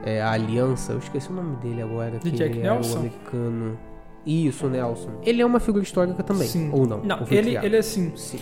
É, 0.04 0.20
a 0.20 0.32
Aliança, 0.32 0.92
eu 0.92 0.98
esqueci 0.98 1.30
o 1.30 1.34
nome 1.34 1.56
dele 1.56 1.82
agora. 1.82 2.18
De 2.18 2.30
que 2.30 2.36
Jack 2.36 2.52
ele 2.52 2.62
Nelson? 2.62 2.94
o 2.94 2.98
americano. 2.98 3.78
Isso, 4.26 4.68
Nelson. 4.68 5.10
Ele 5.22 5.42
é 5.42 5.46
uma 5.46 5.60
figura 5.60 5.82
histórica 5.82 6.22
também, 6.22 6.46
Sim. 6.48 6.70
ou 6.72 6.86
não? 6.86 7.02
Não, 7.02 7.20
Ou 7.20 7.26
ele, 7.30 7.50
criado? 7.50 7.64
ele 7.64 7.76
é 7.76 7.78
assim. 7.78 8.12
Sim. 8.16 8.38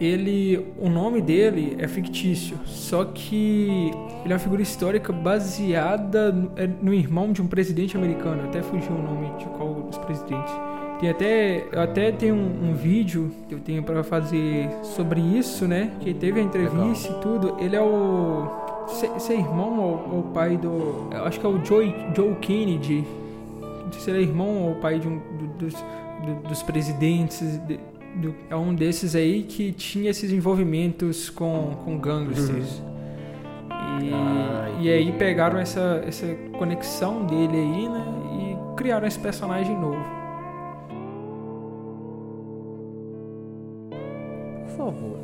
Ele, 0.00 0.72
o 0.78 0.88
nome 0.88 1.20
dele 1.20 1.76
é 1.78 1.86
fictício, 1.86 2.58
só 2.64 3.04
que 3.04 3.90
ele 4.24 4.32
é 4.32 4.34
uma 4.34 4.38
figura 4.38 4.62
histórica 4.62 5.12
baseada 5.12 6.32
no, 6.32 6.52
é 6.56 6.66
no 6.66 6.94
irmão 6.94 7.32
de 7.32 7.42
um 7.42 7.46
presidente 7.46 7.98
americano. 7.98 8.44
Até 8.44 8.62
fugiu 8.62 8.92
o 8.92 9.02
nome 9.02 9.30
de 9.38 9.44
qual 9.56 9.74
dos 9.74 9.98
presidentes. 9.98 10.52
Tem 11.00 11.10
até, 11.10 11.66
eu 11.70 11.80
até 11.82 12.12
tenho 12.12 12.34
um, 12.34 12.70
um 12.70 12.74
vídeo 12.74 13.30
que 13.46 13.54
eu 13.54 13.60
tenho 13.60 13.82
pra 13.82 14.02
fazer 14.02 14.70
sobre 14.82 15.20
isso, 15.20 15.66
né? 15.68 15.92
Que 16.00 16.14
teve 16.14 16.40
a 16.40 16.42
entrevista 16.42 17.12
e 17.12 17.20
tudo. 17.20 17.56
Ele 17.60 17.76
é 17.76 17.80
o 17.80 18.69
se, 18.90 19.08
se 19.20 19.32
é 19.32 19.36
irmão 19.38 19.78
ou, 19.80 20.16
ou 20.16 20.22
pai 20.34 20.56
do, 20.56 21.08
eu 21.12 21.24
acho 21.24 21.38
que 21.40 21.46
é 21.46 21.48
o 21.48 21.64
Joe, 21.64 21.94
Joe 22.14 22.34
Kennedy. 22.36 23.06
Ele 24.06 24.18
é 24.18 24.22
irmão 24.22 24.68
ou 24.68 24.74
pai 24.76 24.98
de 24.98 25.08
um 25.08 25.18
do- 25.18 25.46
dos, 25.58 25.74
do- 26.24 26.48
dos 26.48 26.62
presidentes. 26.62 27.58
de- 27.66 27.80
do- 28.16 28.34
é 28.48 28.56
um 28.56 28.74
desses 28.74 29.14
aí 29.14 29.42
que 29.44 29.72
tinha 29.72 30.10
esses 30.10 30.32
envolvimentos 30.32 31.30
com, 31.30 31.72
com 31.84 31.96
gangsters. 31.98 32.82
E, 34.02 34.10
Ah, 34.12 34.68
e 34.80 34.88
aí 34.90 35.12
pegaram 35.12 35.58
essa, 35.58 36.02
essa 36.06 36.26
conexão 36.58 37.24
dele 37.26 37.56
aí, 37.56 37.88
né? 37.88 38.04
E 38.32 38.76
criaram 38.76 39.06
esse 39.06 39.18
personagem 39.18 39.76
novo. 39.78 40.04
Por 44.66 44.76
favor, 44.76 45.18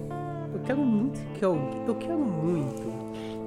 eu 0.54 0.60
quero 0.64 0.80
muito 0.80 1.18
que 1.34 1.44
alguém. 1.44 1.82
Eu 1.86 1.94
quero 1.94 2.18
muito 2.18 2.95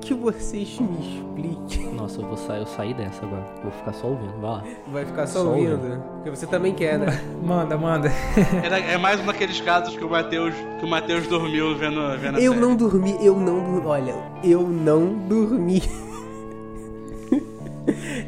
que 0.09 0.13
vocês 0.15 0.79
me 0.79 0.97
expliquem. 0.99 1.93
Nossa, 1.93 2.19
eu 2.21 2.27
vou 2.27 2.35
sair, 2.37 2.59
eu 2.61 2.65
saí 2.65 2.93
dessa 2.95 3.23
agora. 3.25 3.45
Vou 3.61 3.71
ficar 3.71 3.93
só 3.93 4.07
ouvindo. 4.07 4.31
Vai 4.41 4.49
lá. 4.49 4.63
Vai 4.91 5.05
ficar 5.05 5.27
só 5.27 5.43
Só 5.43 5.49
ouvindo. 5.49 6.01
Porque 6.15 6.29
você 6.31 6.47
também 6.47 6.73
quer, 6.73 6.97
né? 6.97 7.21
Manda, 7.43 7.77
manda. 7.77 8.09
Era- 8.63 8.79
É 8.79 8.97
mais 8.97 9.19
um 9.19 9.25
daqueles 9.27 9.61
casos 9.61 9.95
que 9.95 10.03
o 10.03 10.09
Matheus 10.09 10.53
que 10.79 10.85
o 10.85 10.87
Matheus 10.89 11.27
dormiu 11.27 11.75
vendo, 11.77 12.01
vendo 12.17 12.37
a 12.37 12.41
Eu 12.41 12.53
série. 12.53 12.65
não 12.65 12.75
dormi, 12.75 13.17
eu 13.23 13.35
não 13.39 13.61
dormi. 13.61 13.85
Olha, 13.85 14.15
eu 14.43 14.61
não 14.67 15.13
dormi. 15.27 15.81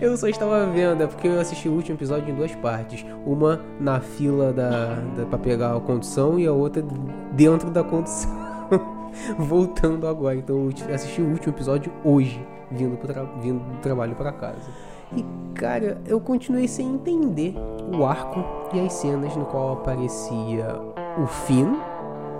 Eu 0.01 0.17
só 0.17 0.27
estava 0.27 0.65
vendo, 0.65 1.03
é 1.03 1.07
porque 1.07 1.27
eu 1.27 1.39
assisti 1.39 1.69
o 1.69 1.73
último 1.73 1.95
episódio 1.95 2.31
em 2.31 2.35
duas 2.35 2.53
partes. 2.55 3.05
Uma 3.23 3.61
na 3.79 3.99
fila 3.99 4.51
da, 4.51 4.95
da 5.15 5.25
pra 5.27 5.37
pegar 5.37 5.75
a 5.75 5.79
condução 5.79 6.39
e 6.39 6.47
a 6.47 6.51
outra 6.51 6.83
dentro 7.33 7.69
da 7.69 7.83
condução. 7.83 8.31
Voltando 9.37 10.07
agora. 10.07 10.35
Então 10.35 10.69
eu 10.87 10.95
assisti 10.95 11.21
o 11.21 11.25
último 11.29 11.53
episódio 11.53 11.91
hoje, 12.03 12.45
vindo, 12.71 12.97
tra- 12.97 13.23
vindo 13.41 13.59
do 13.59 13.77
trabalho 13.79 14.15
para 14.15 14.31
casa. 14.31 14.69
E 15.15 15.25
cara, 15.55 15.99
eu 16.07 16.19
continuei 16.21 16.67
sem 16.67 16.87
entender 16.87 17.53
o 17.93 18.05
arco 18.05 18.43
e 18.73 18.79
as 18.79 18.93
cenas 18.93 19.35
no 19.35 19.45
qual 19.45 19.73
aparecia 19.73 20.67
o 21.21 21.27
Finn, 21.27 21.73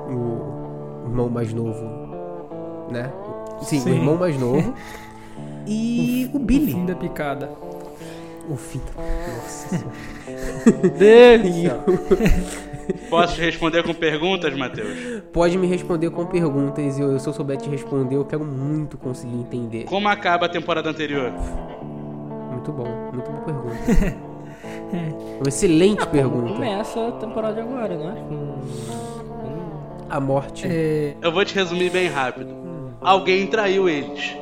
o 0.10 1.04
irmão 1.08 1.30
mais 1.30 1.54
novo, 1.54 1.84
né? 2.90 3.12
Sim, 3.62 3.80
Sim. 3.82 3.92
o 3.92 3.94
irmão 3.96 4.16
mais 4.18 4.40
novo. 4.40 4.74
E 5.68 6.28
o, 6.34 6.38
O 6.38 6.40
Billy. 6.40 6.72
fim 6.74 6.86
da 6.88 6.96
picada. 6.96 7.52
O 8.50 8.56
fim. 8.56 8.82
Nossa 8.98 9.78
senhora. 10.98 11.84
Posso 13.10 13.36
te 13.36 13.42
responder 13.42 13.84
com 13.84 13.94
perguntas, 13.94 14.56
Matheus? 14.56 15.22
Pode 15.34 15.58
me 15.58 15.68
responder 15.68 16.10
com 16.10 16.26
perguntas 16.26 16.98
e 16.98 17.02
eu, 17.02 17.20
se 17.20 17.28
eu 17.28 17.34
souber 17.34 17.58
te 17.58 17.70
responder, 17.70 18.16
eu 18.16 18.26
quero 18.26 18.44
muito 18.46 18.98
conseguir 18.98 19.36
entender. 19.36 19.84
Como 19.86 20.08
acaba 20.08 20.46
a 20.46 20.50
temporada 20.50 20.90
anterior? 20.90 21.32
Muito 22.52 22.72
bom, 22.72 22.88
muito 23.14 23.30
boa 23.32 23.42
pergunta. 23.44 24.32
Uma 25.40 25.48
excelente 25.48 26.06
pergunta. 26.08 26.54
Começa 26.54 27.08
a 27.08 27.12
temporada 27.14 27.62
agora, 27.62 27.98
né? 27.98 28.26
Com- 28.28 28.56
A 30.10 30.20
morte. 30.20 30.68
É, 30.68 31.16
Eu 31.22 31.32
vou 31.32 31.44
te 31.46 31.56
resumir 31.56 31.90
bem 31.90 32.08
rápido. 32.08 32.54
Alguém 33.00 33.48
traiu 33.48 33.88
eles. 33.90 34.36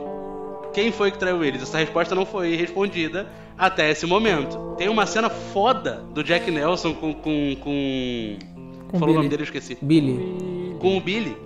Quem 0.73 0.91
foi 0.91 1.11
que 1.11 1.17
traiu 1.17 1.43
eles? 1.43 1.61
Essa 1.61 1.77
resposta 1.77 2.13
não 2.15 2.25
foi 2.25 2.55
respondida 2.55 3.27
até 3.59 3.91
esse 3.91 4.05
momento. 4.05 4.57
Tem 4.77 4.87
uma 4.87 5.05
cena 5.05 5.29
foda 5.29 6.01
do 6.13 6.23
Jack 6.23 6.49
Nelson 6.49 6.93
com. 6.93 7.13
com. 7.13 7.55
com. 7.61 8.37
Com 8.89 8.97
Falou 8.97 9.13
o 9.13 9.17
nome 9.17 9.27
Billy. 9.27 9.29
dele, 9.29 9.41
eu 9.41 9.43
esqueci. 9.43 9.77
Billy. 9.81 10.75
Com 10.79 10.97
o 10.97 11.01
Billy. 11.01 11.37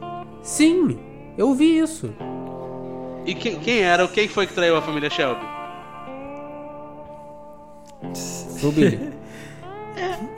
Sim, 0.41 0.97
eu 1.37 1.53
vi 1.53 1.77
isso. 1.79 2.13
E 3.25 3.33
quem, 3.35 3.59
quem 3.59 3.79
era? 3.81 4.07
Quem 4.07 4.27
foi 4.29 4.47
que 4.47 4.53
traiu 4.53 4.77
a 4.77 4.81
família 4.81 5.09
Shelby? 5.09 5.41
O 8.63 8.71
Billy. 8.71 9.11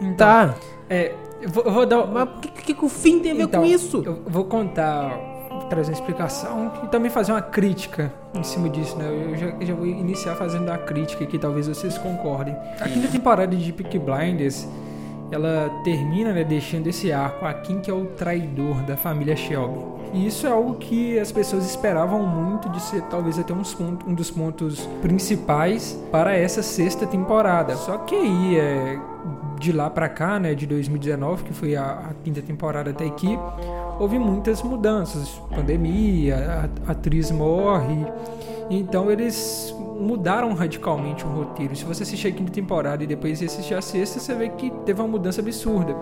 então, 0.02 0.16
tá. 0.18 0.56
É, 0.90 1.14
eu 1.42 1.50
vou, 1.50 1.64
eu 1.64 1.72
vou 1.72 1.86
dar. 1.86 2.08
Mas 2.08 2.28
o 2.28 2.40
que, 2.40 2.48
que, 2.50 2.74
que 2.74 2.86
o 2.86 2.90
fim 2.90 3.20
tem 3.20 3.32
a 3.32 3.36
ver 3.36 3.44
Então, 3.44 3.62
com 3.62 3.68
isso? 3.68 4.02
Eu 4.04 4.24
vou 4.26 4.46
contar, 4.46 5.12
trazer 5.70 5.92
uma 5.92 5.96
explicação 6.00 6.72
e 6.84 6.88
também 6.88 7.10
fazer 7.12 7.32
uma 7.32 7.42
crítica 7.42 8.12
em 8.34 8.44
cima 8.44 8.70
disso, 8.70 8.96
né? 8.98 9.06
Eu 9.10 9.38
já, 9.38 9.54
já 9.62 9.74
vou 9.74 9.86
iniciar 9.86 10.36
fazendo 10.36 10.68
uma 10.68 10.78
crítica 10.78 11.24
aqui, 11.24 11.38
talvez 11.38 11.68
vocês 11.68 11.98
concordem. 11.98 12.56
A 12.80 12.88
quinta 12.90 13.08
temporada 13.08 13.56
de 13.56 13.72
Peaky 13.74 14.00
Blinders, 14.00 14.68
ela 15.32 15.70
termina, 15.84 16.32
né, 16.34 16.44
deixando 16.44 16.88
esse 16.88 17.12
arco 17.12 17.46
a 17.46 17.54
Kim 17.54 17.80
que 17.80 17.90
é 17.90 17.94
o 17.94 18.06
traidor 18.06 18.76
da 18.84 18.96
família 18.96 19.36
Shelby. 19.36 19.96
E 20.14 20.28
isso 20.28 20.48
é 20.48 20.52
algo 20.52 20.76
que 20.76 21.20
as 21.20 21.32
pessoas 21.32 21.66
esperavam 21.66 22.26
muito 22.26 22.70
de 22.70 22.80
ser 22.82 23.02
talvez 23.04 23.38
até 23.38 23.54
uns 23.54 23.74
pontos- 23.74 24.08
um 24.08 24.14
dos 24.14 24.32
pontos 24.32 24.88
principais 25.02 26.00
para 26.12 26.34
essa 26.38 26.62
sexta 26.64 27.06
temporada. 27.06 27.76
Só 27.76 27.98
que 27.98 28.16
aí, 28.16 28.58
é, 28.58 28.98
de 29.60 29.72
lá 29.74 29.90
pra 29.90 30.08
cá, 30.08 30.40
né, 30.40 30.54
de 30.54 30.66
2019, 30.68 31.44
que 31.44 31.54
foi 31.54 31.76
a, 31.76 31.84
a 31.84 32.14
quinta 32.24 32.42
temporada 32.42 32.92
até 32.92 33.06
aqui, 33.06 33.38
houve 34.00 34.20
muitas 34.20 34.62
mudanças. 34.62 35.30
Pandemia, 35.50 36.70
a, 36.88 36.92
atriz 36.92 37.32
morre. 37.32 38.06
Então 38.70 39.12
eles 39.12 39.74
mudaram 40.00 40.54
radicalmente 40.54 41.24
o 41.24 41.28
roteiro. 41.28 41.76
Se 41.76 41.86
você 41.86 42.04
assistir 42.04 42.28
a 42.28 42.32
quinta 42.32 42.52
temporada 42.52 43.04
e 43.04 43.08
depois 43.08 43.42
assistir 43.42 43.74
a 43.74 43.82
sexta, 43.82 44.20
você 44.20 44.34
vê 44.34 44.50
que 44.50 44.72
teve 44.86 45.02
uma 45.02 45.08
mudança 45.08 45.42
absurda. 45.42 45.96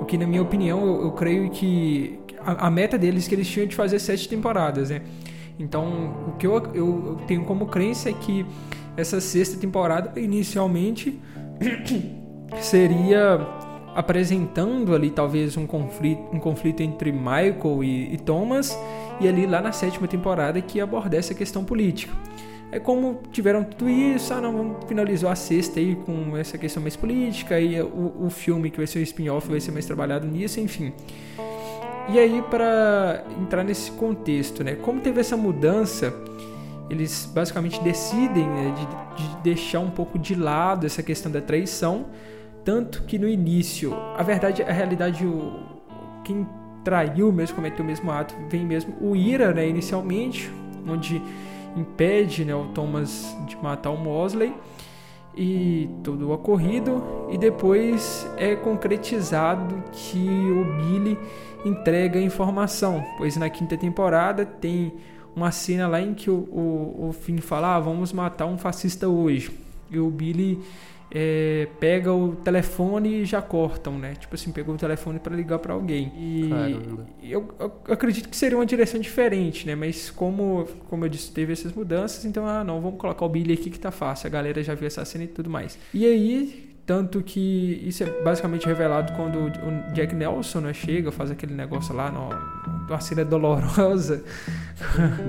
O 0.00 0.04
que, 0.04 0.16
na 0.16 0.26
minha 0.26 0.42
opinião, 0.42 0.80
eu, 0.80 1.02
eu 1.02 1.12
creio 1.12 1.50
que 1.50 2.18
a, 2.44 2.66
a 2.66 2.70
meta 2.70 2.96
deles 2.96 3.26
é 3.26 3.28
que 3.28 3.34
eles 3.34 3.48
tinham 3.48 3.66
de 3.66 3.76
fazer 3.76 3.98
sete 3.98 4.28
temporadas, 4.28 4.90
né? 4.90 5.02
Então, 5.58 6.14
o 6.28 6.32
que 6.38 6.46
eu, 6.46 6.56
eu, 6.72 6.74
eu 6.74 7.20
tenho 7.26 7.44
como 7.44 7.66
crença 7.66 8.08
é 8.08 8.14
que 8.14 8.46
essa 8.96 9.20
sexta 9.20 9.58
temporada, 9.58 10.18
inicialmente, 10.18 11.20
seria 12.60 13.46
apresentando 14.00 14.94
ali 14.94 15.10
talvez 15.10 15.58
um 15.58 15.66
conflito, 15.66 16.22
um 16.32 16.38
conflito 16.38 16.82
entre 16.82 17.12
Michael 17.12 17.84
e, 17.84 18.14
e 18.14 18.16
Thomas, 18.16 18.76
e 19.20 19.28
ali 19.28 19.46
lá 19.46 19.60
na 19.60 19.72
sétima 19.72 20.08
temporada 20.08 20.58
que 20.62 20.80
abordar 20.80 21.18
essa 21.18 21.34
questão 21.34 21.62
política. 21.62 22.12
É 22.72 22.78
como 22.78 23.20
tiveram 23.30 23.62
tudo 23.62 23.90
isso, 23.90 24.32
ah 24.32 24.40
não, 24.40 24.56
vamos 24.56 24.84
finalizar 24.86 25.32
a 25.32 25.34
sexta 25.34 25.80
aí 25.80 25.96
com 25.96 26.34
essa 26.34 26.56
questão 26.56 26.82
mais 26.82 26.96
política, 26.96 27.60
e 27.60 27.78
o, 27.82 28.14
o 28.26 28.30
filme 28.30 28.70
que 28.70 28.78
vai 28.78 28.86
ser 28.86 29.00
o 29.00 29.02
spin-off 29.02 29.48
vai 29.50 29.60
ser 29.60 29.72
mais 29.72 29.84
trabalhado 29.84 30.26
nisso, 30.26 30.60
enfim. 30.60 30.94
E 32.08 32.18
aí, 32.18 32.42
para 32.50 33.22
entrar 33.38 33.62
nesse 33.62 33.90
contexto, 33.92 34.64
né? 34.64 34.76
Como 34.76 35.00
teve 35.00 35.20
essa 35.20 35.36
mudança, 35.36 36.12
eles 36.88 37.30
basicamente 37.32 37.80
decidem 37.82 38.48
né, 38.48 38.74
de, 39.16 39.22
de 39.22 39.42
deixar 39.42 39.80
um 39.80 39.90
pouco 39.90 40.18
de 40.18 40.34
lado 40.34 40.86
essa 40.86 41.02
questão 41.02 41.30
da 41.30 41.40
traição, 41.40 42.06
tanto 42.64 43.02
que 43.04 43.18
no 43.18 43.28
início, 43.28 43.94
a 44.16 44.22
verdade, 44.22 44.62
a 44.62 44.72
realidade, 44.72 45.24
o, 45.24 45.60
quem 46.24 46.46
traiu 46.84 47.32
mesmo, 47.32 47.56
cometeu 47.56 47.84
o 47.84 47.86
mesmo 47.86 48.10
ato, 48.10 48.34
vem 48.48 48.64
mesmo 48.64 48.94
o 49.00 49.14
Ira, 49.14 49.52
né, 49.52 49.68
inicialmente, 49.68 50.50
onde 50.88 51.22
impede 51.76 52.44
né, 52.44 52.54
o 52.54 52.66
Thomas 52.68 53.36
de 53.46 53.56
matar 53.56 53.90
o 53.90 53.96
Mosley. 53.96 54.52
e 55.36 55.88
todo 56.02 56.28
o 56.28 56.32
ocorrido 56.32 57.28
e 57.30 57.38
depois 57.38 58.28
é 58.36 58.56
concretizado 58.56 59.82
que 59.92 60.18
o 60.18 60.64
Billy 60.76 61.16
entrega 61.64 62.18
a 62.18 62.22
informação, 62.22 63.04
pois 63.16 63.36
na 63.36 63.48
quinta 63.48 63.76
temporada 63.76 64.44
tem 64.44 64.92
uma 65.34 65.52
cena 65.52 65.86
lá 65.86 66.00
em 66.00 66.14
que 66.14 66.28
o, 66.28 66.34
o, 66.34 67.08
o 67.08 67.12
Finn 67.12 67.38
fala, 67.38 67.76
ah, 67.76 67.80
vamos 67.80 68.12
matar 68.12 68.46
um 68.46 68.58
fascista 68.58 69.08
hoje. 69.08 69.50
E 69.90 69.98
o 69.98 70.10
Billy 70.10 70.60
é, 71.10 71.66
pega 71.78 72.12
o 72.12 72.36
telefone 72.36 73.22
e 73.22 73.24
já 73.24 73.42
cortam, 73.42 73.98
né? 73.98 74.14
Tipo 74.14 74.34
assim, 74.34 74.52
pegou 74.52 74.74
o 74.74 74.78
telefone 74.78 75.18
para 75.18 75.34
ligar 75.34 75.58
para 75.58 75.74
alguém. 75.74 76.12
E 76.16 77.32
eu, 77.32 77.48
eu, 77.58 77.72
acredito 77.92 78.28
que 78.28 78.36
seria 78.36 78.56
uma 78.56 78.66
direção 78.66 79.00
diferente, 79.00 79.66
né? 79.66 79.74
Mas 79.74 80.10
como, 80.10 80.68
como 80.88 81.04
eu 81.04 81.08
disse, 81.08 81.32
teve 81.32 81.52
essas 81.52 81.72
mudanças, 81.72 82.24
então, 82.24 82.46
ah, 82.46 82.62
não, 82.62 82.80
vamos 82.80 82.98
colocar 83.00 83.24
o 83.24 83.28
Billy 83.28 83.54
aqui 83.54 83.70
que 83.70 83.78
tá 83.78 83.90
fácil. 83.90 84.28
A 84.28 84.30
galera 84.30 84.62
já 84.62 84.74
viu 84.74 84.86
essa 84.86 85.04
cena 85.04 85.24
e 85.24 85.28
tudo 85.28 85.50
mais. 85.50 85.78
E 85.92 86.06
aí, 86.06 86.69
tanto 86.86 87.22
que 87.22 87.82
isso 87.86 88.02
é 88.02 88.22
basicamente 88.22 88.66
revelado 88.66 89.12
quando 89.12 89.38
o 89.38 89.92
Jack 89.92 90.14
Nelson 90.14 90.60
né, 90.60 90.72
chega, 90.72 91.12
faz 91.12 91.30
aquele 91.30 91.54
negócio 91.54 91.94
lá, 91.94 92.10
no, 92.10 92.28
uma 92.88 93.00
cena 93.00 93.24
dolorosa. 93.24 94.24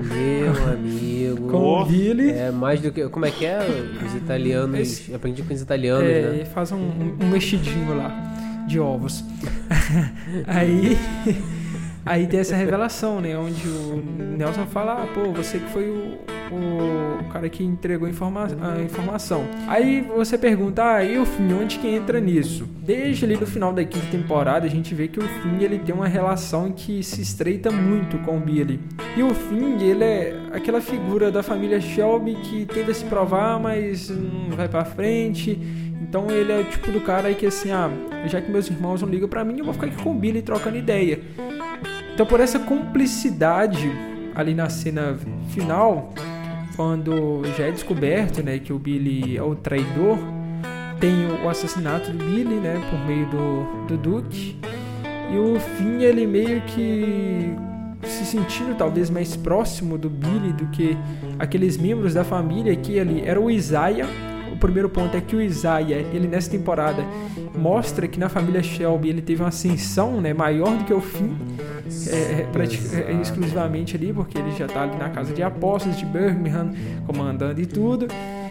Meu 0.02 0.72
amigo. 0.72 1.48
Com 1.48 1.82
o 1.82 1.84
Billy. 1.84 2.30
É 2.30 2.50
mais 2.50 2.80
do 2.80 2.90
que. 2.90 3.08
Como 3.08 3.26
é 3.26 3.30
que 3.30 3.46
é? 3.46 3.60
Os 4.04 4.14
italianos. 4.14 4.80
Esse, 4.80 5.14
aprendi 5.14 5.42
com 5.42 5.54
os 5.54 5.60
italianos, 5.60 6.08
é, 6.08 6.32
né? 6.38 6.44
faz 6.46 6.72
um, 6.72 6.76
um, 6.76 7.18
um 7.20 7.28
mexidinho 7.28 7.96
lá 7.96 8.10
de 8.66 8.80
ovos. 8.80 9.24
Aí. 10.46 10.98
Aí 12.04 12.26
tem 12.26 12.40
essa 12.40 12.56
revelação, 12.56 13.20
né? 13.20 13.36
Onde 13.36 13.68
o 13.68 14.02
Nelson 14.36 14.66
fala, 14.66 15.04
ah, 15.04 15.06
pô, 15.14 15.32
você 15.32 15.58
que 15.58 15.70
foi 15.70 15.88
o, 15.88 16.18
o 16.50 17.24
cara 17.32 17.48
que 17.48 17.62
entregou 17.62 18.08
informa 18.08 18.48
a 18.60 18.82
informação. 18.82 19.44
Aí 19.68 20.00
você 20.00 20.36
pergunta, 20.36 20.82
ah, 20.84 21.04
e 21.04 21.18
o 21.18 21.24
Finn, 21.24 21.52
onde 21.62 21.78
que 21.78 21.88
entra 21.88 22.20
nisso? 22.20 22.68
Desde 22.78 23.24
ali 23.24 23.36
no 23.36 23.46
final 23.46 23.72
da 23.72 23.84
quinta 23.84 24.06
temporada, 24.10 24.66
a 24.66 24.70
gente 24.70 24.94
vê 24.94 25.06
que 25.06 25.20
o 25.20 25.22
Finn, 25.22 25.60
ele 25.60 25.78
tem 25.78 25.94
uma 25.94 26.08
relação 26.08 26.72
que 26.72 27.02
se 27.02 27.22
estreita 27.22 27.70
muito 27.70 28.18
com 28.18 28.36
o 28.36 28.40
Billy. 28.40 28.80
E 29.16 29.22
o 29.22 29.32
Finn, 29.32 29.78
ele 29.80 30.04
é 30.04 30.36
aquela 30.52 30.80
figura 30.80 31.30
da 31.30 31.42
família 31.42 31.80
Shelby 31.80 32.34
que 32.36 32.66
tenta 32.66 32.92
se 32.92 33.04
provar, 33.04 33.60
mas 33.60 34.10
não 34.10 34.56
vai 34.56 34.68
pra 34.68 34.84
frente. 34.84 35.58
Então 36.02 36.28
ele 36.30 36.52
é 36.52 36.64
tipo 36.64 36.90
do 36.90 37.00
cara 37.00 37.28
aí 37.28 37.34
que 37.34 37.46
assim, 37.46 37.70
ah, 37.70 37.88
já 38.26 38.40
que 38.40 38.50
meus 38.50 38.68
irmãos 38.68 39.00
não 39.00 39.08
ligam 39.08 39.28
para 39.28 39.44
mim, 39.44 39.58
eu 39.58 39.64
vou 39.64 39.72
ficar 39.72 39.86
aqui 39.86 40.02
com 40.02 40.10
o 40.10 40.14
Billy 40.14 40.42
trocando 40.42 40.76
ideia. 40.76 41.20
Então, 42.12 42.26
por 42.26 42.40
essa 42.40 42.58
cumplicidade 42.58 43.90
ali 44.34 44.52
na 44.52 44.68
cena 44.68 45.16
final, 45.50 46.12
quando 46.76 47.42
já 47.56 47.64
é 47.64 47.70
descoberto 47.70 48.42
né, 48.42 48.58
que 48.58 48.72
o 48.72 48.78
Billy 48.78 49.36
é 49.36 49.42
o 49.42 49.54
traidor, 49.54 50.18
tem 51.00 51.26
o 51.42 51.48
assassinato 51.48 52.10
do 52.10 52.18
Billy 52.24 52.56
né, 52.56 52.80
por 52.90 52.98
meio 53.06 53.26
do, 53.26 53.86
do 53.86 53.96
Duke. 53.96 54.58
E 55.32 55.38
o 55.38 55.58
fim 55.58 56.02
ele 56.02 56.26
meio 56.26 56.60
que 56.62 57.54
se 58.04 58.26
sentindo 58.26 58.76
talvez 58.76 59.08
mais 59.08 59.36
próximo 59.36 59.96
do 59.96 60.10
Billy 60.10 60.52
do 60.52 60.66
que 60.66 60.96
aqueles 61.38 61.78
membros 61.78 62.12
da 62.12 62.24
família 62.24 62.74
que 62.76 62.98
ali 62.98 63.22
era 63.24 63.40
o 63.40 63.50
Isaiah 63.50 64.08
primeiro 64.62 64.88
ponto 64.88 65.16
é 65.16 65.20
que 65.20 65.34
o 65.34 65.42
Isaiah, 65.42 65.98
ele 66.12 66.28
nessa 66.28 66.48
temporada 66.48 67.04
mostra 67.58 68.06
que 68.06 68.18
na 68.18 68.28
família 68.28 68.62
Shelby 68.62 69.08
ele 69.08 69.20
teve 69.20 69.42
uma 69.42 69.48
ascensão 69.48 70.20
né, 70.20 70.32
maior 70.32 70.76
do 70.78 70.84
que 70.84 70.94
o 70.94 71.00
fim, 71.00 71.36
é, 72.08 72.46
é, 72.46 73.10
é, 73.10 73.20
exclusivamente 73.20 73.96
ali, 73.96 74.12
porque 74.12 74.38
ele 74.38 74.52
já 74.52 74.66
está 74.66 74.84
ali 74.84 74.96
na 74.96 75.10
casa 75.10 75.34
de 75.34 75.42
apóstolos 75.42 75.98
de 75.98 76.06
Birmingham, 76.06 76.70
comandando 77.04 77.60
e 77.60 77.66
tudo. 77.66 78.06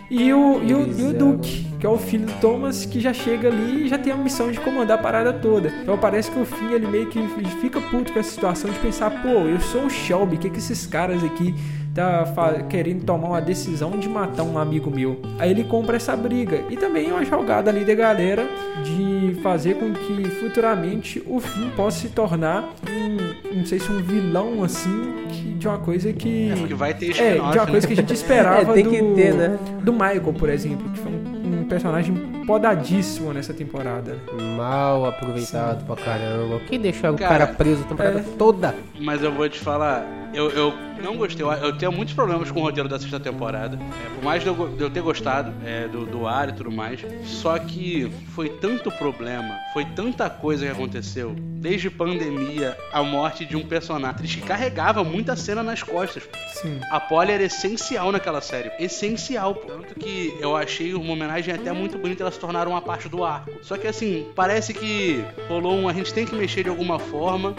E 0.09 0.33
o, 0.33 0.61
e, 0.61 0.73
o, 0.73 0.99
e 0.99 1.03
o 1.03 1.13
Duke, 1.13 1.65
que 1.79 1.85
é 1.85 1.89
o 1.89 1.97
filho 1.97 2.25
do 2.25 2.33
Thomas, 2.41 2.85
que 2.85 2.99
já 2.99 3.13
chega 3.13 3.47
ali 3.47 3.85
e 3.85 3.87
já 3.87 3.97
tem 3.97 4.11
a 4.11 4.17
missão 4.17 4.51
de 4.51 4.59
comandar 4.59 4.99
a 4.99 5.01
parada 5.01 5.31
toda. 5.31 5.69
Então 5.81 5.97
parece 5.97 6.29
que 6.29 6.37
o 6.37 6.43
Finn 6.43 6.71
ele 6.71 6.87
meio 6.87 7.07
que 7.07 7.25
fica 7.61 7.79
puto 7.79 8.11
com 8.11 8.19
essa 8.19 8.31
situação 8.31 8.69
de 8.69 8.77
pensar, 8.79 9.09
pô, 9.23 9.29
eu 9.29 9.61
sou 9.61 9.85
o 9.85 9.89
Shelby, 9.89 10.35
o 10.35 10.39
que, 10.39 10.49
que 10.49 10.57
esses 10.57 10.85
caras 10.85 11.23
aqui 11.23 11.55
tá 11.93 12.25
querendo 12.69 13.03
tomar 13.03 13.27
uma 13.27 13.41
decisão 13.41 13.91
de 13.91 14.07
matar 14.07 14.43
um 14.43 14.57
amigo 14.57 14.89
meu. 14.89 15.21
Aí 15.37 15.51
ele 15.51 15.63
compra 15.63 15.97
essa 15.97 16.15
briga. 16.15 16.63
E 16.69 16.77
também 16.77 17.11
uma 17.11 17.23
jogada 17.25 17.69
ali 17.69 17.83
da 17.83 17.93
galera 17.93 18.47
de 18.83 19.39
fazer 19.41 19.75
com 19.75 19.91
que 19.93 20.29
futuramente 20.29 21.21
o 21.27 21.39
Finn 21.39 21.69
possa 21.71 21.99
se 21.99 22.09
tornar 22.09 22.69
um, 22.89 23.57
não 23.57 23.65
sei 23.65 23.79
se 23.79 23.91
um 23.91 24.01
vilão 24.01 24.63
assim, 24.63 25.27
de 25.57 25.67
uma 25.67 25.77
coisa 25.77 26.11
que. 26.11 26.49
É, 26.51 26.55
porque 26.55 26.73
vai 26.73 26.93
ter 26.93 27.11
É, 27.19 27.33
de 27.35 27.39
uma 27.39 27.67
coisa 27.67 27.85
que 27.85 27.93
a 27.93 27.95
gente 27.95 28.13
esperava 28.13 28.79
é, 28.79 28.83
do, 28.83 29.15
ter, 29.15 29.33
né? 29.33 29.59
do 29.83 29.91
Michael, 29.93 30.33
por 30.33 30.49
exemplo, 30.49 30.89
que 30.89 30.99
foi 30.99 31.11
um, 31.11 31.61
um 31.61 31.63
personagem 31.65 32.15
podadíssimo 32.45 33.31
nessa 33.31 33.53
temporada. 33.53 34.17
Mal 34.57 35.05
aproveitado 35.05 35.81
Sim. 35.81 35.85
pra 35.85 35.95
caramba. 35.95 36.59
Quem 36.67 36.79
deixou 36.79 37.11
o 37.11 37.17
cara, 37.17 37.47
preso 37.47 37.83
a 37.83 37.85
temporada 37.85 38.19
é... 38.19 38.23
toda? 38.37 38.75
Mas 38.99 39.23
eu 39.23 39.31
vou 39.31 39.47
te 39.47 39.59
falar, 39.59 40.05
eu, 40.33 40.49
eu 40.51 40.73
não 41.01 41.17
gostei. 41.17 41.45
Eu, 41.45 41.77
tenho 41.77 41.91
muitos 41.91 42.13
problemas 42.13 42.51
com 42.51 42.59
o 42.59 42.63
roteiro 42.63 42.87
da 42.87 42.99
sexta 42.99 43.19
temporada. 43.19 43.77
É, 43.77 44.15
por 44.15 44.23
mais 44.23 44.43
de 44.43 44.49
eu, 44.49 44.67
de 44.69 44.81
eu 44.81 44.89
ter 44.89 45.01
gostado 45.01 45.53
é, 45.65 45.87
do, 45.87 46.05
do 46.05 46.27
ar 46.27 46.49
e 46.49 46.53
tudo 46.53 46.71
mais. 46.71 47.01
Só 47.23 47.57
que 47.59 48.11
foi 48.29 48.49
tanto 48.49 48.91
problema, 48.91 49.57
foi 49.73 49.85
tanta 49.85 50.29
coisa 50.29 50.65
que 50.65 50.71
aconteceu. 50.71 51.35
Desde 51.37 51.89
pandemia, 51.89 52.77
a 52.91 53.03
morte 53.03 53.45
de 53.45 53.55
um 53.55 53.65
personagem 53.65 54.41
que 54.41 54.41
carregava 54.41 55.03
muita 55.03 55.35
cena 55.35 55.61
nas 55.61 55.83
costas. 55.83 56.27
Sim. 56.53 56.79
A 56.89 56.99
Polly 56.99 57.31
era 57.31 57.43
essencial 57.43 58.11
naquela 58.11 58.41
série. 58.41 58.71
Essencial. 58.79 59.55
Tanto 59.55 59.95
que 59.95 60.35
eu 60.39 60.55
achei 60.55 60.93
uma 60.93 61.13
homenagem 61.13 61.53
até 61.53 61.71
muito 61.71 61.97
bonita 61.97 62.23
elas 62.23 62.35
se 62.35 62.39
tornaram 62.39 62.71
uma 62.71 62.81
parte 62.81 63.07
do 63.09 63.23
arco. 63.23 63.51
Só 63.61 63.77
que 63.77 63.87
assim, 63.87 64.27
parece 64.35 64.73
que 64.73 65.23
rolou 65.47 65.75
um. 65.75 65.87
A 65.87 65.93
gente 65.93 66.13
tem 66.13 66.25
que 66.25 66.35
mexer 66.35 66.63
de 66.63 66.69
alguma 66.69 66.99
forma 66.99 67.55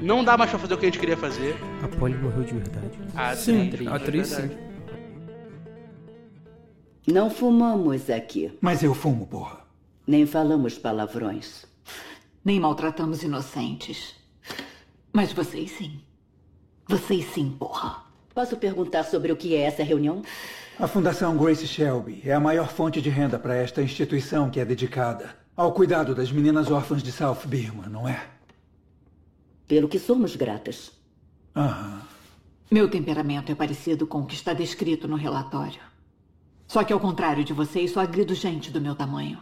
não 0.00 0.24
dá 0.24 0.36
mais 0.36 0.50
pra 0.50 0.58
fazer 0.58 0.74
o 0.74 0.78
que 0.78 0.86
a 0.86 0.88
gente 0.88 0.98
queria 0.98 1.16
fazer. 1.16 1.56
A 1.82 1.88
Polly 1.88 2.14
morreu 2.16 2.42
de 2.42 2.54
verdade. 2.54 2.98
A 3.14 3.36
sim, 3.36 3.68
atriz, 3.68 3.88
a 3.88 3.94
atriz 3.94 4.28
sim. 4.28 4.50
Não 7.06 7.30
fumamos 7.30 8.08
aqui. 8.08 8.56
Mas 8.60 8.82
eu 8.82 8.94
fumo, 8.94 9.26
porra. 9.26 9.60
Nem 10.06 10.26
falamos 10.26 10.78
palavrões. 10.78 11.64
Nem 12.44 12.60
maltratamos 12.60 13.22
inocentes. 13.22 14.14
Mas 15.12 15.32
vocês 15.32 15.70
sim. 15.72 16.00
Vocês 16.88 17.24
sim, 17.32 17.50
porra. 17.58 18.04
Posso 18.34 18.56
perguntar 18.56 19.04
sobre 19.04 19.32
o 19.32 19.36
que 19.36 19.54
é 19.54 19.62
essa 19.62 19.82
reunião? 19.82 20.22
A 20.78 20.86
Fundação 20.86 21.36
Grace 21.36 21.66
Shelby 21.66 22.22
é 22.24 22.32
a 22.32 22.40
maior 22.40 22.68
fonte 22.68 23.02
de 23.02 23.10
renda 23.10 23.38
para 23.38 23.54
esta 23.54 23.82
instituição 23.82 24.48
que 24.48 24.60
é 24.60 24.64
dedicada 24.64 25.36
ao 25.56 25.72
cuidado 25.72 26.14
das 26.14 26.32
meninas 26.32 26.70
órfãs 26.70 27.02
de 27.02 27.12
South 27.12 27.40
Birma, 27.44 27.86
não 27.86 28.08
é? 28.08 28.22
Pelo 29.70 29.86
que 29.86 30.00
somos 30.00 30.34
gratas. 30.34 30.90
Aham. 31.54 32.02
Meu 32.68 32.90
temperamento 32.90 33.52
é 33.52 33.54
parecido 33.54 34.04
com 34.04 34.22
o 34.22 34.26
que 34.26 34.34
está 34.34 34.52
descrito 34.52 35.06
no 35.06 35.14
relatório. 35.14 35.80
Só 36.66 36.82
que, 36.82 36.92
ao 36.92 36.98
contrário 36.98 37.44
de 37.44 37.52
vocês, 37.52 37.92
só 37.92 38.00
agrido 38.00 38.34
gente 38.34 38.72
do 38.72 38.80
meu 38.80 38.96
tamanho. 38.96 39.40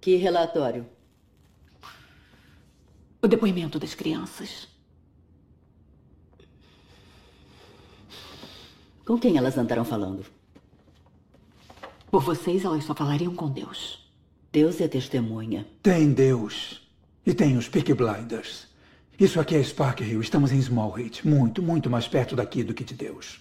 Que 0.00 0.16
relatório? 0.16 0.86
O 3.20 3.28
depoimento 3.28 3.78
das 3.78 3.94
crianças. 3.94 4.68
Com 9.04 9.18
quem 9.18 9.36
elas 9.36 9.58
andaram 9.58 9.84
falando? 9.84 10.24
Por 12.10 12.22
vocês, 12.22 12.64
elas 12.64 12.84
só 12.84 12.94
falariam 12.94 13.34
com 13.34 13.50
Deus. 13.50 14.10
Deus 14.50 14.80
é 14.80 14.88
testemunha. 14.88 15.66
Tem 15.82 16.10
Deus. 16.10 16.88
E 17.26 17.34
tem 17.34 17.58
os 17.58 17.68
Peaky 17.68 17.92
Blinders. 17.92 18.74
Isso 19.18 19.40
aqui 19.40 19.54
é 19.56 19.62
Spark 19.62 20.02
Hill. 20.02 20.20
Estamos 20.20 20.52
em 20.52 20.58
Smallhead. 20.58 21.26
Muito, 21.26 21.62
muito 21.62 21.88
mais 21.88 22.06
perto 22.06 22.36
daqui 22.36 22.62
do 22.62 22.74
que 22.74 22.84
de 22.84 22.92
Deus. 22.92 23.40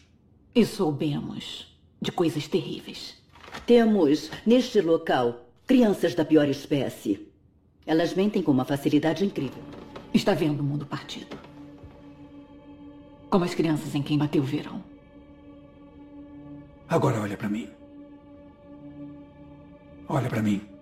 E 0.54 0.66
soubemos 0.66 1.78
de 2.02 2.14
coisas 2.14 2.48
terríveis. 2.48 3.16
Temos, 3.66 4.32
neste 4.46 4.80
local, 4.80 5.50
crianças 5.68 6.16
da 6.16 6.24
pior 6.24 6.48
espécie. 6.48 7.28
Elas 7.86 8.14
mentem 8.14 8.42
com 8.42 8.52
uma 8.52 8.64
facilidade 8.64 9.26
incrível. 9.26 9.62
Está 10.14 10.34
vendo 10.34 10.62
o 10.62 10.64
mundo 10.64 10.86
partido. 10.86 11.38
Como 13.30 13.44
as 13.44 13.54
crianças 13.54 13.94
em 13.94 14.02
quem 14.02 14.18
bateu 14.18 14.44
o 14.44 14.46
verão. 14.46 14.82
Agora 16.88 17.20
olha 17.20 17.36
para 17.36 17.50
mim. 17.50 17.68
Olha 20.08 20.30
para 20.30 20.42
mim. 20.42 20.75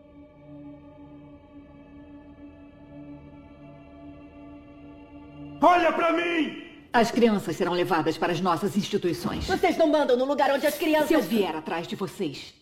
Olha 5.65 5.93
para 5.93 6.11
mim! 6.11 6.61
As 6.91 7.09
crianças 7.09 7.55
serão 7.55 7.71
levadas 7.71 8.17
para 8.17 8.33
as 8.33 8.41
nossas 8.41 8.75
instituições. 8.75 9.47
Vocês 9.47 9.77
não 9.77 9.87
mandam 9.87 10.17
no 10.17 10.25
lugar 10.25 10.51
onde 10.51 10.67
as 10.67 10.77
crianças. 10.77 11.07
Se 11.07 11.13
eu 11.13 11.21
vier 11.21 11.55
atrás 11.55 11.87
de 11.87 11.95
vocês, 11.95 12.53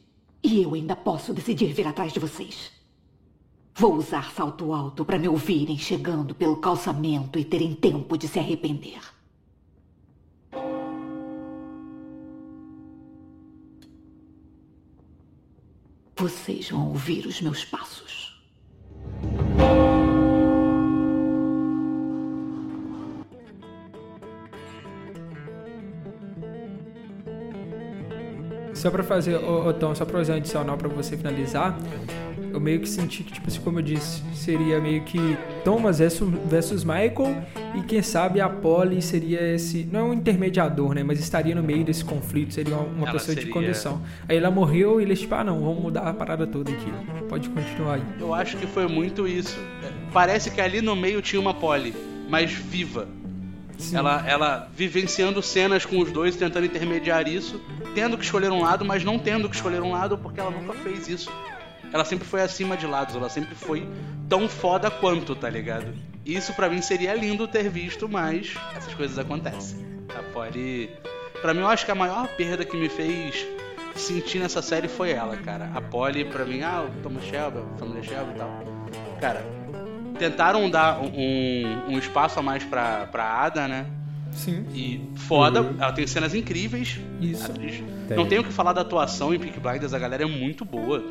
e 0.44 0.62
eu 0.62 0.76
ainda 0.76 0.96
posso 0.96 1.34
decidir 1.34 1.74
vir 1.74 1.88
atrás 1.88 2.14
de 2.14 2.20
vocês. 2.20 2.72
Vou 3.74 3.96
usar 3.96 4.32
salto 4.32 4.72
alto 4.72 5.04
para 5.04 5.18
me 5.18 5.28
ouvirem 5.28 5.78
chegando 5.78 6.36
pelo 6.36 6.58
calçamento 6.58 7.40
e 7.40 7.44
terem 7.44 7.74
tempo 7.74 8.16
de 8.18 8.28
se 8.28 8.38
arrepender. 8.38 9.02
vocês 16.22 16.70
vão 16.70 16.90
ouvir 16.90 17.26
os 17.26 17.42
meus 17.42 17.66
passos. 17.66 18.21
Só 28.82 28.90
pra 28.90 29.04
fazer, 29.04 29.36
ô, 29.36 29.68
ô, 29.68 29.74
Tom, 29.74 29.94
só 29.94 30.04
pra 30.06 30.18
fazer 30.18 30.32
um 30.32 30.36
adicional 30.38 30.76
pra 30.76 30.88
você 30.88 31.16
finalizar, 31.16 31.78
eu 32.52 32.60
meio 32.60 32.80
que 32.80 32.90
senti 32.90 33.22
que, 33.24 33.32
tipo 33.34 33.48
assim, 33.48 33.60
como 33.62 33.78
eu 33.78 33.84
disse, 33.84 34.24
seria 34.34 34.80
meio 34.80 35.04
que 35.04 35.38
Thomas 35.64 36.00
versus, 36.00 36.28
versus 36.50 36.84
Michael 36.84 37.44
e 37.76 37.84
quem 37.84 38.02
sabe 38.02 38.42
a 38.42 38.50
Polly 38.50 39.00
seria 39.00 39.40
esse, 39.54 39.88
não 39.92 40.00
é 40.00 40.04
um 40.04 40.14
intermediador, 40.14 40.96
né, 40.96 41.04
mas 41.04 41.20
estaria 41.20 41.54
no 41.54 41.62
meio 41.62 41.84
desse 41.84 42.04
conflito, 42.04 42.56
seria 42.56 42.76
uma, 42.76 43.04
Ela 43.04 43.12
pessoa 43.14 43.36
de 43.36 43.42
seria- 43.42 43.54
condição. 43.54 44.02
Aí 44.28 44.36
ela 44.38 44.50
morreu 44.50 45.00
e 45.00 45.04
eles, 45.04 45.20
tipo, 45.20 45.36
ah 45.36 45.44
não, 45.44 45.60
vamos 45.62 45.80
mudar 45.84 46.02
a 46.08 46.14
parada 46.14 46.48
toda 46.48 46.72
aqui, 46.72 46.92
pode 47.30 47.50
continuar 47.50 47.94
aí. 47.96 48.04
Eu 48.20 48.34
acho 48.34 48.58
que 48.58 48.66
foi 48.66 48.88
muito 48.88 49.28
isso. 49.28 49.60
Parece 50.12 50.50
que 50.50 50.60
ali 50.60 50.82
no 50.82 50.96
meio 50.96 51.22
tinha 51.22 51.40
uma 51.40 51.54
Polly, 51.54 51.94
mas 52.28 52.52
viva. 52.52 53.08
Sim. 53.78 53.96
Ela, 53.98 54.24
ela 54.28 54.70
vivenciando 54.76 55.42
cenas 55.42 55.86
com 55.86 55.98
os 56.00 56.12
dois, 56.12 56.36
tentando 56.36 56.66
intermediar 56.68 57.28
isso, 57.28 57.60
tendo 57.94 58.18
que 58.18 58.24
escolher 58.24 58.52
um 58.52 58.62
lado, 58.62 58.86
mas 58.86 59.04
não 59.04 59.20
tendo 59.20 59.50
que 59.50 59.56
escolher 59.56 59.82
um 59.82 59.92
lado 59.92 60.18
porque 60.18 60.40
ela 60.40 60.52
nunca 60.52 60.74
fez 60.74 61.08
isso. 61.08 61.32
Ela 61.94 62.06
sempre 62.06 62.26
foi 62.26 62.42
acima 62.42 62.78
de 62.78 62.88
lados, 62.88 63.16
ela 63.16 63.30
sempre 63.30 63.54
foi 63.54 63.88
tão 64.30 64.48
foda 64.48 64.90
quanto, 64.90 65.36
tá 65.36 65.50
ligado? 65.50 65.94
Isso 66.26 66.54
pra 66.54 66.70
mim 66.70 66.82
seria 66.82 67.14
lindo 67.14 67.48
ter 67.48 67.70
visto, 67.70 68.08
mas 68.08 68.54
essas 68.76 68.94
coisas 68.94 69.18
acontecem. 69.18 70.06
A 70.18 70.24
Polly. 70.34 70.90
Pra 71.42 71.54
mim, 71.54 71.62
eu 71.62 71.68
acho 71.68 71.86
que 71.86 71.92
a 71.92 71.96
maior 71.96 72.28
perda 72.30 72.64
que 72.64 72.78
me 72.78 72.88
fez 72.88 73.46
sentir 73.96 74.40
nessa 74.40 74.62
série 74.62 74.88
foi 74.88 75.12
ela, 75.12 75.36
cara. 75.38 75.70
A 75.74 75.82
Polly, 75.82 76.26
pra 76.26 76.46
mim, 76.46 76.62
ah, 76.62 76.88
o 76.88 77.02
Thomas 77.02 77.24
Shelby, 77.26 77.60
família 77.78 78.04
Shelby 78.04 78.32
e 78.36 78.38
tal. 78.38 78.64
Cara, 79.20 79.44
tentaram 80.18 80.70
dar 80.70 81.02
um, 81.02 81.94
um 81.94 81.98
espaço 81.98 82.40
a 82.40 82.44
mais 82.44 82.64
pra, 82.64 83.08
pra 83.08 83.26
Ada, 83.26 83.68
né? 83.68 83.86
Sim. 84.32 84.66
E 84.74 85.02
foda, 85.16 85.60
ela 85.80 85.92
tem 85.92 86.08
cenas 86.08 86.34
incríveis. 86.34 87.00
Isso. 87.20 87.52
Tem. 88.08 88.18
Não 88.18 88.26
tenho 88.26 88.42
o 88.42 88.44
que 88.44 88.52
falar 88.54 88.74
da 88.74 88.82
atuação 88.82 89.34
em 89.34 89.40
Peak 89.40 89.60
Blinders, 89.60 89.94
a 89.94 90.00
galera 90.00 90.24
é 90.24 90.26
muito 90.26 90.64
boa. 90.66 91.04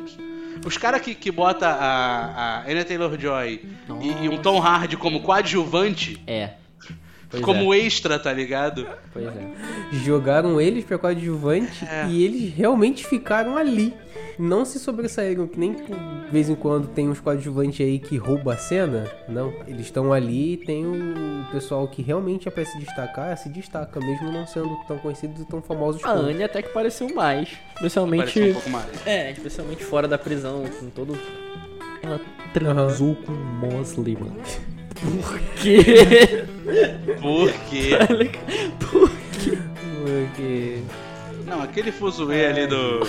Os 0.65 0.77
caras 0.77 1.01
que, 1.01 1.15
que 1.15 1.31
bota 1.31 1.67
a, 1.67 2.59
a 2.59 2.69
Anna 2.69 2.83
Taylor-Joy 2.83 3.65
e, 4.01 4.25
e 4.25 4.29
um 4.29 4.37
Tom 4.37 4.59
Hardy 4.61 4.97
como 4.97 5.21
coadjuvante, 5.21 6.21
É. 6.27 6.51
Pois 7.29 7.41
como 7.43 7.73
é. 7.73 7.77
extra, 7.77 8.19
tá 8.19 8.33
ligado? 8.33 8.85
Pois 9.13 9.25
é. 9.25 9.51
Jogaram 10.03 10.59
eles 10.59 10.83
pra 10.83 10.97
coadjuvante 10.97 11.85
É. 11.85 12.05
e 12.09 12.23
eles 12.25 12.53
realmente 12.53 13.05
ficaram 13.07 13.55
ali. 13.57 13.93
Não 14.39 14.65
se 14.65 14.79
sobressaíram, 14.79 15.47
que 15.47 15.59
nem 15.59 15.73
de 15.73 16.31
vez 16.31 16.49
em 16.49 16.55
quando 16.55 16.87
tem 16.87 17.09
uns 17.09 17.19
coadjuvantes 17.19 17.85
aí 17.85 17.99
que 17.99 18.17
rouba 18.17 18.53
a 18.53 18.57
cena. 18.57 19.07
Não, 19.27 19.53
eles 19.67 19.87
estão 19.87 20.11
ali 20.11 20.53
e 20.53 20.57
tem 20.57 20.85
o 20.85 21.45
pessoal 21.51 21.87
que 21.87 22.01
realmente 22.01 22.47
é 22.47 22.51
pra 22.51 22.65
se 22.65 22.77
destacar, 22.79 23.37
se 23.37 23.49
destaca, 23.49 23.99
mesmo 23.99 24.31
não 24.31 24.47
sendo 24.47 24.75
tão 24.87 24.97
conhecidos 24.97 25.41
e 25.41 25.45
tão 25.45 25.61
famosos 25.61 26.03
A. 26.03 26.11
Anne 26.11 26.43
até 26.43 26.61
que 26.61 26.69
pareceu 26.69 27.13
mais. 27.13 27.49
Especialmente. 27.75 28.25
Pareceu 28.25 28.49
um 28.49 28.53
pouco 28.53 28.69
mais. 28.69 29.07
É, 29.07 29.31
especialmente 29.31 29.83
fora 29.83 30.07
da 30.07 30.17
prisão, 30.17 30.63
com 30.79 30.89
todo. 30.89 31.17
Ela 32.01 32.19
transou 32.53 33.15
com 33.15 33.31
o 33.31 33.35
Mosley, 33.35 34.15
mano. 34.15 34.35
Por 35.01 35.39
quê? 35.55 36.45
Por 37.21 37.51
quê? 37.69 37.91
Porque... 38.79 39.57
Não, 41.51 41.61
aquele 41.63 41.91
fuzuê 41.91 42.45
ali 42.47 42.67
do. 42.67 43.01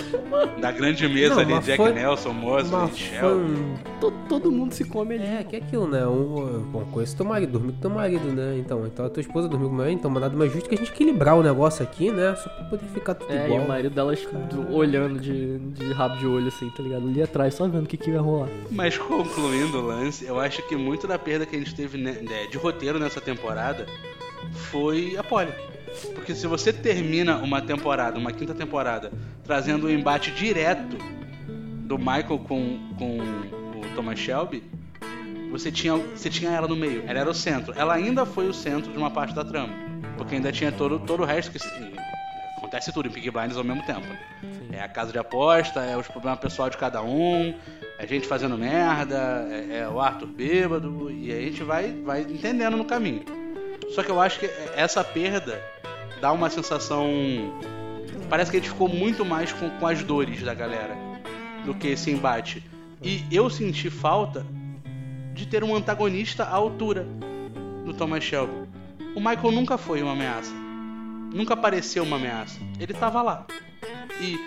Da 0.60 0.70
grande 0.72 1.08
mesa 1.08 1.34
Não, 1.36 1.40
ali, 1.42 1.58
Jack 1.64 1.76
foi 1.76 1.92
Nelson, 1.92 2.32
Mosley, 2.32 2.88
Shelby. 2.94 3.54
fã... 4.00 4.12
todo, 4.28 4.50
mundo 4.50 4.72
se 4.72 4.84
come 4.84 5.14
ali. 5.14 5.24
É, 5.24 5.44
que 5.44 5.56
é 5.56 5.58
aquilo, 5.60 5.86
né? 5.86 6.06
Um, 6.06 6.60
bom, 6.70 6.84
conheço 6.90 7.16
teu 7.16 7.24
marido, 7.26 7.52
dormi 7.52 7.72
com 7.72 7.80
teu 7.80 7.90
marido, 7.90 8.24
né? 8.32 8.56
Então, 8.58 8.86
então 8.86 9.06
a 9.06 9.10
tua 9.10 9.20
esposa 9.20 9.48
dormiu 9.48 9.68
com 9.68 9.74
o 9.74 9.76
meu 9.76 9.84
marido, 9.84 9.98
então 9.98 10.10
mas 10.10 10.22
nada 10.22 10.36
mais 10.36 10.52
justo 10.52 10.68
que 10.68 10.74
a 10.74 10.78
gente 10.78 10.90
equilibrar 10.90 11.36
o 11.36 11.42
negócio 11.42 11.82
aqui, 11.82 12.10
né? 12.10 12.34
Só 12.36 12.48
pra 12.50 12.64
poder 12.64 12.86
ficar 12.92 13.14
tudo 13.14 13.32
É, 13.32 13.42
e 13.42 13.46
igual. 13.46 13.62
o 13.64 13.68
marido 13.68 13.94
dela 13.94 14.12
do- 14.50 14.74
olhando 14.74 15.18
de, 15.20 15.58
de 15.58 15.92
rabo 15.92 16.16
de 16.18 16.26
olho 16.26 16.48
assim, 16.48 16.68
tá 16.70 16.82
ligado? 16.82 17.06
Ali 17.06 17.22
atrás, 17.22 17.54
só 17.54 17.66
vendo 17.68 17.84
o 17.84 17.88
que, 17.88 17.96
que 17.96 18.10
ia 18.10 18.20
rolar. 18.20 18.48
Mas 18.70 18.98
concluindo 18.98 19.78
o 19.78 19.86
lance, 19.86 20.24
eu 20.26 20.38
acho 20.40 20.66
que 20.68 20.74
muito 20.76 21.06
da 21.06 21.18
perda 21.18 21.46
que 21.46 21.54
a 21.54 21.58
gente 21.58 21.74
teve 21.74 21.96
né, 21.98 22.16
de 22.50 22.58
roteiro 22.58 22.98
nessa 22.98 23.20
temporada 23.20 23.86
foi 24.52 25.16
a 25.16 25.22
Polly. 25.22 25.52
Porque 26.14 26.34
se 26.34 26.46
você 26.46 26.72
termina 26.72 27.38
uma 27.38 27.60
temporada, 27.60 28.18
uma 28.18 28.32
quinta 28.32 28.54
temporada, 28.54 29.12
trazendo 29.44 29.86
um 29.86 29.90
embate 29.90 30.30
direto 30.30 30.96
do 31.86 31.98
Michael 31.98 32.38
com, 32.48 32.78
com 32.98 33.18
o 33.18 33.94
Thomas 33.94 34.18
Shelby, 34.18 34.62
você 35.50 35.70
tinha, 35.70 35.94
você 35.94 36.30
tinha 36.30 36.50
ela 36.50 36.66
no 36.66 36.74
meio. 36.74 37.04
Ela 37.06 37.20
era 37.20 37.30
o 37.30 37.34
centro. 37.34 37.74
Ela 37.76 37.94
ainda 37.94 38.24
foi 38.24 38.48
o 38.48 38.54
centro 38.54 38.90
de 38.90 38.96
uma 38.96 39.10
parte 39.10 39.34
da 39.34 39.44
trama. 39.44 39.74
Porque 40.16 40.34
ainda 40.34 40.50
tinha 40.50 40.72
todo, 40.72 40.98
todo 41.00 41.22
o 41.22 41.26
resto 41.26 41.52
que. 41.52 41.58
Acontece 42.56 42.92
tudo 42.92 43.08
em 43.08 43.12
Pig 43.12 43.30
Blinders 43.30 43.56
ao 43.56 43.64
mesmo 43.64 43.82
tempo. 43.84 44.06
É 44.72 44.80
a 44.80 44.88
casa 44.88 45.12
de 45.12 45.18
aposta, 45.18 45.80
é 45.80 45.94
os 45.96 46.08
problemas 46.08 46.38
pessoal 46.38 46.70
de 46.70 46.78
cada 46.78 47.02
um, 47.02 47.54
é 47.98 48.06
gente 48.06 48.26
fazendo 48.26 48.56
merda, 48.56 49.46
é, 49.50 49.80
é 49.80 49.88
o 49.88 50.00
Arthur 50.00 50.28
bêbado, 50.28 51.10
e 51.10 51.30
a 51.30 51.40
gente 51.40 51.62
vai, 51.62 51.92
vai 52.02 52.22
entendendo 52.22 52.76
no 52.76 52.84
caminho. 52.86 53.24
Só 53.94 54.02
que 54.02 54.10
eu 54.10 54.18
acho 54.18 54.40
que 54.40 54.46
essa 54.74 55.04
perda 55.04 55.60
dá 56.22 56.30
uma 56.30 56.48
sensação. 56.48 57.10
Parece 58.30 58.48
que 58.48 58.56
a 58.56 58.60
gente 58.60 58.70
ficou 58.70 58.88
muito 58.88 59.24
mais 59.24 59.52
com, 59.52 59.68
com 59.68 59.86
as 59.88 60.04
dores 60.04 60.40
da 60.40 60.54
galera 60.54 60.96
do 61.66 61.74
que 61.74 61.88
esse 61.88 62.12
embate. 62.12 62.62
E 63.02 63.26
eu 63.30 63.50
senti 63.50 63.90
falta 63.90 64.46
de 65.34 65.46
ter 65.46 65.64
um 65.64 65.74
antagonista 65.74 66.44
à 66.44 66.54
altura 66.54 67.06
do 67.84 67.92
Thomas 67.92 68.22
Shelby. 68.22 68.68
O 69.16 69.20
Michael 69.20 69.50
nunca 69.50 69.76
foi 69.76 70.00
uma 70.00 70.12
ameaça. 70.12 70.54
Nunca 71.34 71.56
pareceu 71.56 72.04
uma 72.04 72.16
ameaça. 72.16 72.60
Ele 72.78 72.94
tava 72.94 73.20
lá. 73.20 73.44
E 74.20 74.38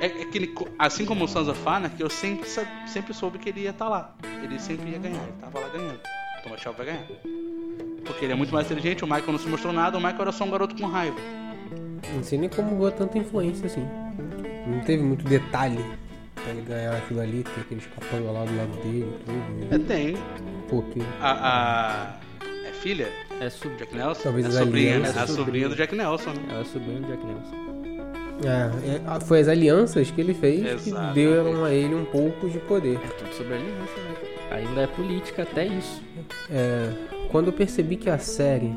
é, 0.00 0.06
é 0.06 0.24
que 0.26 0.54
assim 0.78 1.04
como 1.04 1.24
o 1.24 1.28
Sons 1.28 1.48
of 1.48 1.60
Anarchy, 1.66 2.00
eu 2.00 2.08
sempre, 2.08 2.48
sempre 2.86 3.12
soube 3.12 3.38
que 3.38 3.48
ele 3.48 3.62
ia 3.62 3.70
estar 3.70 3.88
lá. 3.88 4.14
Ele 4.44 4.60
sempre 4.60 4.90
ia 4.90 4.98
ganhar. 4.98 5.24
Ele 5.24 5.32
tava 5.40 5.58
lá 5.58 5.68
ganhando. 5.68 6.00
O 6.38 6.42
Thomas 6.44 6.60
Shelby 6.60 6.76
vai 6.76 6.86
ganhar. 6.86 7.85
Porque 8.06 8.24
ele 8.24 8.32
é 8.32 8.36
muito 8.36 8.52
mais 8.52 8.66
inteligente, 8.66 9.04
o 9.04 9.06
Michael 9.06 9.32
não 9.32 9.38
se 9.38 9.48
mostrou 9.48 9.72
nada, 9.72 9.98
o 9.98 10.00
Michael 10.00 10.22
era 10.22 10.32
só 10.32 10.44
um 10.44 10.50
garoto 10.50 10.76
com 10.76 10.86
raiva. 10.86 11.16
Não 12.14 12.22
sei 12.22 12.38
nem 12.38 12.48
como 12.48 12.76
ganhou 12.76 12.90
tanta 12.92 13.18
influência 13.18 13.66
assim. 13.66 13.86
Não 14.66 14.80
teve 14.80 15.02
muito 15.02 15.24
detalhe 15.24 15.84
pra 16.34 16.50
ele 16.52 16.62
ganhar 16.62 16.96
aquilo 16.96 17.20
ali, 17.20 17.42
ter 17.42 17.60
aqueles 17.60 17.86
capanga 17.86 18.30
lá 18.30 18.44
do 18.44 18.56
lado 18.56 18.76
dele 18.82 19.12
e 19.28 19.64
É, 19.64 19.68
tudo. 19.70 19.86
tem. 19.86 20.16
Um 20.16 20.68
pouquinho. 20.68 21.06
A. 21.20 22.12
a 22.12 22.68
é 22.68 22.72
filha? 22.72 23.08
É, 23.40 23.50
sub... 23.50 23.74
Jack 23.76 23.94
Nelson? 23.94 24.22
Talvez 24.22 24.46
é 24.46 24.50
sobrinha, 24.50 24.98
né? 25.00 25.12
A 25.16 25.26
sobrinha 25.26 25.68
do 25.68 25.74
Jack 25.76 25.94
Nelson, 25.94 26.30
né? 26.30 26.42
Ela 26.50 26.64
subiu 26.64 26.94
no 27.00 27.06
Jack 27.06 27.24
Nelson. 27.26 27.66
É, 28.44 29.16
é, 29.16 29.20
foi 29.20 29.40
as 29.40 29.48
alianças 29.48 30.10
que 30.10 30.20
ele 30.20 30.34
fez 30.34 30.64
Exatamente. 30.64 31.08
que 31.08 31.14
deram 31.14 31.64
a 31.64 31.72
ele 31.72 31.94
um 31.94 32.04
pouco 32.04 32.48
de 32.48 32.58
poder. 32.60 32.98
Tudo 33.18 33.32
sobre 33.34 33.54
aliança, 33.54 33.94
né? 33.96 34.35
Ainda 34.50 34.82
é 34.82 34.86
política 34.86 35.42
até 35.42 35.66
isso. 35.66 36.02
É, 36.50 36.92
quando 37.30 37.48
eu 37.48 37.52
percebi 37.52 37.96
que 37.96 38.08
a 38.08 38.18
série 38.18 38.72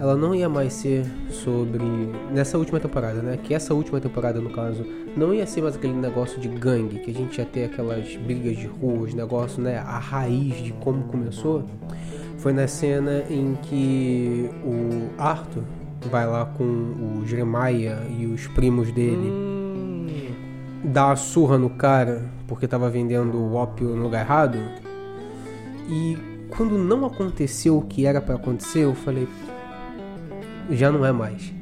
ela 0.00 0.16
não 0.16 0.34
ia 0.34 0.48
mais 0.48 0.72
ser 0.72 1.04
sobre 1.28 1.84
nessa 2.32 2.56
última 2.56 2.80
temporada, 2.80 3.20
né? 3.20 3.36
Que 3.36 3.52
essa 3.52 3.74
última 3.74 4.00
temporada, 4.00 4.40
no 4.40 4.48
caso, 4.48 4.82
não 5.14 5.34
ia 5.34 5.46
ser 5.46 5.60
mais 5.60 5.76
aquele 5.76 5.92
negócio 5.92 6.40
de 6.40 6.48
gangue, 6.48 7.00
que 7.00 7.10
a 7.10 7.14
gente 7.14 7.36
ia 7.36 7.44
ter 7.44 7.64
aquelas 7.64 8.16
brigas 8.16 8.56
de 8.56 8.66
ruas, 8.66 9.12
negócio, 9.12 9.62
né? 9.62 9.76
A 9.76 9.98
raiz 9.98 10.56
de 10.62 10.72
como 10.72 11.02
começou 11.04 11.66
foi 12.38 12.54
na 12.54 12.66
cena 12.66 13.24
em 13.28 13.54
que 13.56 14.48
o 14.64 15.20
Arthur 15.20 15.64
vai 16.10 16.26
lá 16.26 16.46
com 16.46 16.64
o 16.64 17.22
Jeremiah 17.26 18.02
e 18.18 18.24
os 18.24 18.46
primos 18.46 18.90
dele 18.90 19.30
dá 20.84 21.12
a 21.12 21.16
surra 21.16 21.58
no 21.58 21.70
cara 21.70 22.22
porque 22.46 22.66
tava 22.66 22.88
vendendo 22.90 23.36
o 23.36 23.54
ópio 23.54 23.88
no 23.88 24.02
lugar 24.04 24.24
errado. 24.24 24.58
E 25.88 26.16
quando 26.48 26.76
não 26.78 27.04
aconteceu 27.06 27.78
o 27.78 27.82
que 27.82 28.06
era 28.06 28.20
pra 28.20 28.34
acontecer, 28.36 28.80
eu 28.80 28.94
falei, 28.94 29.28
já 30.70 30.90
não 30.90 31.04
é 31.04 31.12
mais. 31.12 31.52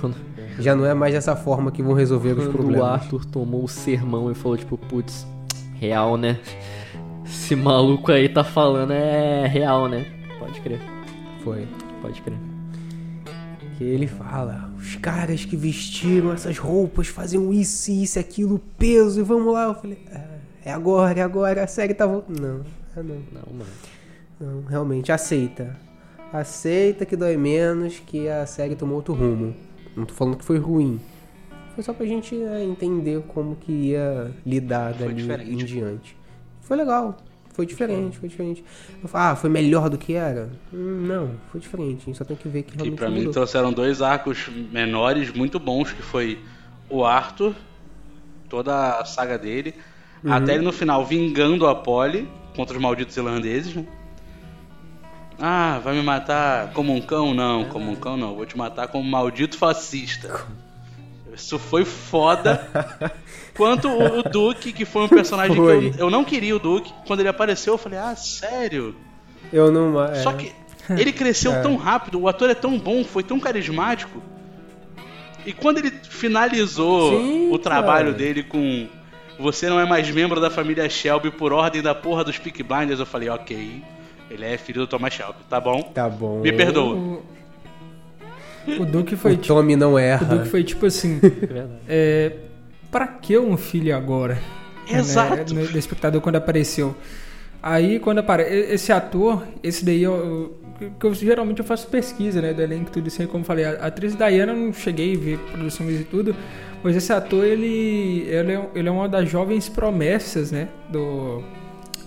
Quando, 0.00 0.16
Já 0.58 0.74
não 0.74 0.84
é 0.86 0.94
mais 0.94 1.12
dessa 1.14 1.34
forma 1.36 1.70
que 1.70 1.82
vão 1.82 1.92
resolver 1.92 2.30
os 2.32 2.44
quando 2.44 2.48
o 2.48 2.52
problemas. 2.52 2.86
Arthur 2.86 3.24
tomou 3.24 3.64
o 3.64 3.68
sermão 3.68 4.30
e 4.30 4.34
falou, 4.34 4.56
tipo, 4.56 4.76
putz, 4.76 5.26
real, 5.74 6.16
né? 6.16 6.38
Esse 7.24 7.54
maluco 7.56 8.10
aí 8.12 8.28
tá 8.28 8.44
falando 8.44 8.92
é 8.92 9.46
real, 9.46 9.88
né? 9.88 10.06
Pode 10.38 10.60
crer, 10.60 10.80
Foi. 11.42 11.66
pode 12.00 12.22
crer. 12.22 12.38
Que 13.76 13.84
ele 13.84 14.06
fala, 14.06 14.65
os 14.78 14.96
caras 14.96 15.44
que 15.44 15.56
vestiram 15.56 16.32
essas 16.32 16.58
roupas 16.58 17.08
faziam 17.08 17.52
isso, 17.52 17.90
isso, 17.90 18.18
aquilo, 18.18 18.58
peso, 18.78 19.20
e 19.20 19.22
vamos 19.22 19.52
lá. 19.52 19.64
Eu 19.64 19.74
falei, 19.74 19.98
"Ah, 20.12 20.38
é 20.64 20.72
agora, 20.72 21.18
é 21.20 21.22
agora, 21.22 21.64
a 21.64 21.66
série 21.66 21.94
tá 21.94 22.06
voltando. 22.06 22.40
Não, 22.40 22.60
é 22.96 23.02
não. 23.02 23.16
Não, 23.32 23.52
mano. 23.58 23.70
Não, 24.40 24.62
realmente, 24.68 25.10
aceita. 25.10 25.76
Aceita 26.32 27.06
que 27.06 27.16
dói 27.16 27.36
menos, 27.36 27.98
que 28.00 28.28
a 28.28 28.44
série 28.46 28.74
tomou 28.76 28.96
outro 28.96 29.14
rumo. 29.14 29.54
Não 29.96 30.04
tô 30.04 30.12
falando 30.12 30.36
que 30.36 30.44
foi 30.44 30.58
ruim. 30.58 31.00
Foi 31.74 31.82
só 31.84 31.92
pra 31.92 32.04
gente 32.06 32.34
né, 32.34 32.62
entender 32.64 33.22
como 33.28 33.54
que 33.56 33.72
ia 33.72 34.30
lidar 34.44 34.94
Foi 34.94 35.06
dali 35.08 35.14
diferente. 35.22 35.50
em 35.52 35.56
diante. 35.64 36.16
Foi 36.60 36.76
legal. 36.76 37.16
Foi 37.56 37.64
diferente, 37.64 38.18
foi 38.18 38.28
diferente. 38.28 38.62
Ah, 39.14 39.34
foi 39.34 39.48
melhor 39.48 39.88
do 39.88 39.96
que 39.96 40.12
era? 40.12 40.50
Hum, 40.70 41.06
não, 41.06 41.30
foi 41.50 41.58
diferente. 41.58 42.02
A 42.02 42.04
gente 42.04 42.18
só 42.18 42.24
tem 42.24 42.36
que 42.36 42.46
ver 42.48 42.64
que 42.64 42.74
realmente 42.76 42.98
pra 42.98 43.08
mim 43.08 43.16
mudou. 43.20 43.32
trouxeram 43.32 43.72
dois 43.72 44.02
arcos 44.02 44.46
menores 44.70 45.32
muito 45.32 45.58
bons, 45.58 45.90
que 45.90 46.02
foi 46.02 46.38
o 46.90 47.02
Arthur, 47.02 47.54
toda 48.50 48.98
a 48.98 49.04
saga 49.06 49.38
dele, 49.38 49.74
Uhum. 50.22 50.32
até 50.34 50.54
ele 50.54 50.64
no 50.64 50.72
final 50.72 51.04
vingando 51.06 51.66
a 51.66 51.74
Polly 51.74 52.28
contra 52.54 52.76
os 52.76 52.82
malditos 52.82 53.16
irlandeses, 53.16 53.74
né? 53.74 53.86
Ah, 55.38 55.80
vai 55.82 55.94
me 55.94 56.02
matar 56.02 56.72
como 56.72 56.94
um 56.94 57.00
cão? 57.00 57.32
Não, 57.34 57.64
como 57.66 57.90
um 57.90 57.96
cão 57.96 58.16
não. 58.18 58.34
Vou 58.34 58.44
te 58.46 58.56
matar 58.56 58.88
como 58.88 59.02
um 59.04 59.10
maldito 59.10 59.56
fascista. 59.56 60.44
Isso 61.34 61.58
foi 61.58 61.84
foda. 61.86 62.66
Quanto 63.56 63.88
o, 63.88 64.18
o 64.18 64.22
Duke, 64.22 64.72
que 64.72 64.84
foi 64.84 65.02
um 65.02 65.08
personagem 65.08 65.56
Foi. 65.56 65.90
que 65.90 65.98
eu, 65.98 66.06
eu 66.06 66.10
não 66.10 66.24
queria 66.24 66.54
o 66.54 66.58
Duke. 66.58 66.92
Quando 67.06 67.20
ele 67.20 67.28
apareceu, 67.28 67.74
eu 67.74 67.78
falei, 67.78 67.98
ah, 67.98 68.14
sério? 68.16 68.94
Eu 69.52 69.70
não. 69.70 70.02
É, 70.04 70.16
Só 70.16 70.32
que 70.32 70.52
ele 70.90 71.12
cresceu 71.12 71.52
É. 71.56 71.60
tão 71.62 71.76
rápido, 71.76 72.20
o 72.20 72.28
ator 72.28 72.50
é 72.50 72.54
tão 72.54 72.78
bom, 72.78 73.02
foi 73.04 73.22
tão 73.22 73.40
carismático. 73.40 74.22
E 75.44 75.52
quando 75.52 75.78
ele 75.78 75.90
finalizou 76.08 77.10
Sim, 77.20 77.50
o 77.52 77.58
trabalho 77.58 78.06
cara. 78.12 78.18
dele 78.18 78.42
com 78.42 78.88
Você 79.38 79.68
não 79.68 79.78
é 79.78 79.84
mais 79.86 80.10
membro 80.10 80.40
da 80.40 80.50
família 80.50 80.88
Shelby 80.90 81.30
por 81.30 81.52
ordem 81.52 81.80
da 81.80 81.94
porra 81.94 82.24
dos 82.24 82.36
Peak 82.38 82.62
Blinders, 82.62 82.98
eu 83.00 83.06
falei, 83.06 83.28
ok. 83.28 83.82
Ele 84.28 84.44
é 84.44 84.58
filho 84.58 84.80
do 84.80 84.86
Thomas 84.88 85.14
Shelby, 85.14 85.38
tá 85.48 85.60
bom? 85.60 85.82
Tá 85.94 86.08
bom. 86.08 86.40
Me 86.40 86.52
perdoa. 86.52 86.96
O, 86.96 87.22
o 88.80 88.84
Duke 88.84 89.14
foi 89.14 89.32
O 89.32 89.36
tipo. 89.36 89.54
Tommy 89.54 89.76
não 89.76 89.92
O 89.92 89.98
erra. 89.98 90.24
Duke 90.36 90.48
foi 90.48 90.64
tipo 90.64 90.86
assim. 90.86 91.18
Verdade. 91.22 91.70
é, 91.88 92.32
pra 92.90 93.06
que 93.06 93.36
um 93.38 93.56
filho 93.56 93.94
agora? 93.96 94.38
Exato. 94.88 95.54
Né, 95.54 95.62
no- 95.62 95.68
do 95.68 95.78
espectador 95.78 96.20
quando 96.20 96.36
apareceu. 96.36 96.94
Aí 97.62 97.98
quando 97.98 98.18
aparece. 98.18 98.72
Esse 98.72 98.92
ator, 98.92 99.42
esse 99.62 99.84
daí 99.84 100.02
eu. 100.02 100.56
eu- 101.02 101.14
geralmente 101.14 101.58
eu 101.58 101.64
faço 101.64 101.88
pesquisa, 101.88 102.40
né? 102.40 102.52
Do 102.52 102.62
elenco 102.62 102.90
tudo 102.90 103.08
isso 103.08 103.20
aí, 103.20 103.26
como 103.26 103.42
eu 103.42 103.46
falei. 103.46 103.64
A 103.64 103.86
atriz 103.86 104.14
Diana 104.14 104.52
eu 104.52 104.56
não 104.56 104.72
cheguei 104.72 105.14
a 105.14 105.18
ver 105.18 105.38
produções 105.50 106.00
e 106.00 106.04
tudo. 106.04 106.36
Mas 106.82 106.94
esse 106.94 107.12
ator, 107.12 107.44
ele. 107.44 108.26
Ele 108.28 108.52
é, 108.52 108.68
ele 108.74 108.88
é 108.88 108.90
uma 108.92 109.08
das 109.08 109.28
jovens 109.28 109.68
promessas, 109.68 110.52
né? 110.52 110.68
Do, 110.88 111.42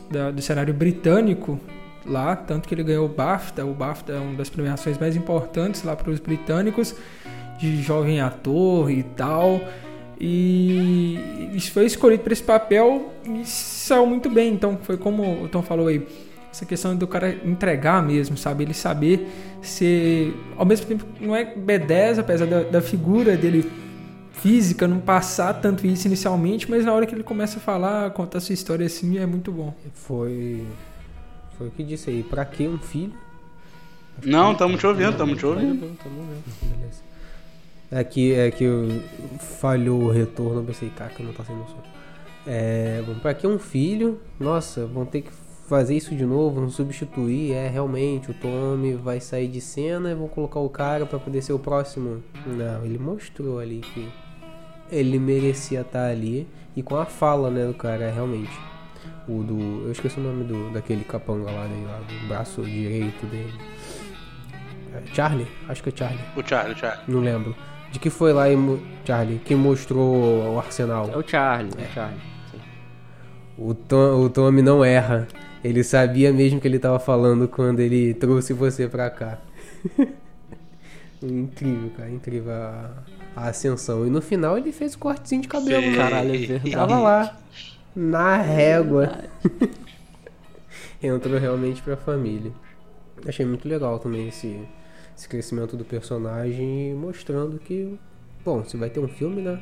da- 0.09 0.31
do 0.31 0.41
cenário 0.41 0.73
britânico 0.73 1.59
lá, 2.05 2.35
tanto 2.35 2.67
que 2.69 2.73
ele 2.73 2.83
ganhou 2.83 3.05
o 3.05 3.09
BAFTA. 3.09 3.65
O 3.65 3.73
BAFTA 3.73 4.13
é 4.13 4.17
uma 4.19 4.35
das 4.35 4.49
premiações 4.49 4.97
mais 4.97 5.15
importantes 5.17 5.83
lá 5.83 5.95
para 5.95 6.09
os 6.11 6.19
britânicos 6.19 6.95
de 7.59 7.81
jovem 7.81 8.21
ator 8.21 8.89
e 8.89 9.03
tal. 9.03 9.59
E 10.19 11.49
isso 11.53 11.71
foi 11.71 11.85
escolhido 11.85 12.23
para 12.23 12.33
esse 12.33 12.43
papel 12.43 13.13
e 13.25 13.45
saiu 13.45 14.05
muito 14.05 14.29
bem. 14.29 14.53
Então 14.53 14.77
foi 14.81 14.97
como 14.97 15.43
o 15.43 15.47
Tom 15.47 15.61
falou 15.61 15.87
aí, 15.87 16.05
essa 16.51 16.65
questão 16.65 16.95
do 16.95 17.07
cara 17.07 17.31
entregar 17.45 18.03
mesmo, 18.03 18.35
sabe? 18.35 18.63
Ele 18.65 18.73
saber 18.73 19.27
ser, 19.61 20.33
ao 20.57 20.65
mesmo 20.65 20.85
tempo, 20.85 21.05
não 21.21 21.35
é 21.35 21.45
B10, 21.55 22.19
apesar 22.19 22.45
da, 22.45 22.63
da 22.63 22.81
figura 22.81 23.37
dele 23.37 23.69
física 24.33 24.87
não 24.87 24.99
passar 24.99 25.53
tanto 25.55 25.85
isso 25.85 26.07
inicialmente, 26.07 26.69
mas 26.69 26.85
na 26.85 26.93
hora 26.93 27.05
que 27.05 27.13
ele 27.13 27.23
começa 27.23 27.57
a 27.57 27.61
falar, 27.61 28.09
contar 28.11 28.39
sua 28.39 28.53
história 28.53 28.85
assim, 28.85 29.17
é 29.17 29.25
muito 29.25 29.51
bom. 29.51 29.73
Foi. 29.93 30.63
Foi 31.57 31.67
o 31.67 31.71
que 31.71 31.83
disse 31.83 32.09
aí. 32.09 32.23
Pra 32.23 32.45
que 32.45 32.67
um 32.67 32.77
filho? 32.77 33.13
Não, 34.23 34.55
tamo 34.55 34.77
te 34.77 34.85
ouvindo, 34.85 35.17
tamo 35.17 35.35
te 35.35 35.45
ouvindo. 35.45 35.79
Beleza. 36.61 37.08
É 37.91 38.03
que, 38.03 38.33
é 38.33 38.51
que 38.51 38.65
falhou 39.59 40.03
o 40.03 40.11
retorno, 40.11 40.61
eu 40.61 40.63
pensei, 40.63 40.89
cara, 40.89 41.09
que 41.09 41.23
não 41.23 41.33
tá 41.33 41.43
sendo 41.43 41.65
som. 41.65 41.81
É, 42.45 43.01
bom, 43.05 43.15
pra 43.15 43.33
que 43.33 43.47
um 43.47 43.57
filho? 43.57 44.19
Nossa, 44.39 44.85
vão 44.85 45.05
ter 45.05 45.21
que 45.21 45.31
fazer 45.67 45.95
isso 45.95 46.15
de 46.15 46.25
novo, 46.25 46.61
vão 46.61 46.69
substituir. 46.69 47.53
É, 47.53 47.67
realmente, 47.67 48.31
o 48.31 48.33
Tommy 48.33 48.93
vai 48.93 49.19
sair 49.19 49.47
de 49.47 49.61
cena 49.61 50.11
e 50.11 50.15
vão 50.15 50.27
colocar 50.27 50.59
o 50.59 50.69
cara 50.69 51.05
pra 51.05 51.19
poder 51.19 51.41
ser 51.41 51.53
o 51.53 51.59
próximo. 51.59 52.23
Não, 52.45 52.85
ele 52.85 52.97
mostrou 52.97 53.59
ali 53.59 53.81
que 53.81 54.07
ele 54.91 55.19
merecia 55.19 55.81
estar 55.81 56.09
ali. 56.09 56.47
E 56.75 56.83
com 56.83 56.95
a 56.95 57.05
fala, 57.05 57.49
né, 57.49 57.65
do 57.65 57.73
cara, 57.73 58.11
realmente. 58.11 58.57
O 59.27 59.43
do. 59.43 59.85
Eu 59.85 59.91
esqueci 59.91 60.19
o 60.19 60.23
nome 60.23 60.43
do, 60.43 60.71
daquele 60.71 61.03
capanga 61.03 61.51
lá 61.51 61.67
dele, 61.67 61.85
lá, 61.85 61.99
do 61.99 62.27
braço 62.27 62.61
direito 62.63 63.25
dele. 63.27 63.53
É, 64.93 65.13
Charlie? 65.13 65.47
Acho 65.67 65.83
que 65.83 65.89
é 65.89 65.93
Charlie. 65.95 66.19
O 66.35 66.47
Charlie, 66.47 66.73
o 66.73 66.77
Charlie. 66.77 67.03
Não 67.07 67.19
lembro. 67.19 67.55
De 67.91 67.99
que 67.99 68.09
foi 68.09 68.31
lá, 68.33 68.49
e 68.49 68.55
mo- 68.55 68.79
Charlie? 69.05 69.39
Quem 69.39 69.57
mostrou 69.57 70.53
o 70.53 70.59
arsenal? 70.59 71.09
É 71.11 71.17
o 71.17 71.27
Charlie, 71.27 71.71
é 71.77 71.83
o 71.83 71.91
Charlie. 71.93 72.19
Sim. 72.51 72.57
O, 73.57 73.73
Tom, 73.73 74.21
o 74.25 74.29
Tommy 74.29 74.61
não 74.61 74.83
erra. 74.85 75.27
Ele 75.63 75.83
sabia 75.83 76.31
mesmo 76.31 76.61
que 76.61 76.67
ele 76.67 76.79
tava 76.79 76.99
falando 76.99 77.47
quando 77.47 77.79
ele 77.79 78.13
trouxe 78.13 78.53
você 78.53 78.87
pra 78.87 79.09
cá. 79.09 79.39
incrível, 81.21 81.89
cara. 81.97 82.09
Incrível 82.09 82.53
a, 82.53 82.91
a 83.35 83.47
ascensão. 83.49 84.05
E 84.05 84.09
no 84.09 84.21
final 84.21 84.57
ele 84.57 84.71
fez 84.71 84.93
o 84.93 84.99
cortezinho 84.99 85.41
de 85.41 85.47
cabelo. 85.47 85.81
Sim. 85.83 85.91
né? 85.91 85.97
Caralho, 85.97 86.33
é 86.35 86.37
verdade. 86.37 86.71
Tava 86.71 86.99
lá. 86.99 87.37
Na 87.95 88.37
régua. 88.37 89.23
Entrou 91.01 91.39
realmente 91.39 91.81
pra 91.81 91.97
família. 91.97 92.51
Achei 93.27 93.45
muito 93.45 93.67
legal 93.67 93.99
também 93.99 94.27
esse, 94.29 94.59
esse 95.19 95.27
crescimento 95.27 95.75
do 95.75 95.83
personagem 95.83 96.91
e 96.91 96.93
mostrando 96.93 97.59
que, 97.59 97.99
bom, 98.43 98.63
se 98.63 98.77
vai 98.77 98.89
ter 98.89 99.01
um 99.01 99.07
filme, 99.07 99.41
né? 99.41 99.59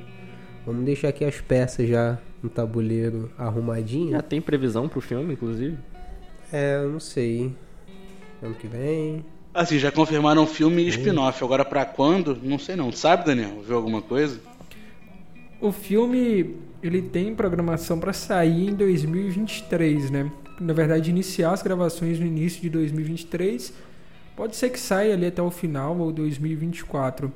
Vamos 0.63 0.85
deixar 0.85 1.07
aqui 1.07 1.25
as 1.25 1.41
peças 1.41 1.89
já 1.89 2.19
no 2.43 2.49
tabuleiro 2.49 3.31
arrumadinho. 3.37 4.11
Já 4.11 4.21
tem 4.21 4.39
previsão 4.39 4.87
pro 4.87 5.01
filme, 5.01 5.33
inclusive? 5.33 5.75
É, 6.53 6.75
eu 6.75 6.91
não 6.91 6.99
sei. 6.99 7.51
Ano 8.43 8.53
que 8.53 8.67
vem. 8.67 9.25
Assim, 9.51 9.79
já 9.79 9.91
confirmaram 9.91 10.45
filme 10.45 10.83
e 10.83 10.89
spin-off. 10.89 11.43
Agora 11.43 11.65
pra 11.65 11.85
quando? 11.85 12.37
Não 12.43 12.59
sei 12.59 12.75
não. 12.75 12.91
Sabe, 12.91 13.25
Daniel? 13.25 13.63
Viu 13.65 13.77
alguma 13.77 14.03
coisa? 14.03 14.39
O 15.59 15.71
filme 15.71 16.55
ele 16.83 17.01
tem 17.01 17.33
programação 17.33 17.99
para 17.99 18.13
sair 18.13 18.69
em 18.69 18.75
2023, 18.75 20.11
né? 20.11 20.31
Na 20.61 20.73
verdade, 20.73 21.09
iniciar 21.09 21.51
as 21.51 21.63
gravações 21.63 22.19
no 22.19 22.27
início 22.27 22.61
de 22.61 22.69
2023. 22.69 23.73
Pode 24.37 24.55
ser 24.55 24.69
que 24.69 24.79
saia 24.79 25.15
ali 25.15 25.25
até 25.25 25.41
o 25.41 25.49
final 25.49 25.97
ou 25.97 26.11
2024. 26.11 27.33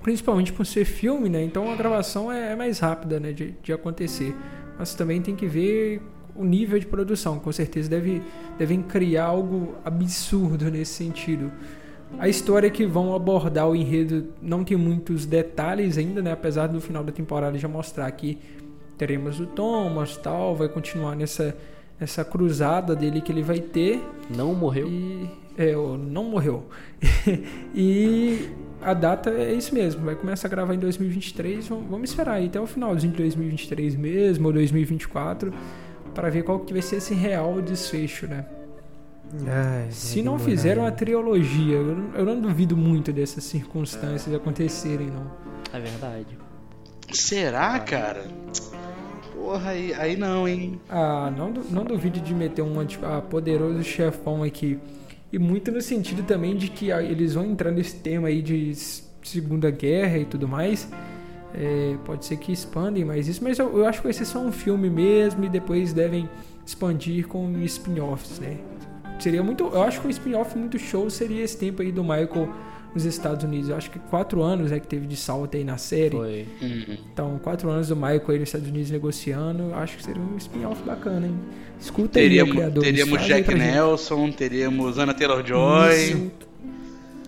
Principalmente 0.00 0.52
por 0.52 0.64
ser 0.64 0.84
filme, 0.84 1.28
né? 1.28 1.42
Então 1.42 1.68
a 1.68 1.74
gravação 1.74 2.30
é, 2.30 2.52
é 2.52 2.56
mais 2.56 2.78
rápida, 2.78 3.18
né? 3.18 3.32
De, 3.32 3.56
de 3.60 3.72
acontecer. 3.72 4.32
Mas 4.78 4.94
também 4.94 5.20
tem 5.20 5.34
que 5.34 5.46
ver 5.46 6.00
o 6.36 6.44
nível 6.44 6.78
de 6.78 6.86
produção. 6.86 7.40
Com 7.40 7.50
certeza 7.50 7.90
deve, 7.90 8.22
devem 8.56 8.80
criar 8.80 9.24
algo 9.24 9.74
absurdo 9.84 10.70
nesse 10.70 10.92
sentido. 10.92 11.50
A 12.20 12.28
história 12.28 12.70
que 12.70 12.86
vão 12.86 13.16
abordar 13.16 13.68
o 13.68 13.74
enredo 13.74 14.28
não 14.40 14.62
tem 14.62 14.76
muitos 14.76 15.26
detalhes 15.26 15.98
ainda, 15.98 16.22
né? 16.22 16.30
Apesar 16.30 16.68
do 16.68 16.80
final 16.80 17.02
da 17.02 17.10
temporada 17.10 17.58
já 17.58 17.66
mostrar 17.66 18.08
que 18.12 18.38
teremos 18.96 19.40
o 19.40 19.46
Thomas 19.46 20.16
tal, 20.16 20.54
vai 20.54 20.68
continuar 20.68 21.16
nessa, 21.16 21.56
nessa 21.98 22.24
cruzada 22.24 22.94
dele 22.94 23.20
que 23.20 23.32
ele 23.32 23.42
vai 23.42 23.58
ter. 23.58 24.00
Não 24.30 24.54
morreu? 24.54 24.86
E. 24.88 25.47
É, 25.58 25.72
não 25.74 26.24
morreu. 26.24 26.66
e 27.74 28.48
a 28.80 28.94
data 28.94 29.30
é 29.30 29.52
isso 29.52 29.74
mesmo, 29.74 30.04
vai 30.04 30.14
começar 30.14 30.46
a 30.46 30.50
gravar 30.50 30.74
em 30.74 30.78
2023. 30.78 31.66
Vamos 31.66 31.90
vamos 31.90 32.10
esperar 32.10 32.34
aí 32.34 32.46
até 32.46 32.60
o 32.60 32.66
finalzinho 32.66 33.12
de 33.12 33.18
2023 33.18 33.96
mesmo, 33.96 34.46
ou 34.46 34.52
2024, 34.52 35.52
para 36.14 36.30
ver 36.30 36.44
qual 36.44 36.60
que 36.60 36.72
vai 36.72 36.82
ser 36.82 36.96
esse 36.96 37.12
real 37.12 37.60
desfecho, 37.60 38.26
né? 38.28 38.46
Ai, 39.46 39.88
Se 39.90 40.22
não 40.22 40.36
demorar. 40.36 40.50
fizeram 40.50 40.82
uma 40.82 40.92
trilogia, 40.92 41.76
eu 41.76 41.96
não, 41.96 42.14
eu 42.14 42.24
não 42.24 42.40
duvido 42.40 42.76
muito 42.76 43.12
dessas 43.12 43.44
circunstâncias 43.44 44.34
acontecerem, 44.34 45.08
não. 45.08 45.30
É 45.72 45.80
verdade. 45.80 46.38
Será, 47.12 47.78
cara? 47.80 48.24
Porra, 49.34 49.70
aí, 49.70 49.92
aí 49.94 50.16
não, 50.16 50.46
hein? 50.48 50.80
Ah, 50.88 51.32
não, 51.36 51.50
não 51.50 51.84
duvide 51.84 52.20
de 52.20 52.34
meter 52.34 52.62
um 52.62 52.84
tipo, 52.86 53.04
ah, 53.04 53.20
poderoso 53.20 53.82
chefão 53.82 54.42
aqui. 54.42 54.78
E 55.32 55.38
muito 55.38 55.70
no 55.70 55.80
sentido 55.80 56.22
também 56.22 56.56
de 56.56 56.68
que 56.68 56.90
eles 56.90 57.34
vão 57.34 57.44
entrar 57.44 57.70
nesse 57.70 57.96
tema 57.96 58.28
aí 58.28 58.40
de 58.40 58.72
Segunda 59.22 59.70
Guerra 59.70 60.18
e 60.18 60.24
tudo 60.24 60.48
mais. 60.48 60.88
É, 61.54 61.96
pode 62.04 62.24
ser 62.24 62.36
que 62.36 62.52
expandem 62.52 63.04
mais 63.04 63.26
isso, 63.26 63.42
mas 63.42 63.58
eu, 63.58 63.78
eu 63.78 63.86
acho 63.86 63.98
que 64.00 64.04
vai 64.04 64.12
ser 64.12 64.26
só 64.26 64.38
um 64.38 64.52
filme 64.52 64.90
mesmo 64.90 65.44
e 65.44 65.48
depois 65.48 65.92
devem 65.92 66.28
expandir 66.64 67.26
com 67.26 67.50
spin-offs, 67.62 68.38
né? 68.38 68.58
Seria 69.18 69.42
muito. 69.42 69.64
Eu 69.64 69.82
acho 69.82 70.00
que 70.00 70.06
um 70.06 70.10
spin-off 70.10 70.56
muito 70.56 70.78
show 70.78 71.08
seria 71.10 71.42
esse 71.42 71.56
tempo 71.56 71.82
aí 71.82 71.90
do 71.90 72.02
Michael 72.02 72.48
nos 72.94 73.04
Estados 73.04 73.44
Unidos. 73.44 73.68
Eu 73.70 73.76
acho 73.76 73.90
que 73.90 73.98
quatro 73.98 74.42
anos 74.42 74.70
né, 74.70 74.80
que 74.80 74.86
teve 74.86 75.06
de 75.06 75.16
salto 75.16 75.56
aí 75.56 75.64
na 75.64 75.76
série. 75.76 76.16
Foi. 76.16 76.46
Então, 77.12 77.38
quatro 77.42 77.68
anos 77.70 77.88
do 77.88 77.96
Michael 77.96 78.22
aí 78.28 78.38
nos 78.38 78.48
Estados 78.48 78.68
Unidos 78.68 78.90
negociando, 78.90 79.74
acho 79.74 79.96
que 79.98 80.02
seria 80.04 80.20
um 80.22 80.36
spin-off 80.36 80.82
bacana, 80.82 81.26
hein? 81.26 81.34
Escuta 81.80 82.18
aí, 82.18 82.24
Teríamos, 82.24 82.54
criadores, 82.54 82.88
teríamos 82.90 83.18
aí 83.20 83.28
Jack. 83.28 83.54
Nelson, 83.54 84.30
teríamos 84.32 84.98
Ana 84.98 85.14
Taylor-Joy. 85.14 85.94
Isso. 85.94 86.30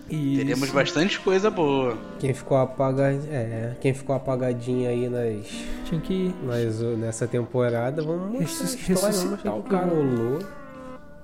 Teremos 0.09 0.69
bastante 0.71 1.17
coisa 1.21 1.49
boa. 1.49 1.97
Quem 2.19 2.33
ficou 2.33 2.57
apaga... 2.57 3.13
é, 3.13 3.75
quem 3.79 3.93
ficou 3.93 4.13
apagadinho 4.13 4.89
aí 4.89 5.07
nas, 5.07 5.45
Tinha 5.85 6.01
que. 6.01 6.33
nas 6.43 6.81
nessa 6.97 7.25
temporada, 7.27 8.01
vamos 8.03 8.37
Ressus- 8.41 8.75
ressuscitar 8.75 9.57
o 9.57 9.63
cara. 9.63 9.85
rolou. 9.87 10.39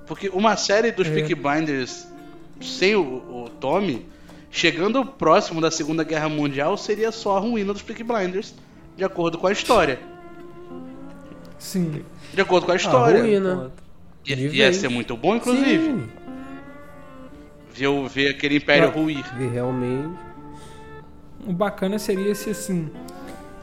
Porque 0.05 0.29
uma 0.29 0.55
série 0.55 0.93
dos 0.93 1.05
É. 1.05 1.11
Peaky 1.15 1.35
Blinders 1.35 2.07
sem 2.61 2.95
o, 2.95 3.01
o 3.01 3.49
Tommy, 3.59 4.05
chegando 4.49 5.05
próximo 5.05 5.59
da 5.61 5.69
Segunda 5.71 6.03
Guerra 6.03 6.29
Mundial, 6.29 6.77
seria 6.77 7.11
só 7.11 7.37
a 7.37 7.39
ruína 7.39 7.73
dos 7.73 7.81
Peaky 7.81 8.03
Blinders, 8.03 8.53
de 8.95 9.03
acordo 9.03 9.37
com 9.37 9.47
a 9.47 9.51
história. 9.51 9.99
Sim. 11.59 12.03
De 12.33 12.41
acordo 12.41 12.65
com 12.65 12.71
a 12.71 12.75
A 12.75 12.77
história. 12.77 13.21
ruína. 13.21 13.71
Ia, 14.25 14.35
De 14.35 14.47
ia 14.57 14.73
ser 14.73 14.89
muito 14.89 15.15
bom, 15.15 15.35
inclusive. 15.35 15.83
Sim, 15.83 16.09
Ver, 17.73 18.09
ver 18.09 18.29
aquele 18.29 18.57
império 18.57 18.85
Claro. 18.91 19.01
ruir. 19.03 19.23
e 19.39 19.47
realmente. 19.47 20.17
O 21.45 21.53
bacana 21.53 21.99
seria 21.99 22.33
se 22.35 22.49
assim, 22.49 22.89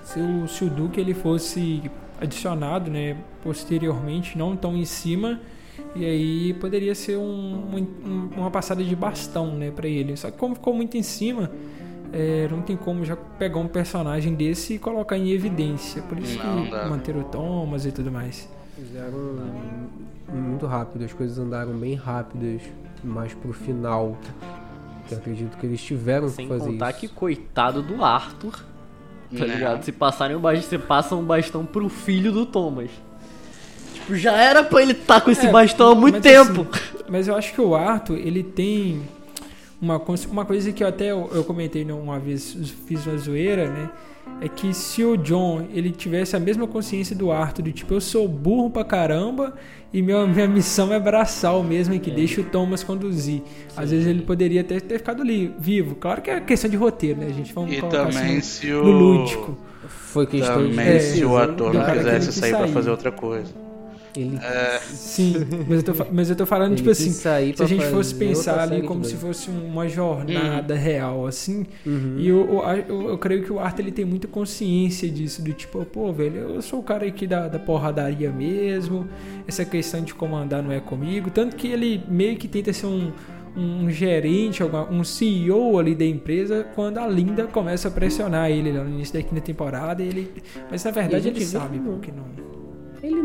se 0.05 0.19
o, 0.21 0.47
se 0.49 0.65
o 0.65 0.71
Duque 0.71 1.01
ele 1.01 1.13
fosse 1.13 1.83
adicionado, 2.21 2.91
né, 2.91 3.17
posteriormente, 3.43 4.39
não 4.39 4.57
tão 4.57 4.77
em 4.77 4.85
cima, 4.85 5.41
e 5.95 6.05
aí 6.05 6.55
poderia 6.55 6.95
ser 6.95 7.17
um- 7.17 7.77
um- 8.05 8.31
uma 8.37 8.51
passada 8.51 8.83
de 8.83 8.95
bastão, 8.97 9.55
né, 9.57 9.71
para 9.71 9.87
ele. 9.89 10.17
Só 10.17 10.31
que 10.31 10.37
como 10.39 10.55
ficou 10.55 10.75
muito 10.75 10.97
em 10.97 11.03
cima, 11.03 11.51
é, 12.13 12.49
não 12.51 12.63
tem 12.63 12.77
como 12.77 13.05
já 13.05 13.17
pegar 13.17 13.59
um 13.59 13.69
personagem 13.69 14.35
desse 14.35 14.75
e 14.75 14.79
colocar 14.79 15.17
em 15.17 15.31
evidência. 15.31 16.03
Por 16.03 16.19
isso 16.19 16.39
Não 16.45 16.65
que 16.65 16.71
dá. 16.71 16.87
manter 16.89 17.17
o 17.17 17.25
Thomas 17.25 17.87
e 17.87 17.93
tudo 17.93 18.11
mais. 18.11 18.49
Fizeram 18.77 19.39
muito 20.33 20.67
rápido, 20.67 21.05
as 21.05 21.13
coisas 21.13 21.39
andaram 21.39 21.73
bem 21.73 21.95
rápidas, 21.95 22.61
mais 23.03 23.33
pro 23.35 23.53
final. 23.53 24.17
Eu 25.11 25.19
acredito 25.19 25.57
que 25.59 25.67
eles 25.67 25.83
tiveram 25.83 26.29
Sem 26.29 26.47
que 26.49 26.53
fazer 26.53 26.71
contar 26.73 26.91
isso. 26.91 27.01
que 27.01 27.09
coitado 27.09 27.83
do 27.83 28.03
Arthur, 28.03 28.65
tá 29.37 29.45
Né? 29.47 29.55
ligado? 29.55 29.83
Se 29.85 29.93
passarem 29.93 30.35
o 30.35 30.41
bastão, 30.41 30.63
você 30.71 30.79
passa 30.79 31.15
um 31.15 31.23
bastão 31.25 31.65
pro 31.67 31.89
filho 31.89 32.33
do 32.33 32.47
Thomas. 32.47 32.91
Tipo, 34.05 34.15
já 34.17 34.37
era 34.37 34.63
pra 34.65 34.83
ele 34.83 34.93
estar 34.93 35.21
com 35.21 35.31
esse 35.31 35.47
É, 35.47 35.51
bastão 35.51 35.93
há 35.93 35.95
muito 35.95 36.21
mas 36.23 36.23
tempo. 36.23 36.67
assim, 36.71 37.05
mas 37.09 37.29
eu 37.29 37.35
acho 37.37 37.53
que 37.55 37.61
o 37.61 37.75
Arthur, 37.75 38.19
ele 38.19 38.43
tem 38.43 39.03
uma, 39.81 40.01
uma 40.31 40.45
coisa 40.45 40.73
que 40.73 40.83
eu 40.83 40.89
até 40.89 41.11
eu, 41.11 41.31
eu 41.33 41.45
comentei 41.45 41.85
uma 41.91 42.19
vez, 42.19 42.57
fiz 42.87 43.07
uma 43.07 43.17
zoeira, 43.17 43.69
né? 43.71 43.91
É 44.41 44.49
que 44.49 44.75
se 44.75 45.05
o 45.05 45.17
John, 45.17 45.67
ele 45.73 45.91
tivesse 45.91 46.35
a 46.35 46.41
mesma 46.41 46.67
consciência 46.67 47.15
do 47.15 47.31
Arthur, 47.31 47.63
do 47.63 47.73
tipo, 47.73 47.95
eu 47.95 48.01
sou 48.01 48.27
burro 48.27 48.71
pra 48.71 48.83
caramba 48.85 49.55
e 49.93 50.03
minha, 50.03 50.27
minha 50.27 50.49
missão 50.49 50.93
é 50.93 50.99
braçal 50.99 51.63
mesmo, 51.63 51.95
e 51.95 52.01
que 52.01 52.11
deixa 52.11 52.41
o 52.41 52.45
Thomas 52.45 52.83
conduzir. 52.83 53.43
Às 53.77 53.91
vezes 53.91 54.07
ele 54.07 54.23
poderia 54.23 54.63
até 54.63 54.81
ter 54.81 54.99
ficado 54.99 55.23
ali, 55.23 55.55
vivo. 55.59 55.95
Claro 55.95 56.21
que 56.23 56.31
é 56.31 56.41
questão 56.41 56.69
de 56.71 56.77
roteiro, 56.77 57.21
né? 57.21 57.27
A 57.27 57.33
gente 57.33 57.53
vamos 57.55 57.73
E 57.73 57.77
colocar 57.77 58.11
também 58.11 58.39
assim, 58.39 58.41
se 58.41 58.67
no 58.83 58.91
o. 58.91 58.91
lúdico. 58.91 59.57
Foi 59.87 60.27
questão 60.27 60.65
de 60.67 60.71
Também 60.71 60.87
É, 60.87 60.99
se 60.99 61.25
o 61.25 61.37
decisão 61.37 61.37
ator 61.37 61.73
não 61.75 61.85
quisesse 61.85 62.33
sair 62.33 62.57
pra 62.57 62.67
sair. 62.67 62.73
fazer 62.73 62.91
outra 62.91 63.13
coisa. 63.13 63.53
Ele 64.17 64.39
Sim, 64.81 65.35
mas 65.69 65.83
eu 65.83 65.95
tô, 65.95 66.07
mas 66.13 66.31
eu 66.31 66.37
tô 66.37 66.47
falando, 66.47 66.73
Ele 66.73 66.77
tipo 66.77 66.91
assim, 66.91 67.11
se 67.11 67.29
a 67.29 67.67
gente 67.67 67.85
fosse 67.87 68.15
pensar 68.15 68.61
ali 68.61 68.83
como 68.83 69.05
se 69.05 69.15
fosse 69.17 69.51
uma 69.51 69.89
jornada 69.89 70.75
real, 70.75 71.27
assim, 71.27 71.67
Uhum. 71.85 72.17
e 72.19 72.29
eu, 72.29 72.47
eu, 72.47 72.85
eu, 72.89 73.09
eu 73.11 73.19
creio 73.19 73.43
que 73.43 73.53
o 73.53 73.59
Arthur 73.59 73.83
ele 73.83 73.93
tem 73.93 74.05
muita 74.05 74.29
consciência 74.29 75.09
disso, 75.09 75.43
do 75.43 75.53
tipo, 75.53 75.85
pô, 75.85 76.13
velho, 76.13 76.37
eu 76.37 76.63
sou 76.63 76.81
o 76.81 76.83
cara 76.83 77.07
aqui 77.07 77.27
da, 77.27 77.49
da 77.49 77.59
porradaria 77.59 78.31
mesmo, 78.31 79.09
essa 79.47 79.65
questão 79.65 80.03
de 80.03 80.15
comandar 80.15 80.63
não 80.63 80.73
é 80.73 80.81
comigo, 80.81 81.31
tanto 81.31 81.57
que 81.57 81.69
ele 81.69 82.03
meio 82.09 82.37
que 82.37 82.47
tenta 82.49 82.73
ser 82.73 82.87
um, 82.87 83.13
um 83.57 83.91
gerente, 83.91 84.63
um 84.63 85.05
CEO 85.05 85.79
ali 85.79 85.95
da 85.95 86.05
empresa, 86.05 86.65
quando 86.75 86.99
a 86.99 87.07
Linda 87.07 87.47
começa 87.47 87.89
a 87.89 87.91
pressionar 87.91 88.51
ele 88.51 88.73
lá 88.73 88.85
no 88.85 88.91
início 88.91 89.15
da 89.15 89.23
quinta 89.23 89.41
temporada, 89.41 90.03
ele, 90.03 90.31
mas 90.71 90.85
na 90.85 90.91
verdade 90.91 91.29
ele 91.29 91.45
sabe 91.45 91.79
porque 91.79 92.11
não... 92.13 92.54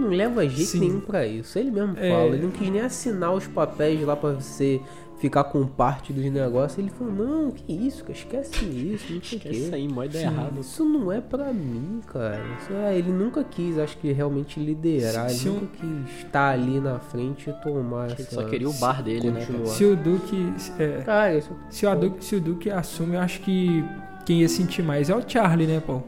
Não 0.10 0.18
leva 0.18 0.48
jeito 0.48 0.72
Sim. 0.72 0.80
nenhum 0.80 1.00
pra 1.00 1.26
isso. 1.26 1.58
Ele 1.58 1.72
mesmo 1.72 1.96
É. 1.98 2.10
fala. 2.10 2.28
Ele 2.36 2.44
não 2.44 2.52
quis 2.52 2.70
nem 2.70 2.82
assinar 2.82 3.34
os 3.34 3.48
papéis 3.48 4.02
lá 4.04 4.16
pra 4.16 4.32
você 4.34 4.82
ficar 5.20 5.44
com 5.44 5.66
parte 5.68 6.14
dos 6.14 6.24
negócios. 6.32 6.78
Ele 6.80 6.90
falou: 6.90 7.14
Não, 7.14 7.52
que 7.52 7.72
isso, 7.72 8.04
cara, 8.04 8.14
esquece 8.18 8.64
isso, 8.66 9.14
não 9.14 9.22
sei 9.22 9.70
aí, 9.74 9.88
mó 9.88 10.04
ideia 10.04 10.24
errada. 10.28 10.60
Isso 10.60 10.86
não 10.86 11.12
é 11.12 11.20
pra 11.20 11.52
mim, 11.52 12.00
cara. 12.08 12.40
Isso 12.62 12.72
é, 12.74 12.98
ele 12.98 13.12
nunca 13.12 13.44
quis, 13.44 13.78
acho 13.78 13.98
que 13.98 14.12
realmente 14.14 14.60
liderar. 14.60 15.30
Se- 15.30 15.40
se 15.40 15.48
ele 15.50 15.58
um- 15.58 15.60
nunca 15.62 15.78
quis 15.78 16.18
estar 16.20 16.50
ali 16.54 16.80
na 16.80 17.00
frente 17.00 17.50
e 17.50 17.54
tomar 17.62 18.06
Ele 18.06 18.14
essa. 18.14 18.36
só 18.36 18.44
queria 18.46 18.70
o 18.70 18.74
bar 18.74 19.04
dele, 19.04 19.30
né? 19.32 19.46
Se 19.66 19.84
o 19.84 19.96
Duque... 19.96 20.54
É, 20.80 21.02
Cara, 21.04 21.38
isso 21.38 21.50
Se 21.70 21.86
o, 21.86 21.96
Duke, 21.96 22.24
se 22.26 22.36
o 22.36 22.40
Duke 22.42 22.70
assume, 22.72 23.16
eu 23.16 23.20
acho 23.22 23.42
que 23.42 23.84
quem 24.26 24.40
ia 24.42 24.48
sentir 24.50 24.84
mais 24.84 25.10
é 25.10 25.16
o 25.16 25.22
Charlie, 25.28 25.68
né, 25.68 25.82
pô? 25.86 26.02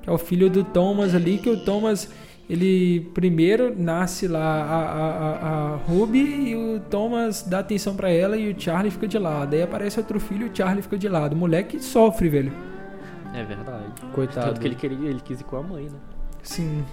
Que 0.00 0.08
é 0.08 0.12
o 0.12 0.18
filho 0.18 0.48
do 0.48 0.62
Thomas 0.64 1.14
ali, 1.14 1.36
que 1.38 1.50
o 1.50 1.64
Thomas, 1.64 2.08
ele 2.48 3.00
primeiro 3.14 3.74
nasce 3.76 4.28
lá 4.28 4.40
a, 4.62 4.76
a, 4.76 5.10
a, 5.10 5.72
a 5.72 5.76
Ruby 5.76 6.18
e 6.50 6.54
o 6.54 6.80
Thomas 6.90 7.42
dá 7.42 7.60
atenção 7.60 7.94
pra 7.96 8.10
ela 8.10 8.36
e 8.36 8.52
o 8.52 8.60
Charlie 8.60 8.90
fica 8.90 9.08
de 9.08 9.18
lado. 9.18 9.54
Aí 9.54 9.62
aparece 9.62 9.98
outro 9.98 10.20
filho 10.20 10.46
e 10.46 10.50
o 10.50 10.56
Charlie 10.56 10.82
fica 10.82 10.98
de 10.98 11.08
lado. 11.08 11.32
O 11.32 11.36
moleque 11.36 11.80
sofre, 11.82 12.28
velho. 12.28 12.52
É 13.34 13.42
verdade. 13.42 13.84
Coitado. 14.12 14.46
Tanto 14.48 14.60
que 14.60 14.66
ele 14.68 14.74
queria, 14.74 15.08
ele 15.10 15.20
quis 15.24 15.40
ir 15.40 15.44
com 15.44 15.56
a 15.56 15.62
mãe, 15.62 15.84
né? 15.84 15.98
Sim. 16.42 16.84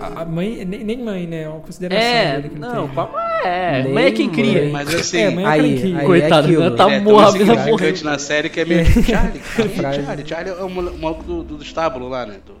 A, 0.00 0.22
a 0.22 0.24
mãe, 0.24 0.64
nem, 0.64 0.82
nem 0.82 1.02
mãe, 1.02 1.26
né? 1.26 1.44
É 1.44 1.48
uma 1.48 1.60
consideração 1.60 2.04
É, 2.04 2.36
dele 2.36 2.48
que 2.48 2.54
ele 2.56 2.60
não, 2.60 2.86
tem. 2.86 2.94
com 2.96 3.00
a 3.02 3.06
mãe 3.06 3.24
é. 3.44 3.82
Nem 3.84 3.92
mãe 3.94 4.04
é 4.06 4.10
quem 4.10 4.28
cria. 4.28 4.62
mãe. 4.64 4.72
Mas 4.72 4.94
assim, 4.94 5.18
É, 5.18 5.30
mãe 5.30 5.44
é 5.44 5.48
Aí, 5.48 5.94
aí 5.96 6.04
Coitado, 6.04 6.48
é 6.48 6.50
aquilo. 6.50 6.70
né? 6.70 6.76
Tá 6.76 6.86
ele 6.86 6.94
é 6.96 7.00
tão 7.04 7.18
a 7.20 7.32
mina 7.32 7.42
insignificante 7.54 7.70
morreu. 7.70 8.04
na 8.12 8.18
série 8.18 8.48
que 8.50 8.60
é 8.60 8.64
meio 8.66 8.84
que 8.84 9.02
Charlie. 9.04 9.38
É 9.38 9.42
frase. 9.68 10.02
Charlie? 10.02 10.26
Charlie 10.28 10.52
é 10.58 10.62
o 10.64 10.68
maluco 10.68 11.22
do, 11.22 11.42
do, 11.44 11.56
do 11.58 11.62
estábulo 11.62 12.08
lá, 12.08 12.26
né? 12.26 12.38
Do, 12.44 12.54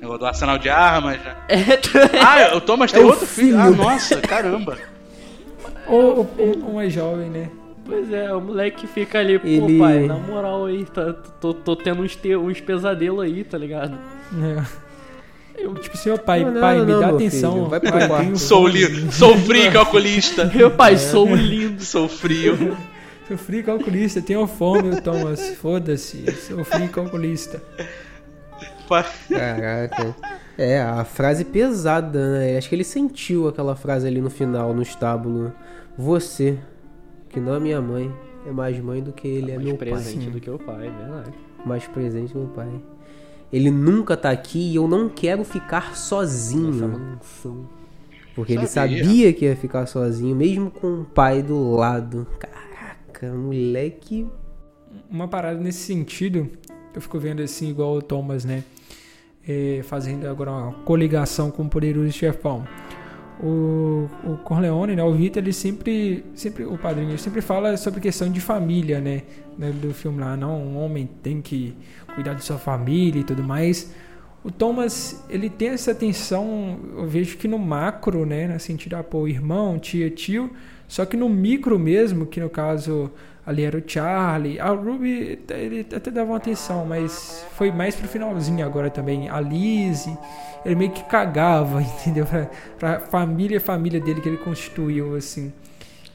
negócio 0.00 0.18
do 0.18 0.26
arsenal 0.26 0.58
de 0.58 0.68
armas. 0.68 1.18
Né? 1.18 1.36
É, 1.48 1.64
Ah, 2.22 2.56
o 2.56 2.60
Thomas 2.60 2.92
tem 2.92 3.02
É 3.02 3.04
outro 3.04 3.26
filho. 3.26 3.58
Ah, 3.58 3.64
filho. 3.66 3.76
nossa, 3.76 4.20
caramba. 4.20 4.76
Ou 5.86 6.02
ou- 6.18 6.30
ou- 6.38 6.64
ou 6.66 6.74
mais 6.74 6.92
jovem, 6.92 7.28
né? 7.30 7.48
Pois 7.84 8.12
é, 8.12 8.32
o 8.34 8.40
moleque 8.40 8.86
fica 8.88 9.20
ali, 9.20 9.38
pô, 9.38 9.46
Ele- 9.46 9.78
pai, 9.78 10.00
na 10.06 10.16
moral 10.16 10.66
aí, 10.66 10.84
tá, 10.86 11.12
tô, 11.40 11.54
tô 11.54 11.76
tendo 11.76 12.02
uns, 12.02 12.16
te, 12.16 12.34
uns 12.34 12.60
pesadelos 12.60 13.20
aí, 13.24 13.44
tá 13.44 13.56
ligado? 13.56 13.96
É. 14.42 14.62
Eu, 15.62 15.72
tipo, 15.76 15.96
seu 15.96 16.18
pai, 16.18 16.44
Não, 16.44 16.60
pai, 16.60 16.78
não, 16.78 16.84
me 16.84 16.92
não, 16.92 17.00
dá 17.00 17.08
atenção. 17.10 17.52
filho, 17.52 17.68
vai 17.68 17.80
pro 17.80 17.90
pai, 17.92 18.08
quarto. 18.08 18.36
Sou 18.38 18.66
lindo, 18.66 19.10
sou 19.12 19.36
frio 19.38 19.72
calculista. 19.72 20.44
Meu 20.52 20.70
pai, 20.70 20.98
sou 20.98 21.34
lindo. 21.34 21.82
Sou 21.82 22.08
frio. 22.08 22.76
Sou 23.28 23.38
frio 23.38 23.64
calculista, 23.64 24.20
tenho 24.20 24.46
fome, 24.46 25.00
Thomas. 25.00 25.56
Foda-se, 25.62 26.30
sou 26.32 26.62
frio 26.64 26.88
calculista. 26.90 27.62
Caraca. 29.28 30.16
É, 30.58 30.80
a 30.80 31.04
frase 31.04 31.44
pesada, 31.44 32.38
né? 32.38 32.56
Acho 32.56 32.68
que 32.68 32.74
ele 32.74 32.84
sentiu 32.84 33.48
aquela 33.48 33.76
frase 33.76 34.06
ali 34.06 34.20
no 34.20 34.30
final, 34.30 34.72
no 34.72 34.82
estábulo. 34.82 35.52
Você, 35.98 36.58
que 37.28 37.38
não 37.38 37.54
é 37.54 37.60
minha 37.60 37.80
mãe, 37.80 38.12
é 38.46 38.50
mais 38.50 38.78
mãe 38.80 39.02
do 39.02 39.12
que 39.12 39.28
ele 39.28 39.50
é 39.50 39.56
mais 39.56 39.66
meu 39.66 39.76
presente 39.76 40.24
pai. 40.24 40.30
do 40.30 40.40
que 40.40 40.50
o 40.50 40.58
pai, 40.58 40.86
é 40.86 40.90
verdade. 40.90 41.32
Mais 41.64 41.86
presente 41.86 42.32
que 42.32 42.38
meu 42.38 42.48
pai. 42.48 42.68
Ele 43.52 43.70
nunca 43.70 44.16
tá 44.16 44.30
aqui 44.30 44.70
e 44.70 44.76
eu 44.76 44.88
não 44.88 45.08
quero 45.08 45.44
ficar 45.44 45.96
sozinho. 45.96 47.18
Porque 48.34 48.52
ele 48.52 48.66
Sabia. 48.66 49.02
sabia 49.02 49.32
que 49.32 49.44
ia 49.46 49.56
ficar 49.56 49.86
sozinho, 49.86 50.36
mesmo 50.36 50.70
com 50.70 51.00
o 51.00 51.04
pai 51.04 51.42
do 51.42 51.72
lado. 51.72 52.26
Caraca, 52.38 53.32
moleque. 53.32 54.26
Uma 55.10 55.28
parada 55.28 55.58
nesse 55.58 55.80
sentido, 55.80 56.48
eu 56.94 57.00
fico 57.00 57.18
vendo 57.18 57.42
assim, 57.42 57.70
igual 57.70 57.94
o 57.94 58.02
Thomas, 58.02 58.44
né? 58.44 58.62
É, 59.48 59.80
fazendo 59.84 60.26
agora 60.26 60.50
uma 60.50 60.72
coligação 60.72 61.50
com 61.50 61.62
o 61.62 61.68
poderoso 61.68 62.10
chefão. 62.10 62.66
O, 63.40 64.08
o 64.24 64.36
Corleone, 64.38 64.96
né? 64.96 65.04
O 65.04 65.12
Vitor, 65.12 65.42
ele 65.42 65.52
sempre, 65.52 66.24
sempre, 66.34 66.64
o 66.64 66.76
padrinho, 66.78 67.10
ele 67.10 67.18
sempre 67.18 67.40
fala 67.40 67.76
sobre 67.76 68.00
questão 68.00 68.30
de 68.30 68.40
família, 68.40 69.00
né? 69.00 69.22
né, 69.58 69.70
Do 69.70 69.92
filme 69.92 70.20
lá, 70.20 70.36
não, 70.36 70.60
um 70.60 70.78
homem 70.78 71.08
tem 71.22 71.40
que 71.40 71.76
cuidar 72.14 72.34
de 72.34 72.44
sua 72.44 72.58
família 72.58 73.20
e 73.20 73.24
tudo 73.24 73.42
mais. 73.42 73.94
O 74.42 74.50
Thomas, 74.50 75.24
ele 75.28 75.50
tem 75.50 75.70
essa 75.70 75.90
atenção, 75.90 76.78
eu 76.96 77.06
vejo 77.06 77.36
que 77.36 77.48
no 77.48 77.58
macro, 77.58 78.24
né, 78.24 78.46
no 78.46 78.60
sentido, 78.60 78.94
ah, 78.94 79.02
pô, 79.02 79.26
irmão, 79.26 79.78
tia, 79.78 80.08
tio, 80.08 80.50
só 80.86 81.04
que 81.04 81.16
no 81.16 81.28
micro 81.28 81.78
mesmo, 81.78 82.26
que 82.26 82.40
no 82.40 82.48
caso 82.48 83.10
ali 83.46 83.64
era 83.64 83.78
o 83.78 83.82
Charlie, 83.86 84.58
a 84.58 84.68
Ruby, 84.70 85.38
ele 85.50 85.86
até 85.94 86.10
dava 86.10 86.30
uma 86.32 86.36
atenção, 86.38 86.84
mas 86.84 87.46
foi 87.52 87.70
mais 87.70 87.94
pro 87.94 88.08
finalzinho 88.08 88.66
agora 88.66 88.90
também, 88.90 89.28
a 89.28 89.38
Lizzie, 89.40 90.16
ele 90.64 90.74
meio 90.74 90.90
que 90.90 91.04
cagava, 91.04 91.80
entendeu, 91.82 92.26
pra, 92.26 92.50
pra 92.78 93.00
família, 93.00 93.60
família 93.60 94.00
dele 94.00 94.20
que 94.20 94.28
ele 94.28 94.38
constituiu, 94.38 95.14
assim. 95.14 95.52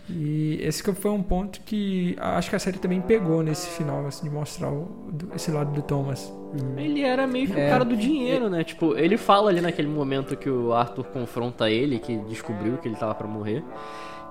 E 0.09 0.59
esse 0.61 0.83
que 0.83 0.91
foi 0.93 1.11
um 1.11 1.23
ponto 1.23 1.61
que 1.61 2.17
acho 2.19 2.49
que 2.49 2.55
a 2.55 2.59
série 2.59 2.77
também 2.79 2.99
pegou 2.99 3.41
nesse 3.41 3.67
final, 3.69 4.05
assim, 4.05 4.23
de 4.27 4.29
mostrar 4.29 4.69
o- 4.69 5.07
do- 5.09 5.33
esse 5.33 5.49
lado 5.51 5.71
do 5.71 5.81
Thomas. 5.81 6.29
Ele 6.75 7.01
era 7.01 7.25
meio 7.25 7.47
que 7.47 7.57
É. 7.57 7.67
o 7.67 7.69
cara 7.69 7.85
do 7.85 7.95
dinheiro, 7.95 8.49
né? 8.49 8.61
Tipo, 8.61 8.97
ele 8.97 9.15
fala 9.15 9.49
ali 9.49 9.61
naquele 9.61 9.87
momento 9.87 10.35
que 10.35 10.49
o 10.49 10.73
Arthur 10.73 11.05
confronta 11.05 11.69
ele, 11.69 11.97
que 11.97 12.17
descobriu 12.27 12.77
que 12.77 12.89
ele 12.89 12.95
tava 12.97 13.15
pra 13.15 13.25
morrer. 13.25 13.63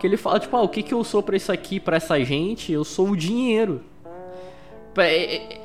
Que 0.01 0.07
ele 0.07 0.16
fala, 0.16 0.40
tipo, 0.40 0.57
ah, 0.57 0.62
o 0.62 0.68
que 0.68 0.82
que 0.82 0.94
eu 0.94 1.05
sou 1.05 1.22
pra 1.22 1.36
isso 1.36 1.53
aqui, 1.53 1.78
pra 1.78 1.96
essa 1.98 2.18
gente? 2.24 2.72
Eu 2.72 2.84
sou 2.84 3.11
o 3.11 3.16
dinheiro. 3.16 3.82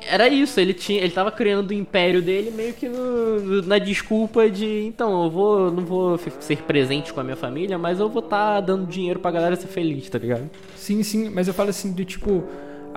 era 0.08 0.28
isso, 0.28 0.60
ele 0.60 0.72
tinha, 0.72 1.00
ele 1.00 1.10
tava 1.10 1.30
criando 1.32 1.70
o 1.70 1.74
império 1.74 2.22
dele 2.22 2.50
meio 2.50 2.72
que 2.72 2.88
no- 2.88 3.60
na 3.62 3.76
desculpa 3.78 4.48
de, 4.48 4.84
então, 4.86 5.24
eu 5.24 5.30
vou, 5.30 5.70
não 5.72 5.84
vou 5.84 6.18
ser 6.40 6.58
presente 6.62 7.12
com 7.12 7.20
a 7.20 7.24
minha 7.24 7.36
família, 7.36 7.76
mas 7.76 7.98
eu 7.98 8.08
vou 8.08 8.22
estar 8.22 8.60
dando 8.60 8.86
dinheiro 8.86 9.18
pra 9.18 9.30
galera 9.30 9.56
ser 9.56 9.66
feliz, 9.66 10.08
tá 10.08 10.18
ligado? 10.18 10.48
Sim, 10.76 11.02
sim, 11.02 11.28
mas 11.28 11.48
eu 11.48 11.54
falo 11.54 11.70
assim, 11.70 11.92
do 11.92 12.04
tipo, 12.04 12.44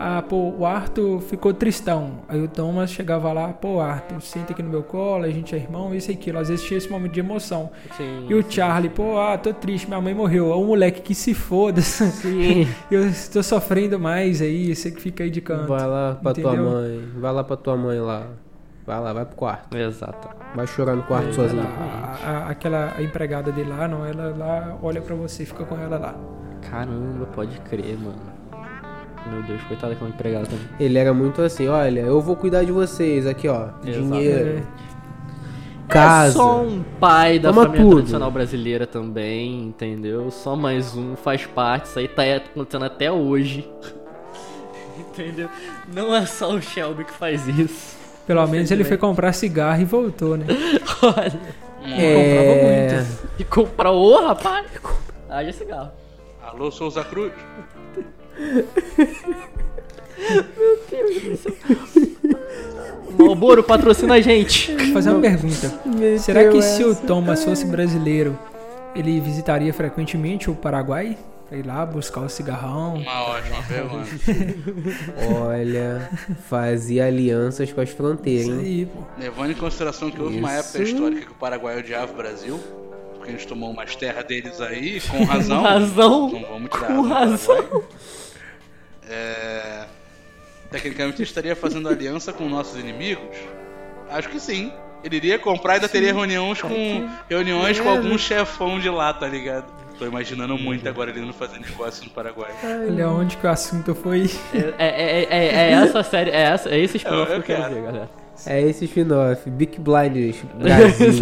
ah, 0.02 0.22
pô, 0.22 0.54
o 0.58 0.66
Arthur 0.66 1.20
ficou 1.20 1.54
tristão. 1.54 2.20
Aí 2.30 2.42
o 2.42 2.48
Thomas 2.48 2.90
chegava 2.90 3.34
lá, 3.34 3.50
pô, 3.50 3.82
Arthur, 3.82 4.22
senta 4.22 4.54
aqui 4.54 4.64
no 4.64 4.70
meu 4.70 4.82
colo, 4.82 5.26
a 5.26 5.30
gente 5.30 5.54
é 5.54 5.58
irmão, 5.58 5.94
isso 5.94 6.10
e 6.10 6.14
aquilo. 6.14 6.40
Às 6.40 6.48
vezes 6.48 6.66
tinha 6.66 6.78
esse 6.78 6.90
momento 6.90 7.12
de 7.12 7.20
emoção. 7.20 7.70
Sim. 7.98 8.26
E 8.30 8.34
o 8.34 8.44
Charlie, 8.50 8.90
pô, 8.90 9.20
ah, 9.20 9.38
tô 9.38 9.54
triste, 9.54 9.88
minha 9.88 10.00
mãe 10.00 10.14
morreu. 10.14 10.52
É 10.52 10.56
um 10.56 10.68
moleque 10.68 11.02
que 11.02 11.14
se 11.14 11.34
foda. 11.34 11.82
Sim. 11.82 12.66
Eu 12.90 13.08
estou 13.10 13.44
sofrendo 13.44 14.00
mais 14.00 14.42
aí, 14.42 14.74
você 14.74 14.90
que 14.90 15.02
fica 15.02 15.24
aí 15.24 15.30
de 15.30 15.42
canto. 15.42 15.68
Vai 15.68 15.86
lá 15.86 16.16
pra 16.22 16.34
tua 16.34 16.54
Entendeu? 16.54 16.72
mãe. 16.72 17.10
Vai 17.20 17.34
lá 17.34 17.44
pra 17.44 17.58
tua 17.58 17.76
mãe 17.76 18.00
lá. 18.00 18.24
Vai 18.88 19.00
lá, 19.02 19.14
vai 19.14 19.26
pro 19.26 19.36
quarto. 19.36 19.78
Exato. 19.78 20.30
Vai 20.56 20.66
chorar 20.66 20.96
no 20.96 21.04
quarto 21.04 21.26
Ela- 21.26 21.34
sozinho. 21.34 21.62
a- 21.62 22.18
a- 22.26 22.50
aquela 22.50 22.94
a 22.98 23.04
empregada 23.04 23.52
dele 23.52 23.70
lá, 23.70 23.88
não, 23.88 24.04
ela 24.06 24.34
lá 24.36 24.78
olha 24.82 25.00
pra 25.02 25.14
você, 25.14 25.46
fica 25.46 25.64
com 25.64 25.78
ela 25.78 25.98
lá. 26.00 26.16
Caramba, 26.72 27.26
pode 27.28 27.60
crer, 27.62 27.98
mano. 28.00 28.39
Meu 29.28 29.44
Deus, 29.44 29.62
coitada 29.64 29.94
daquela 29.94 30.10
empregada 30.10 30.46
também. 30.48 30.68
Ele 30.80 30.98
era 30.98 31.14
muito 31.14 31.42
assim, 31.42 31.68
olha, 31.68 32.02
eu 32.02 32.22
vou 32.22 32.36
cuidar 32.36 32.64
de 32.64 32.72
vocês, 32.72 33.28
aqui 33.28 33.48
ó, 33.48 33.68
dinheiro, 33.84 34.66
casa. 35.90 36.30
É 36.30 36.32
só 36.34 36.62
um 36.62 36.84
pai 37.00 37.40
da 37.40 37.50
Toma 37.50 37.64
família 37.64 37.84
tudo. 37.84 37.96
tradicional 37.96 38.32
brasileira 38.32 38.88
também, 38.88 39.64
entendeu? 39.64 40.32
Só 40.32 40.56
mais 40.56 40.96
um, 40.96 41.16
faz 41.16 41.46
parte, 41.46 41.86
isso 41.86 42.00
aí 42.00 42.08
tá 42.08 42.24
acontecendo 42.36 42.86
até 42.86 43.12
hoje. 43.12 43.70
entendeu? 44.98 45.50
Não 45.94 46.16
é 46.16 46.26
só 46.26 46.52
o 46.52 46.62
Shelby 46.62 47.04
que 47.04 47.14
faz 47.14 47.48
isso. 47.48 47.98
Pelo 48.26 48.46
menos 48.48 48.70
ele 48.70 48.84
foi 48.84 48.98
comprar 48.98 49.34
cigarro 49.34 49.82
e 49.82 49.86
voltou, 49.86 50.38
né? 50.38 50.46
Olha. 51.02 51.40
É... 51.84 53.04
E 53.40 53.44
comprar 53.44 53.92
ô, 53.92 54.28
rapaz. 54.28 54.68
Haja 55.28 55.52
cigarro. 55.52 55.92
Alô, 56.44 56.72
Souza 56.72 57.04
Cruz? 57.04 57.32
Malboro 63.18 63.64
patrocina 63.64 64.16
a 64.16 64.22
gente. 64.22 64.74
Vou 64.76 64.94
fazer 64.94 65.10
uma 65.12 65.22
pergunta. 65.22 65.74
Meteu 65.86 66.20
Será 66.20 66.48
que 66.50 66.62
se 66.62 66.84
o. 66.84 66.96
Thomas 66.96 67.44
fosse 67.44 67.66
brasileiro, 67.66 68.38
ele 68.96 69.20
visitaria 69.20 69.74
frequentemente 69.74 70.50
o 70.50 70.56
Paraguai? 70.56 71.18
Pra 71.48 71.58
ir 71.58 71.66
lá 71.66 71.84
buscar 71.84 72.22
o 72.22 72.30
cigarrão? 72.30 72.94
Uma 72.98 73.24
ótima 73.24 73.64
pergunta. 73.64 74.08
Olha, 75.42 76.08
fazia 76.48 77.06
alianças 77.08 77.74
com 77.74 77.82
as 77.82 77.90
fronteiras, 77.90 78.46
Isso 78.46 78.52
hein? 78.54 78.60
aí, 78.60 78.86
pô. 78.86 79.00
Levando 79.18 79.52
em 79.52 79.56
consideração 79.56 80.12
que 80.12 80.22
houve 80.22 80.38
uma 80.38 80.56
Isso. 80.60 80.78
época 80.78 80.84
histórica 80.84 81.22
que 81.26 81.32
o 81.32 81.36
Paraguai 81.36 81.80
odiava 81.80 82.14
o 82.14 82.16
Brasil, 82.16 82.60
porque 83.16 83.30
a 83.30 83.32
gente 83.32 83.48
tomou 83.48 83.72
umas 83.72 83.96
terras 83.96 84.24
deles 84.26 84.62
aí, 84.62 85.02
com 85.02 85.24
razão. 85.24 85.58
Com 85.64 85.64
razão. 85.68 86.30
Não 86.30 86.42
vamos 86.42 86.70
tirar 86.70 86.88
Com 86.88 87.02
do 87.02 87.08
razão. 87.10 87.56
Paraguai. 87.56 87.82
É... 89.10 89.86
Tecnicamente 90.72 91.18
ele 91.18 91.24
estaria 91.24 91.56
fazendo 91.56 91.90
aliança 91.90 92.32
com 92.32 92.48
nossos 92.48 92.80
inimigos? 92.80 93.38
Acho 94.10 94.30
que 94.30 94.40
sim. 94.40 94.72
Ele 95.04 95.16
iria 95.16 95.40
comprar 95.40 95.74
e 95.74 95.76
ainda 95.76 95.90
teria 95.90 96.14
reuniões 96.14 96.62
com 96.62 97.10
reuniões 97.30 97.80
com 97.80 97.90
algum 97.90 98.18
chefão 98.18 98.80
de 98.80 98.90
lá, 98.90 99.14
tá 99.14 99.28
ligado? 99.28 99.66
Tô 99.98 100.06
imaginando 100.06 100.58
muito 100.58 100.88
agora 100.88 101.10
ele 101.10 101.22
indo 101.22 101.34
fazer 101.34 101.60
negócio 101.60 102.06
no 102.06 102.12
Paraguai. 102.12 102.52
Olha 102.64 103.10
onde 103.10 103.36
que 103.36 103.46
o 103.46 103.50
assunto 103.50 103.94
foi. 103.96 104.30
É, 104.54 104.58
é, 104.58 104.88
é, 104.88 105.28
é, 105.30 105.46
é 105.46 105.72
essa 105.84 106.04
série, 106.04 106.32
é, 106.32 106.42
essa, 106.42 106.70
é 106.70 106.80
esse 106.80 106.98
spin-off 106.98 107.32
que 107.32 107.38
eu 107.38 107.44
quero 107.44 107.74
ver, 107.74 107.82
galera. 107.82 108.10
É 108.46 108.62
esse 108.62 108.86
spin-off, 108.86 109.50
Big 109.50 109.80
Blinders 109.80 110.38
Brasil. 110.56 111.14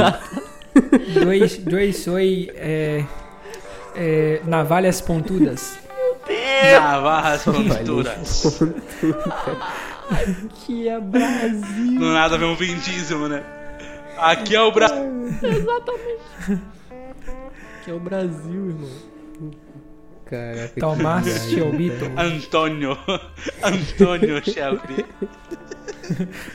Dois, 1.24 1.58
dois 1.58 2.06
foi 2.06 2.52
é, 2.56 3.04
é, 3.96 4.42
navalhas 4.46 5.02
pontudas. 5.02 5.87
Navarras 6.80 7.44
Ponturas. 7.44 8.62
Que 10.66 10.88
é 10.88 11.00
Brasil. 11.00 12.00
Do 12.00 12.14
nada 12.14 12.38
vem 12.38 12.48
um 12.48 12.56
Vin 12.56 12.76
Diesel, 12.76 13.28
né? 13.28 13.44
Aqui 14.18 14.56
é 14.56 14.62
o 14.62 14.72
Brasil. 14.72 14.98
Que 17.84 17.92
é 17.92 17.94
o 17.94 18.00
Brasil, 18.00 18.68
irmão. 18.70 18.90
Caraca, 20.26 20.80
Tomás. 20.80 21.26
Shelbyton. 21.50 22.12
Antônio. 22.18 22.98
Antônio 23.64 24.44
Shelby. 24.44 25.06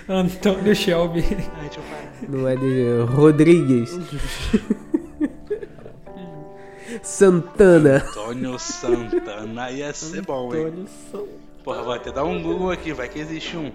Antônio 0.09 0.77
Shelby. 0.77 1.25
Ai, 1.25 1.37
deixa 1.63 1.79
eu 1.79 1.85
parar. 1.85 2.13
Não 2.29 2.49
é 2.49 2.57
de 2.57 3.03
Rodrigues. 3.15 3.99
Santana. 7.03 7.97
Antônio 7.97 8.59
Santana 8.59 9.71
ia 9.71 9.93
ser 9.93 10.23
bom, 10.23 10.55
hein? 10.55 10.67
Antônio 10.67 10.87
São. 11.11 11.29
Porra, 11.65 11.83
vou 11.83 11.93
até 11.93 12.11
dar 12.11 12.25
um 12.25 12.43
Google 12.43 12.71
aqui, 12.73 12.93
vai 12.93 13.09
que 13.09 13.19
existe 13.21 13.57
um. 13.57 13.71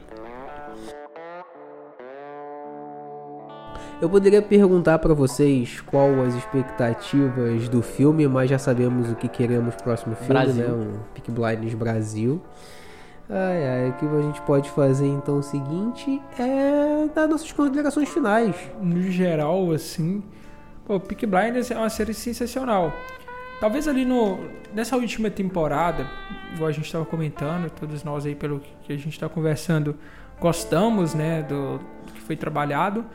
Eu 4.00 4.08
poderia 4.10 4.42
perguntar 4.44 5.00
pra 5.00 5.14
vocês 5.14 5.82
qual 5.82 6.22
as 6.22 6.36
expectativas 6.36 7.68
do 7.68 7.82
filme, 7.82 8.28
mas 8.28 8.48
já 8.50 8.60
sabemos 8.60 9.10
o 9.10 9.16
que 9.16 9.28
queremos 9.28 9.74
pro 9.76 9.86
próximo 9.86 10.16
filme, 10.16 10.34
Brasil. 10.34 10.68
né? 10.68 10.74
Um 10.74 11.00
Peak 11.16 11.32
Blinders 11.32 11.74
Brasil. 11.74 12.40
Ai, 13.30 13.68
ai, 13.68 13.90
o 13.90 13.94
que 13.94 14.06
a 14.06 14.22
gente 14.22 14.42
pode 14.42 14.70
fazer 14.70 15.08
então 15.08 15.38
é 15.38 15.40
o 15.40 15.42
seguinte 15.44 16.22
é 16.40 17.08
dar 17.14 17.28
nossas 17.28 17.52
considerações 17.52 18.08
finais. 18.08 18.56
No 18.80 19.02
geral, 19.02 19.72
assim, 19.72 20.24
pô, 20.88 21.00
Peaky 21.00 21.26
Blinders 21.26 21.70
é 21.70 21.78
uma 21.78 21.90
série 21.90 22.14
sensacional. 22.14 22.96
Talvez 23.60 23.88
ali 23.88 24.06
no 24.06 24.40
nessa 24.74 24.96
última 24.96 25.30
temporada, 25.30 26.10
igual 26.54 26.70
a 26.70 26.72
gente 26.72 26.86
estava 26.86 27.06
comentando, 27.06 27.70
todos 27.70 28.04
nós 28.04 28.26
aí 28.26 28.36
pelo 28.36 28.62
que 28.84 28.94
a 28.94 28.96
gente 28.96 29.10
está 29.10 29.28
conversando, 29.28 29.98
gostamos, 30.40 31.14
né, 31.14 31.44
do, 31.44 31.80
do 31.80 32.14
que 32.14 32.22
foi 32.22 32.36
trabalhado. 32.36 33.06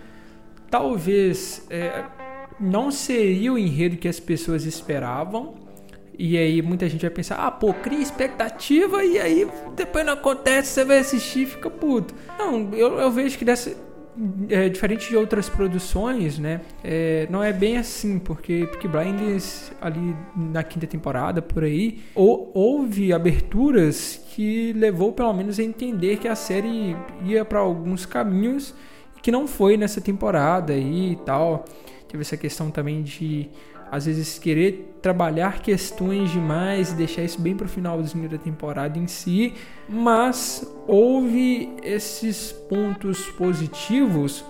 Talvez 0.70 1.66
é, 1.70 2.04
não 2.60 2.90
seria 2.90 3.52
o 3.52 3.58
enredo 3.58 3.96
que 3.96 4.08
as 4.08 4.20
pessoas 4.20 4.64
esperavam. 4.64 5.54
E 6.18 6.36
aí 6.36 6.60
muita 6.60 6.88
gente 6.88 7.00
vai 7.00 7.10
pensar, 7.10 7.36
ah, 7.36 7.50
pô, 7.50 7.72
cria 7.72 7.98
expectativa 7.98 9.02
e 9.02 9.18
aí 9.18 9.48
depois 9.74 10.04
não 10.04 10.12
acontece, 10.12 10.68
você 10.68 10.84
vai 10.84 10.98
assistir 10.98 11.44
e 11.44 11.46
fica 11.46 11.70
puto. 11.70 12.14
Não, 12.38 12.68
eu, 12.74 12.98
eu 12.98 13.10
vejo 13.10 13.38
que 13.38 13.44
dessa. 13.44 13.74
É, 14.50 14.68
diferente 14.68 15.08
de 15.08 15.16
outras 15.16 15.48
produções, 15.48 16.38
né? 16.38 16.60
é, 16.84 17.26
não 17.30 17.42
é 17.42 17.50
bem 17.50 17.78
assim, 17.78 18.18
porque 18.18 18.66
Peaky 18.70 18.86
Blinders 18.86 19.72
ali 19.80 20.14
na 20.36 20.62
quinta 20.62 20.86
temporada, 20.86 21.40
por 21.40 21.64
aí, 21.64 22.02
ou, 22.14 22.50
houve 22.52 23.12
aberturas 23.12 24.22
que 24.34 24.72
levou 24.74 25.12
pelo 25.12 25.32
menos 25.32 25.58
a 25.58 25.62
entender 25.62 26.18
que 26.18 26.28
a 26.28 26.34
série 26.34 26.94
ia 27.24 27.42
para 27.44 27.60
alguns 27.60 28.04
caminhos 28.04 28.74
que 29.22 29.30
não 29.30 29.46
foi 29.46 29.76
nessa 29.76 30.00
temporada 30.00 30.72
aí 30.72 31.12
e 31.12 31.16
tal. 31.16 31.64
Teve 32.08 32.20
essa 32.20 32.36
questão 32.36 32.70
também 32.70 33.02
de 33.02 33.48
às 33.92 34.06
vezes 34.06 34.38
querer 34.38 34.96
trabalhar 35.02 35.60
questões 35.60 36.30
demais 36.30 36.92
e 36.92 36.94
deixar 36.94 37.22
isso 37.22 37.38
bem 37.38 37.54
pro 37.54 37.68
finalzinho 37.68 38.26
da 38.26 38.38
temporada 38.38 38.98
em 38.98 39.06
si, 39.06 39.52
mas 39.86 40.66
houve 40.86 41.70
esses 41.82 42.52
pontos 42.52 43.26
positivos 43.32 44.42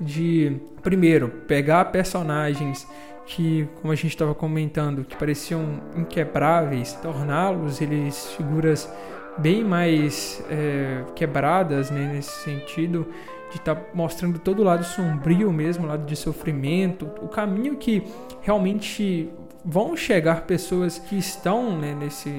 de 0.00 0.56
primeiro 0.82 1.28
pegar 1.46 1.84
personagens 1.86 2.88
que, 3.24 3.68
como 3.80 3.92
a 3.92 3.94
gente 3.94 4.08
estava 4.08 4.34
comentando, 4.34 5.04
que 5.04 5.14
pareciam 5.14 5.80
inquebráveis, 5.96 6.94
torná-los 6.94 7.80
eles 7.80 8.32
figuras 8.32 8.92
bem 9.36 9.62
mais 9.62 10.42
é, 10.50 11.04
quebradas 11.14 11.88
né, 11.88 12.14
nesse 12.14 12.42
sentido 12.42 13.06
de 13.50 13.56
estar 13.56 13.74
tá 13.74 13.82
mostrando 13.94 14.38
todo 14.38 14.60
o 14.60 14.64
lado 14.64 14.84
sombrio 14.84 15.52
mesmo, 15.52 15.84
o 15.84 15.88
lado 15.88 16.04
de 16.04 16.16
sofrimento, 16.16 17.10
o 17.22 17.28
caminho 17.28 17.76
que 17.76 18.02
realmente 18.42 19.30
vão 19.64 19.96
chegar 19.96 20.42
pessoas 20.46 20.98
que 20.98 21.18
estão 21.18 21.76
né, 21.76 21.94
nesse 21.94 22.30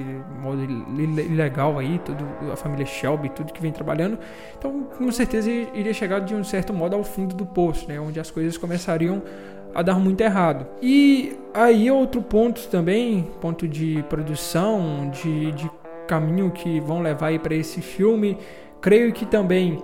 modo 0.42 0.62
ilegal 0.62 1.78
aí, 1.78 2.00
tudo, 2.04 2.26
a 2.52 2.56
família 2.56 2.86
Shelby, 2.86 3.28
tudo 3.28 3.52
que 3.52 3.60
vem 3.60 3.70
trabalhando. 3.70 4.18
Então, 4.58 4.84
com 4.84 5.12
certeza, 5.12 5.50
iria 5.50 5.92
chegar 5.94 6.20
de 6.20 6.34
um 6.34 6.42
certo 6.42 6.72
modo 6.72 6.96
ao 6.96 7.04
fundo 7.04 7.34
do 7.34 7.46
poço, 7.46 7.86
né, 7.88 8.00
onde 8.00 8.18
as 8.18 8.30
coisas 8.30 8.56
começariam 8.56 9.22
a 9.74 9.82
dar 9.82 9.98
muito 9.98 10.20
errado. 10.20 10.66
E 10.82 11.36
aí 11.54 11.90
outro 11.90 12.22
ponto 12.22 12.66
também, 12.68 13.28
ponto 13.40 13.68
de 13.68 14.04
produção, 14.08 15.10
de, 15.10 15.52
de 15.52 15.70
caminho 16.08 16.50
que 16.50 16.80
vão 16.80 17.00
levar 17.02 17.28
aí 17.28 17.38
para 17.38 17.54
esse 17.54 17.80
filme. 17.80 18.36
Creio 18.80 19.12
que 19.12 19.26
também, 19.26 19.80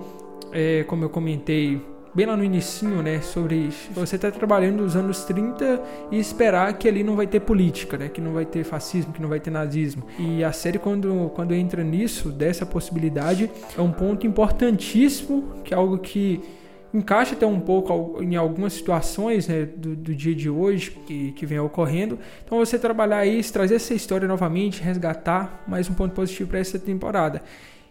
é, 0.53 0.85
como 0.85 1.05
eu 1.05 1.11
comentei, 1.11 1.81
bem 2.15 2.25
lá 2.25 2.35
no 2.35 2.43
inicinho, 2.43 3.03
né, 3.03 3.21
sobre 3.21 3.69
você 3.91 4.17
tá 4.17 4.31
trabalhando 4.31 4.83
nos 4.83 4.97
anos 4.97 5.25
30 5.25 5.83
e 6.11 6.19
esperar 6.19 6.73
que 6.79 6.89
ali 6.89 7.05
não 7.05 7.15
vai 7.15 7.27
ter 7.27 7.41
política, 7.41 7.99
né, 7.99 8.09
que 8.09 8.23
não 8.23 8.33
vai 8.33 8.47
ter 8.47 8.65
fascismo, 8.65 9.13
que 9.13 9.21
não 9.21 9.29
vai 9.29 9.39
ter 9.39 9.51
nazismo. 9.51 10.05
E 10.19 10.43
a 10.43 10.51
série 10.51 10.79
quando 10.79 11.31
quando 11.35 11.53
entra 11.53 11.85
nisso, 11.85 12.31
dessa 12.31 12.65
possibilidade, 12.65 13.51
é 13.77 13.81
um 13.83 13.93
ponto 13.93 14.27
importantíssimo, 14.27 15.61
que 15.63 15.75
é 15.75 15.77
algo 15.77 15.99
que 15.99 16.41
encaixa 16.95 17.35
até 17.35 17.47
um 17.47 17.61
pouco 17.61 18.23
em 18.23 18.37
algumas 18.37 18.73
situações 18.73 19.47
né, 19.49 19.67
do, 19.67 19.95
do, 19.95 20.15
dia 20.15 20.35
de 20.35 20.49
hoje 20.49 20.93
que, 21.07 21.33
que 21.33 21.45
vem 21.45 21.59
ocorrendo. 21.59 22.19
Então 22.45 22.57
você 22.57 22.79
trabalhar 22.79 23.27
isso, 23.27 23.53
trazer 23.53 23.75
essa 23.75 23.93
história 23.93 24.27
novamente, 24.27 24.83
resgatar 24.83 25.63
mais 25.69 25.91
um 25.91 25.95
ponto 25.95 26.15
positivo 26.15 26.49
para 26.49 26.61
essa 26.61 26.79
temporada. 26.79 27.43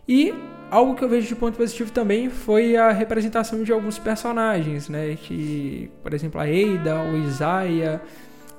E 0.07 0.33
algo 0.69 0.95
que 0.95 1.03
eu 1.03 1.09
vejo 1.09 1.27
de 1.27 1.35
ponto 1.35 1.57
positivo 1.57 1.91
também 1.91 2.29
foi 2.29 2.75
a 2.75 2.91
representação 2.91 3.63
de 3.63 3.71
alguns 3.71 3.97
personagens, 3.97 4.89
né? 4.89 5.15
Que, 5.15 5.89
por 6.01 6.13
exemplo, 6.13 6.39
a 6.39 6.49
Eida, 6.49 7.01
o 7.01 7.17
Isaiah 7.17 8.01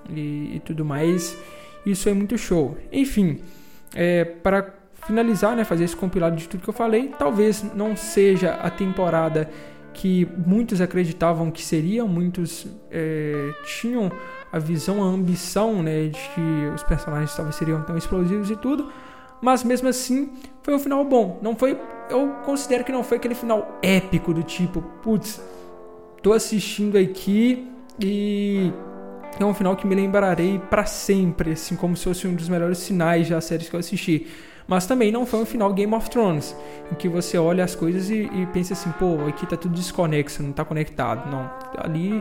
e, 0.08 0.56
e 0.56 0.62
tudo 0.64 0.84
mais. 0.84 1.36
Isso 1.84 2.08
é 2.08 2.12
muito 2.12 2.36
show. 2.36 2.76
Enfim, 2.90 3.40
é, 3.94 4.24
para 4.24 4.74
finalizar, 5.06 5.54
né, 5.54 5.64
fazer 5.64 5.84
esse 5.84 5.94
compilado 5.94 6.36
de 6.36 6.48
tudo 6.48 6.62
que 6.62 6.68
eu 6.68 6.74
falei, 6.74 7.12
talvez 7.16 7.62
não 7.74 7.96
seja 7.96 8.54
a 8.54 8.68
temporada 8.68 9.48
que 9.94 10.28
muitos 10.44 10.80
acreditavam 10.80 11.50
que 11.50 11.62
seria, 11.62 12.04
muitos 12.04 12.66
é, 12.90 13.52
tinham 13.64 14.10
a 14.52 14.58
visão, 14.58 15.02
a 15.02 15.06
ambição 15.06 15.82
né, 15.82 16.08
de 16.08 16.20
que 16.34 16.74
os 16.74 16.82
personagens 16.82 17.34
talvez 17.34 17.56
seriam 17.56 17.82
tão 17.82 17.96
explosivos 17.96 18.50
e 18.50 18.56
tudo, 18.56 18.90
mas 19.40 19.62
mesmo 19.62 19.88
assim 19.88 20.30
foi 20.62 20.74
um 20.74 20.78
final 20.78 21.04
bom. 21.04 21.38
Não 21.42 21.54
foi, 21.54 21.78
eu 22.10 22.28
considero 22.44 22.84
que 22.84 22.92
não 22.92 23.02
foi 23.02 23.18
aquele 23.18 23.34
final 23.34 23.78
épico 23.82 24.32
do 24.32 24.42
tipo, 24.42 24.82
putz, 25.02 25.40
tô 26.22 26.32
assistindo 26.32 26.96
aqui 26.96 27.70
e 28.00 28.72
é 29.38 29.44
um 29.44 29.54
final 29.54 29.76
que 29.76 29.86
me 29.86 29.94
lembrarei 29.94 30.58
para 30.58 30.86
sempre, 30.86 31.52
assim 31.52 31.76
como 31.76 31.96
se 31.96 32.04
fosse 32.04 32.26
um 32.26 32.34
dos 32.34 32.48
melhores 32.48 32.78
sinais 32.78 33.28
das 33.28 33.44
séries 33.44 33.68
que 33.68 33.76
eu 33.76 33.80
assisti. 33.80 34.26
Mas 34.68 34.84
também 34.86 35.12
não 35.12 35.24
foi 35.24 35.40
um 35.40 35.46
final 35.46 35.72
Game 35.72 35.94
of 35.94 36.10
Thrones, 36.10 36.56
em 36.90 36.94
que 36.96 37.08
você 37.08 37.38
olha 37.38 37.62
as 37.62 37.76
coisas 37.76 38.10
e, 38.10 38.22
e 38.24 38.46
pensa 38.52 38.72
assim, 38.72 38.90
pô, 38.98 39.24
aqui 39.28 39.46
tá 39.46 39.56
tudo 39.56 39.74
desconexo, 39.74 40.42
não 40.42 40.52
tá 40.52 40.64
conectado. 40.64 41.30
Não, 41.30 41.48
ali 41.78 42.20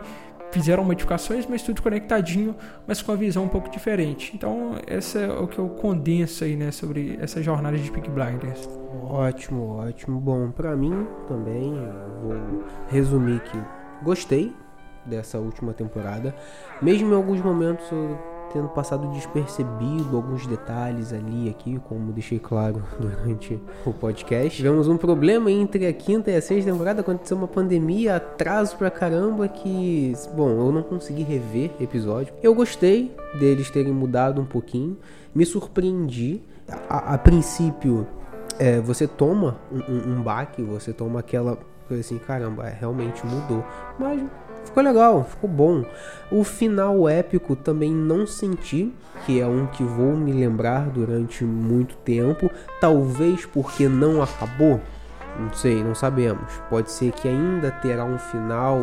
fizeram 0.55 0.85
modificações, 0.85 1.45
mas 1.45 1.61
tudo 1.61 1.81
conectadinho, 1.81 2.55
mas 2.87 3.01
com 3.01 3.11
a 3.11 3.15
visão 3.15 3.43
um 3.43 3.49
pouco 3.49 3.69
diferente. 3.69 4.31
Então, 4.33 4.75
essa 4.87 5.19
é 5.19 5.29
o 5.29 5.47
que 5.47 5.59
eu 5.59 5.67
condenso 5.67 6.45
aí, 6.45 6.55
né, 6.55 6.71
sobre 6.71 7.19
essa 7.21 7.43
jornada 7.43 7.77
de 7.77 7.91
Peak 7.91 8.09
Blinders. 8.09 8.69
Ótimo, 9.03 9.79
ótimo. 9.79 10.17
Bom, 10.21 10.51
para 10.51 10.73
mim 10.73 11.05
também, 11.27 11.73
vou 12.21 12.63
resumir 12.87 13.41
que 13.41 13.61
gostei 14.01 14.55
dessa 15.05 15.39
última 15.39 15.73
temporada, 15.73 16.33
mesmo 16.81 17.11
em 17.11 17.15
alguns 17.15 17.41
momentos 17.41 17.85
eu 17.91 18.17
tendo 18.55 18.69
passado 18.69 19.05
despercebido 19.09 20.15
alguns 20.15 20.47
detalhes 20.47 21.11
ali 21.11 21.49
aqui, 21.49 21.77
como 21.89 22.13
deixei 22.13 22.39
claro 22.39 22.81
durante 22.97 23.59
o 23.85 23.91
podcast. 23.91 24.55
Tivemos 24.55 24.87
um 24.87 24.95
problema 24.95 25.51
entre 25.51 25.85
a 25.85 25.91
quinta 25.91 26.31
e 26.31 26.37
a 26.37 26.41
sexta 26.41 26.71
temporada, 26.71 27.01
aconteceu 27.01 27.35
uma 27.35 27.49
pandemia, 27.49 28.15
atraso 28.15 28.77
pra 28.77 28.89
caramba 28.89 29.45
que, 29.49 30.13
bom, 30.33 30.47
eu 30.51 30.71
não 30.71 30.83
consegui 30.83 31.23
rever 31.23 31.71
episódio. 31.81 32.33
Eu 32.41 32.55
gostei 32.55 33.13
deles 33.37 33.69
terem 33.69 33.91
mudado 33.91 34.39
um 34.39 34.45
pouquinho, 34.45 34.97
me 35.33 35.45
surpreendi. 35.45 36.41
A, 36.89 37.13
a 37.13 37.17
princípio, 37.17 38.07
é, 38.57 38.79
você 38.79 39.05
toma 39.05 39.57
um, 39.69 39.79
um, 39.79 40.13
um 40.13 40.21
baque, 40.21 40.63
você 40.63 40.93
toma 40.93 41.19
aquela 41.19 41.59
coisa 41.89 41.99
assim, 41.99 42.17
caramba, 42.19 42.67
é, 42.67 42.73
realmente 42.79 43.25
mudou. 43.25 43.65
Mas 43.99 44.23
Ficou 44.65 44.83
legal, 44.83 45.23
ficou 45.23 45.49
bom. 45.49 45.85
O 46.31 46.43
final 46.43 47.07
épico 47.07 47.55
também 47.55 47.93
não 47.93 48.25
senti, 48.25 48.93
que 49.25 49.39
é 49.39 49.47
um 49.47 49.67
que 49.67 49.83
vou 49.83 50.15
me 50.15 50.33
lembrar 50.33 50.89
durante 50.89 51.43
muito 51.43 51.95
tempo. 51.97 52.49
Talvez 52.81 53.45
porque 53.45 53.87
não 53.87 54.21
acabou. 54.21 54.81
Não 55.39 55.53
sei, 55.53 55.83
não 55.83 55.93
sabemos. 55.93 56.61
Pode 56.69 56.91
ser 56.91 57.11
que 57.11 57.27
ainda 57.27 57.69
terá 57.69 58.05
um 58.05 58.17
final 58.17 58.81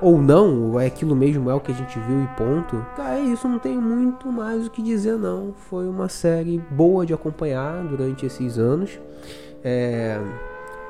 ou, 0.00 0.16
não, 0.16 0.78
é 0.78 0.86
aquilo 0.86 1.14
mesmo 1.16 1.50
é 1.50 1.54
o 1.54 1.60
que 1.60 1.72
a 1.72 1.74
gente 1.74 1.98
viu 2.00 2.22
e 2.22 2.26
ponto. 2.36 2.84
Cara, 2.96 3.18
é 3.18 3.22
isso, 3.22 3.48
não 3.48 3.58
tem 3.58 3.76
muito 3.76 4.30
mais 4.30 4.66
o 4.66 4.70
que 4.70 4.80
dizer 4.80 5.18
não. 5.18 5.52
Foi 5.68 5.88
uma 5.88 6.08
série 6.08 6.58
boa 6.70 7.04
de 7.04 7.12
acompanhar 7.12 7.82
durante 7.84 8.24
esses 8.24 8.58
anos. 8.58 8.98
É, 9.64 10.20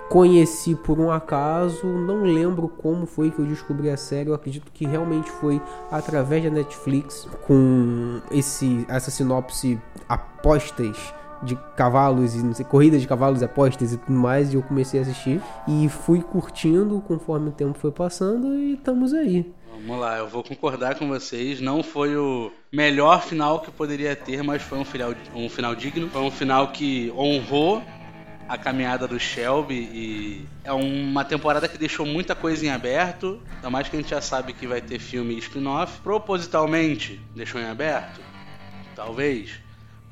conheci 0.09 0.75
por 0.75 1.01
um 1.01 1.11
acaso, 1.11 1.87
não 1.87 2.23
lembro 2.23 2.69
como 2.69 3.07
foi 3.07 3.31
que 3.31 3.39
eu 3.39 3.47
descobri 3.47 3.89
a 3.89 3.97
série, 3.97 4.29
eu 4.29 4.35
acredito 4.35 4.71
que 4.73 4.87
realmente 4.87 5.31
foi 5.31 5.61
através 5.91 6.45
da 6.45 6.51
Netflix 6.51 7.27
com 7.47 8.21
esse 8.31 8.85
essa 8.89 9.11
sinopse 9.11 9.81
apostas 10.09 11.15
de 11.43 11.57
cavalos 11.77 12.35
e 12.35 12.43
não 12.43 12.55
sei, 12.55 12.65
corridas 12.65 13.01
de 13.01 13.09
cavalos, 13.09 13.43
apostas 13.43 13.93
e 13.93 13.97
tudo 13.97 14.13
mais, 14.13 14.53
e 14.53 14.57
eu 14.57 14.63
comecei 14.63 15.01
a 15.01 15.03
assistir 15.03 15.41
e 15.67 15.89
fui 15.89 16.23
curtindo 16.23 17.01
conforme 17.01 17.49
o 17.49 17.53
tempo 17.53 17.79
foi 17.79 17.91
passando 17.91 18.55
e 18.55 18.75
estamos 18.75 19.13
aí. 19.13 19.53
Vamos 19.73 19.99
lá, 19.99 20.19
eu 20.19 20.29
vou 20.29 20.45
concordar 20.45 20.95
com 20.97 21.09
vocês. 21.09 21.61
Não 21.61 21.83
foi 21.83 22.17
o 22.17 22.53
melhor 22.71 23.21
final 23.23 23.59
que 23.61 23.71
poderia 23.73 24.15
ter, 24.15 24.41
mas 24.43 24.63
foi 24.63 24.79
um 24.79 24.85
final, 24.85 25.13
um 25.35 25.49
final 25.49 25.75
digno. 25.75 26.09
Foi 26.09 26.23
um 26.23 26.31
final 26.31 26.69
que 26.69 27.13
honrou 27.17 27.83
a 28.53 28.59
caminhada 28.59 29.09
do 29.09 29.19
Shelby 29.19 29.75
e 29.75 30.47
é 30.63 30.71
uma 30.75 31.25
temporada 31.25 31.67
que 31.67 31.79
deixou 31.79 32.05
muita 32.05 32.35
coisa 32.35 32.67
em 32.67 32.69
aberto, 32.69 33.41
ainda 33.55 33.71
mais 33.71 33.89
que 33.89 33.97
a 33.97 33.99
gente 33.99 34.11
já 34.11 34.21
sabe 34.21 34.53
que 34.53 34.67
vai 34.67 34.79
ter 34.79 34.99
filme 34.99 35.39
spin-off. 35.39 36.03
Propositalmente 36.03 37.19
deixou 37.35 37.59
em 37.59 37.65
aberto? 37.65 38.21
Talvez. 38.95 39.53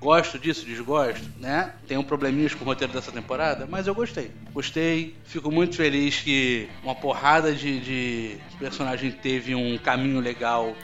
Gosto 0.01 0.39
disso, 0.39 0.65
desgosto, 0.65 1.29
né? 1.39 1.75
Tenho 1.87 2.03
probleminhas 2.03 2.55
com 2.55 2.65
o 2.65 2.67
roteiro 2.67 2.91
dessa 2.95 3.13
temporada, 3.13 3.69
mas 3.71 3.87
eu 3.87 3.95
gostei. 3.95 4.31
Gostei, 4.55 5.15
fico 5.25 5.51
muito 5.51 5.77
feliz 5.77 6.21
que 6.21 6.67
uma 6.83 6.95
porrada 6.95 7.53
de, 7.53 7.79
de 7.81 8.41
personagem 8.59 9.11
teve 9.11 9.55
um 9.55 9.77
caminho 9.77 10.19
legal, 10.19 10.75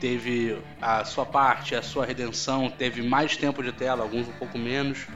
teve 0.00 0.56
a 0.80 1.04
sua 1.04 1.26
parte, 1.26 1.74
a 1.74 1.82
sua 1.82 2.06
redenção, 2.06 2.70
teve 2.70 3.02
mais 3.02 3.36
tempo 3.36 3.62
de 3.62 3.70
tela, 3.70 4.02
alguns 4.02 4.26
um 4.26 4.32
pouco 4.32 4.56
menos. 4.56 5.06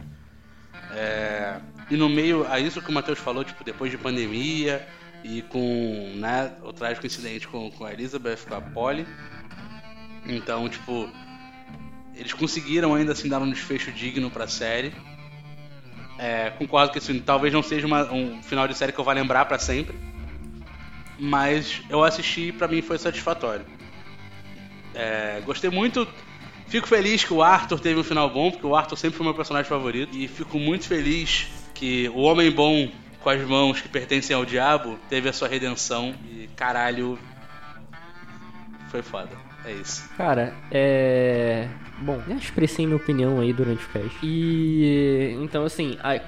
É, 0.93 1.59
e 1.91 1.97
no 1.97 2.09
meio 2.09 2.47
a 2.49 2.59
isso 2.59 2.83
que 2.83 2.91
o 2.91 2.93
Matheus 2.93 3.19
falou, 3.19 3.45
tipo, 3.45 3.63
depois 3.63 3.91
de 3.91 3.99
pandemia 3.99 4.87
e 5.23 5.43
com 5.43 6.13
né, 6.17 6.53
o 6.63 6.73
trágico 6.73 7.07
incidente 7.07 7.47
com, 7.47 7.71
com 7.71 7.85
a 7.85 7.93
Elizabeth, 7.93 8.39
com 8.49 8.55
a 8.55 8.61
Polly. 8.61 9.07
Então, 10.25 10.69
tipo, 10.69 11.09
eles 12.15 12.33
conseguiram 12.33 12.95
ainda 12.95 13.13
assim 13.13 13.29
dar 13.29 13.41
um 13.41 13.51
desfecho 13.51 13.93
digno 13.93 14.31
pra 14.31 14.49
série. 14.49 14.93
É, 16.19 16.51
concordo 16.51 16.93
que 16.93 16.99
assim, 16.99 17.21
talvez 17.21 17.53
não 17.53 17.63
seja 17.63 17.87
uma, 17.87 18.11
um 18.13 18.43
final 18.43 18.67
de 18.67 18.75
série 18.77 18.93
que 18.93 18.99
eu 18.99 19.05
vá 19.05 19.13
lembrar 19.13 19.45
para 19.45 19.59
sempre. 19.59 19.97
Mas 21.19 21.83
eu 21.89 22.03
assisti 22.03 22.49
e 22.49 22.53
pra 22.53 22.69
mim 22.69 22.83
foi 22.83 22.99
satisfatório. 22.99 23.65
É, 24.95 25.41
gostei 25.45 25.71
muito 25.71 26.07
Fico 26.69 26.89
feliz 26.89 27.23
que 27.23 27.33
o 27.33 27.43
Arthur 27.43 27.79
teve 27.79 28.01
um 28.01 28.05
final 28.05 28.29
bom, 28.29 28.51
porque 28.51 28.67
o 28.67 28.75
Arthur 28.75 28.97
sempre 28.97 29.17
foi 29.17 29.25
meu 29.25 29.35
personagem 29.35 29.69
favorito. 29.69 30.17
E 30.17 30.27
fico 30.27 30.59
muito 30.59 30.87
feliz 30.87 31.49
que 31.79 32.09
o 32.11 32.21
homem 32.21 32.51
bom 32.51 32.89
com 33.21 33.31
as 33.31 33.41
mãos 33.43 33.81
que 33.81 33.89
pertencem 33.89 34.35
ao 34.35 34.45
diabo 34.45 34.99
teve 35.09 35.29
a 35.29 35.33
sua 35.33 35.49
redenção. 35.49 36.15
E 36.31 36.49
caralho. 36.57 37.19
Foi 38.89 39.03
foda. 39.03 39.31
É 39.65 39.73
isso. 39.73 40.09
Cara, 40.17 40.55
é. 40.71 41.69
Bom, 41.99 42.23
já 42.29 42.35
expressei 42.35 42.87
minha 42.87 42.97
opinião 42.97 43.41
aí 43.41 43.53
durante 43.53 43.85
o 43.85 43.89
cast. 43.89 44.19
E. 44.23 45.37
Então, 45.41 45.65
assim, 45.65 45.99
a... 46.03 46.21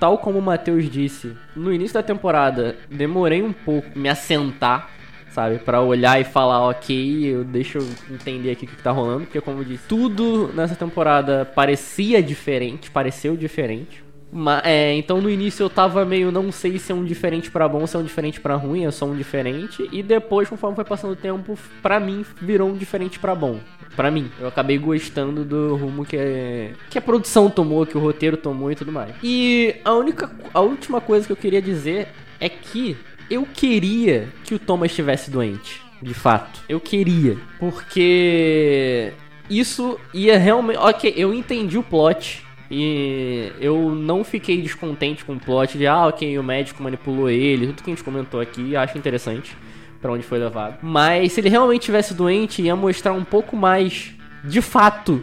tal 0.00 0.18
como 0.18 0.38
o 0.38 0.42
Matheus 0.42 0.90
disse, 0.90 1.36
no 1.54 1.72
início 1.72 1.94
da 1.94 2.02
temporada 2.02 2.76
demorei 2.90 3.42
um 3.42 3.52
pouco 3.52 3.96
me 3.96 4.08
assentar 4.08 4.90
sabe? 5.30 5.58
Para 5.58 5.80
olhar 5.80 6.20
e 6.20 6.24
falar, 6.24 6.68
ok, 6.68 7.24
eu 7.24 7.42
deixa 7.42 7.78
eu 7.78 7.88
entender 8.10 8.50
aqui 8.50 8.66
o 8.66 8.68
que, 8.68 8.76
que 8.76 8.82
tá 8.82 8.90
rolando, 8.90 9.24
porque 9.24 9.40
como 9.40 9.60
eu 9.60 9.64
disse, 9.64 9.88
tudo 9.88 10.52
nessa 10.52 10.74
temporada 10.74 11.44
parecia 11.44 12.22
diferente, 12.22 12.90
pareceu 12.90 13.34
diferente. 13.34 14.01
Mas, 14.32 14.62
é, 14.64 14.94
então 14.94 15.20
no 15.20 15.28
início 15.28 15.62
eu 15.62 15.68
tava 15.68 16.06
meio, 16.06 16.32
não 16.32 16.50
sei 16.50 16.78
se 16.78 16.90
é 16.90 16.94
um 16.94 17.04
diferente 17.04 17.50
para 17.50 17.68
bom, 17.68 17.86
se 17.86 17.94
é 17.94 17.98
um 17.98 18.02
diferente 18.02 18.40
para 18.40 18.56
ruim, 18.56 18.86
é 18.86 18.90
só 18.90 19.04
um 19.04 19.14
diferente. 19.14 19.86
E 19.92 20.02
depois, 20.02 20.48
conforme 20.48 20.74
foi 20.74 20.84
passando 20.86 21.12
o 21.12 21.16
tempo, 21.16 21.58
pra 21.82 22.00
mim 22.00 22.24
virou 22.40 22.70
um 22.70 22.76
diferente 22.76 23.18
para 23.18 23.34
bom. 23.34 23.60
Pra 23.94 24.10
mim, 24.10 24.30
eu 24.40 24.48
acabei 24.48 24.78
gostando 24.78 25.44
do 25.44 25.76
rumo 25.76 26.06
que, 26.06 26.16
é, 26.16 26.72
que 26.88 26.96
a 26.96 27.02
produção 27.02 27.50
tomou, 27.50 27.84
que 27.84 27.96
o 27.96 28.00
roteiro 28.00 28.38
tomou 28.38 28.72
e 28.72 28.74
tudo 28.74 28.90
mais. 28.90 29.14
E 29.22 29.76
a 29.84 29.92
única, 29.92 30.30
a 30.54 30.60
última 30.60 30.98
coisa 30.98 31.26
que 31.26 31.32
eu 31.32 31.36
queria 31.36 31.60
dizer 31.60 32.08
é 32.40 32.48
que 32.48 32.96
eu 33.30 33.46
queria 33.46 34.30
que 34.44 34.54
o 34.54 34.58
Thomas 34.58 34.90
estivesse 34.90 35.30
doente. 35.30 35.82
De 36.00 36.14
fato. 36.14 36.60
Eu 36.68 36.80
queria. 36.80 37.36
Porque 37.60 39.12
isso 39.48 40.00
ia 40.12 40.36
realmente. 40.36 40.78
Ok, 40.78 41.12
eu 41.16 41.32
entendi 41.32 41.78
o 41.78 41.82
plot. 41.82 42.44
E 42.74 43.52
eu 43.60 43.94
não 43.94 44.24
fiquei 44.24 44.62
descontente 44.62 45.26
com 45.26 45.34
o 45.34 45.38
plot 45.38 45.76
de, 45.76 45.86
ah, 45.86 46.06
ok, 46.06 46.38
o 46.38 46.42
médico 46.42 46.82
manipulou 46.82 47.28
ele, 47.28 47.66
tudo 47.66 47.82
que 47.82 47.90
a 47.90 47.94
gente 47.94 48.02
comentou 48.02 48.40
aqui, 48.40 48.74
acho 48.74 48.96
interessante 48.96 49.54
pra 50.00 50.10
onde 50.10 50.24
foi 50.24 50.38
levado. 50.38 50.78
Mas 50.80 51.32
se 51.32 51.40
ele 51.42 51.50
realmente 51.50 51.82
tivesse 51.82 52.14
doente, 52.14 52.62
ia 52.62 52.74
mostrar 52.74 53.12
um 53.12 53.24
pouco 53.24 53.54
mais, 53.54 54.14
de 54.42 54.62
fato, 54.62 55.22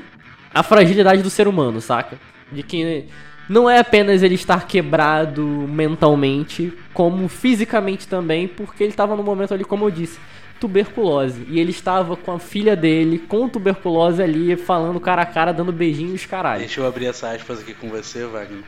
a 0.54 0.62
fragilidade 0.62 1.24
do 1.24 1.30
ser 1.32 1.48
humano, 1.48 1.82
saca? 1.82 2.20
De 2.52 2.62
que 2.62 3.08
não 3.50 3.68
é 3.68 3.80
apenas 3.80 4.22
ele 4.22 4.36
estar 4.36 4.68
quebrado 4.68 5.44
mentalmente, 5.44 6.72
como 6.94 7.28
fisicamente 7.28 8.08
também, 8.08 8.48
porque 8.48 8.84
ele 8.84 8.92
estava 8.92 9.16
no 9.16 9.24
momento 9.24 9.56
ali, 9.56 9.64
como 9.64 9.86
eu 9.86 9.90
disse, 9.90 10.20
tuberculose. 10.60 11.46
E 11.50 11.60
ele 11.60 11.72
estava 11.72 12.16
com 12.16 12.32
a 12.32 12.40
filha 12.40 12.76
dele, 12.76 13.20
com 13.20 13.48
tuberculose 13.48 14.22
ali, 14.22 14.56
falando 14.56 15.00
cara 15.00 15.22
a 15.22 15.26
cara, 15.26 15.52
dando 15.52 15.72
beijinhos, 15.72 16.26
caralho. 16.26 16.60
Deixa 16.60 16.82
eu 16.82 16.88
abrir 16.88 17.08
essa 17.08 17.32
aspas 17.32 17.60
aqui 17.60 17.74
com 17.74 17.90
você, 17.90 18.26
Wagner. 18.26 18.64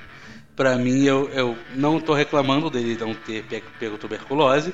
Pra 0.55 0.75
mim, 0.75 1.03
eu, 1.03 1.29
eu 1.29 1.57
não 1.75 1.99
tô 1.99 2.13
reclamando 2.13 2.69
dele 2.69 2.97
não 2.99 3.13
ter 3.13 3.43
pego, 3.43 3.65
pego 3.79 3.97
tuberculose, 3.97 4.73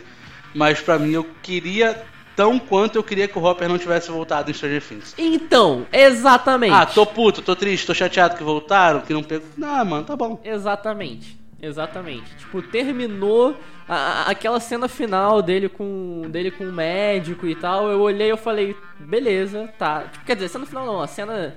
mas 0.54 0.82
pra 0.82 0.98
mim 0.98 1.12
eu 1.12 1.26
queria 1.42 2.04
tão 2.36 2.60
quanto 2.60 2.98
eu 2.98 3.04
queria 3.04 3.28
que 3.28 3.38
o 3.38 3.44
Hopper 3.44 3.68
não 3.68 3.78
tivesse 3.78 4.12
voltado 4.12 4.52
em 4.52 4.54
Stranger 4.54 4.84
Things. 4.84 5.16
Então, 5.18 5.88
exatamente. 5.92 6.74
Ah, 6.74 6.86
tô 6.86 7.06
puto, 7.06 7.42
tô 7.42 7.56
triste, 7.56 7.88
tô 7.88 7.94
chateado 7.94 8.36
que 8.36 8.44
voltaram, 8.44 9.02
que 9.02 9.14
não 9.14 9.24
pegou. 9.24 9.48
Ah, 9.64 9.84
mano, 9.84 10.04
tá 10.04 10.16
bom. 10.16 10.40
Exatamente. 10.44 11.37
Exatamente. 11.62 12.36
Tipo, 12.38 12.62
terminou 12.62 13.58
a- 13.90 14.30
aquela 14.30 14.60
cena 14.60 14.88
final 14.88 15.42
dele 15.42 15.68
com 15.68 16.24
dele 16.30 16.52
com 16.52 16.66
o 16.66 16.72
médico 16.72 17.48
e 17.48 17.56
tal. 17.56 17.90
Eu 17.90 18.00
olhei 18.02 18.32
eu 18.32 18.38
falei, 18.38 18.76
beleza, 19.00 19.68
tá. 19.78 20.04
Tipo, 20.04 20.26
quer 20.26 20.36
dizer, 20.36 20.50
cena 20.50 20.66
final 20.66 20.86
não, 20.86 21.02
a 21.02 21.08
cena 21.08 21.56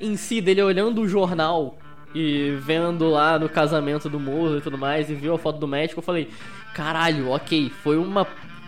em 0.00 0.16
si 0.16 0.40
dele 0.40 0.62
olhando 0.62 1.00
o 1.00 1.08
jornal 1.08 1.76
e 2.14 2.56
vendo 2.60 3.08
lá 3.10 3.38
no 3.38 3.48
casamento 3.48 4.08
do 4.08 4.18
morro 4.20 4.56
e 4.58 4.60
tudo 4.60 4.78
mais, 4.78 5.10
e 5.10 5.14
viu 5.14 5.34
a 5.34 5.38
foto 5.38 5.58
do 5.58 5.68
médico, 5.68 6.00
eu 6.00 6.04
falei, 6.04 6.28
caralho, 6.74 7.28
ok, 7.30 7.70
foi 7.82 7.96
uma 7.98 8.26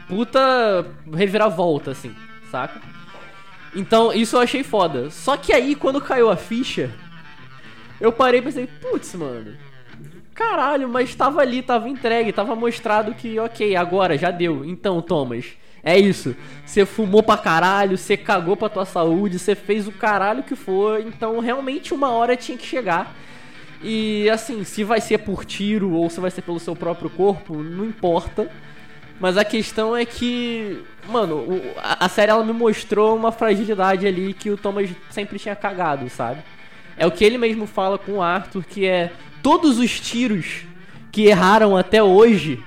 puta 0.09 0.87
reviravolta, 1.13 1.91
assim, 1.93 2.15
saca? 2.51 2.81
Então, 3.75 4.13
isso 4.13 4.37
eu 4.37 4.41
achei 4.41 4.63
foda. 4.63 5.11
Só 5.11 5.37
que 5.37 5.53
aí, 5.53 5.75
quando 5.75 6.01
caiu 6.01 6.29
a 6.31 6.37
ficha, 6.37 6.91
eu 8.01 8.13
parei 8.13 8.41
e 8.41 8.43
pensei, 8.43 8.67
putz, 8.67 9.15
mano. 9.15 9.57
Caralho, 10.35 10.89
mas 10.89 11.15
tava 11.15 11.41
ali, 11.41 11.61
tava 11.63 11.89
entregue, 11.89 12.33
tava 12.33 12.57
mostrado 12.57 13.15
que, 13.15 13.39
ok, 13.39 13.77
agora 13.77 14.17
já 14.17 14.31
deu. 14.31 14.65
Então, 14.65 15.03
Thomas, 15.03 15.47
é 15.83 15.99
isso. 15.99 16.35
Você 16.65 16.87
fumou 16.87 17.23
pra 17.23 17.37
caralho, 17.37 17.99
você 17.99 18.17
cagou 18.17 18.57
pra 18.57 18.69
tua 18.69 18.87
saúde, 18.87 19.39
você 19.39 19.55
fez 19.55 19.87
o 19.87 19.93
caralho 19.93 20.43
que 20.43 20.57
for. 20.57 21.01
Então, 21.01 21.39
realmente, 21.41 21.93
uma 21.93 22.11
hora 22.11 22.37
tinha 22.37 22.57
que 22.57 22.67
chegar. 22.67 23.15
E, 23.83 24.31
assim, 24.31 24.65
se 24.65 24.85
vai 24.85 25.01
ser 25.01 25.19
por 25.19 25.45
tiro 25.45 25.93
ou 25.93 26.09
se 26.09 26.21
vai 26.21 26.31
ser 26.31 26.43
pelo 26.43 26.61
seu 26.61 26.75
próprio 26.75 27.11
corpo, 27.11 27.57
não 27.57 27.85
importa. 27.85 28.51
Mas 29.21 29.37
a 29.37 29.45
questão 29.45 29.95
é 29.95 30.05
que, 30.05 30.83
mano, 31.09 31.47
a 31.79 32.09
série 32.09 32.31
ela 32.31 32.45
me 32.45 32.53
mostrou 32.53 33.15
uma 33.15 33.31
fragilidade 33.31 34.07
ali 34.07 34.33
que 34.33 34.51
o 34.51 34.57
Thomas 34.57 34.89
sempre 35.11 35.39
tinha 35.39 35.55
cagado, 35.55 36.09
sabe? 36.09 36.43
É 36.97 37.07
o 37.07 37.11
que 37.11 37.25
ele 37.25 37.39
mesmo 37.39 37.67
fala 37.67 37.99
com 37.99 38.13
o 38.13 38.23
Arthur, 38.23 38.65
que 38.65 38.87
é 38.87 39.13
todos 39.43 39.78
os 39.78 40.01
tiros 40.01 40.62
que 41.10 41.27
erraram 41.27 41.77
até 41.77 42.02
hoje, 42.02 42.62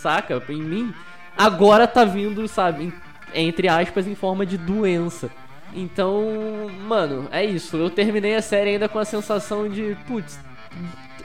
saca? 0.00 0.42
Em 0.48 0.62
mim, 0.62 0.94
agora 1.36 1.86
tá 1.86 2.04
vindo, 2.04 2.46
sabe, 2.48 2.92
entre 3.34 3.68
aspas, 3.68 4.06
em 4.06 4.14
forma 4.14 4.44
de 4.44 4.56
doença. 4.56 5.30
Então, 5.74 6.68
mano, 6.86 7.28
é 7.30 7.44
isso. 7.44 7.76
Eu 7.76 7.90
terminei 7.90 8.34
a 8.34 8.42
série 8.42 8.70
ainda 8.70 8.88
com 8.88 8.98
a 8.98 9.04
sensação 9.04 9.68
de, 9.68 9.96
putz, 10.06 10.40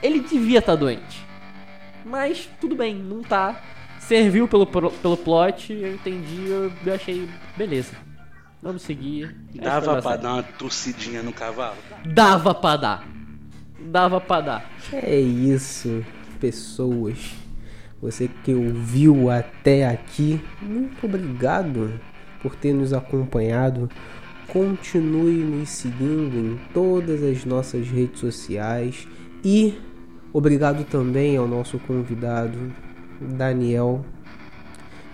ele 0.01 0.19
devia 0.19 0.59
estar 0.59 0.75
doente. 0.75 1.25
Mas 2.05 2.49
tudo 2.59 2.75
bem, 2.75 2.95
não 2.95 3.21
tá. 3.21 3.59
Serviu 3.99 4.49
pelo, 4.49 4.67
pelo 4.67 5.15
plot, 5.15 5.71
eu 5.71 5.93
entendi, 5.93 6.47
eu, 6.49 6.93
achei 6.93 7.29
beleza. 7.55 7.93
Vamos 8.61 8.81
seguir. 8.81 9.35
Dava 9.55 10.01
pra 10.01 10.17
dar 10.17 10.33
uma 10.33 10.43
tossidinha 10.43 11.23
no 11.23 11.31
cavalo? 11.31 11.77
Dava 12.05 12.53
pra 12.53 12.77
dar. 12.77 13.12
Dava 13.85 14.19
pra 14.21 14.41
dar. 14.41 14.71
É 14.91 15.19
isso, 15.19 16.03
pessoas. 16.39 17.35
Você 18.01 18.29
que 18.43 18.53
ouviu 18.53 19.29
até 19.29 19.87
aqui, 19.87 20.41
muito 20.61 21.05
obrigado 21.05 21.99
por 22.41 22.55
ter 22.55 22.73
nos 22.73 22.91
acompanhado. 22.93 23.89
Continue 24.47 25.37
nos 25.37 25.69
seguindo 25.69 26.35
em 26.37 26.59
todas 26.73 27.23
as 27.23 27.45
nossas 27.45 27.87
redes 27.87 28.19
sociais 28.19 29.07
e 29.43 29.73
obrigado 30.33 30.83
também 30.83 31.37
ao 31.37 31.47
nosso 31.47 31.79
convidado 31.79 32.57
Daniel. 33.21 34.05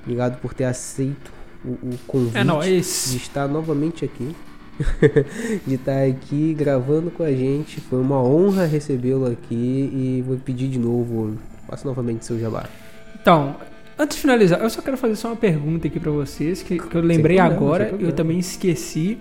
Obrigado 0.01 0.39
por 0.41 0.53
ter 0.53 0.63
aceito 0.65 1.31
o, 1.63 1.69
o 1.73 1.97
convite 2.07 2.37
É 2.37 2.43
nóis. 2.43 3.09
de 3.11 3.17
estar 3.17 3.47
novamente 3.47 4.03
aqui. 4.03 4.35
de 5.67 5.75
estar 5.75 6.03
aqui 6.03 6.53
gravando 6.53 7.11
com 7.11 7.23
a 7.23 7.31
gente. 7.31 7.79
Foi 7.81 7.99
uma 7.99 8.21
honra 8.21 8.65
recebê-lo 8.65 9.25
aqui 9.25 9.55
e 9.55 10.23
vou 10.25 10.37
pedir 10.37 10.67
de 10.69 10.79
novo, 10.79 11.37
faça 11.67 11.87
novamente 11.87 12.25
seu 12.25 12.39
jabá. 12.39 12.65
Então, 13.21 13.55
antes 13.97 14.15
de 14.15 14.21
finalizar, 14.21 14.61
eu 14.61 14.69
só 14.69 14.81
quero 14.81 14.97
fazer 14.97 15.15
só 15.15 15.29
uma 15.29 15.35
pergunta 15.35 15.87
aqui 15.87 15.99
pra 15.99 16.11
vocês, 16.11 16.63
que, 16.63 16.77
que 16.79 16.95
eu 16.95 17.01
lembrei 17.01 17.37
problema, 17.37 17.55
agora 17.55 17.95
e 17.99 18.03
eu 18.03 18.11
também 18.13 18.39
esqueci. 18.39 19.17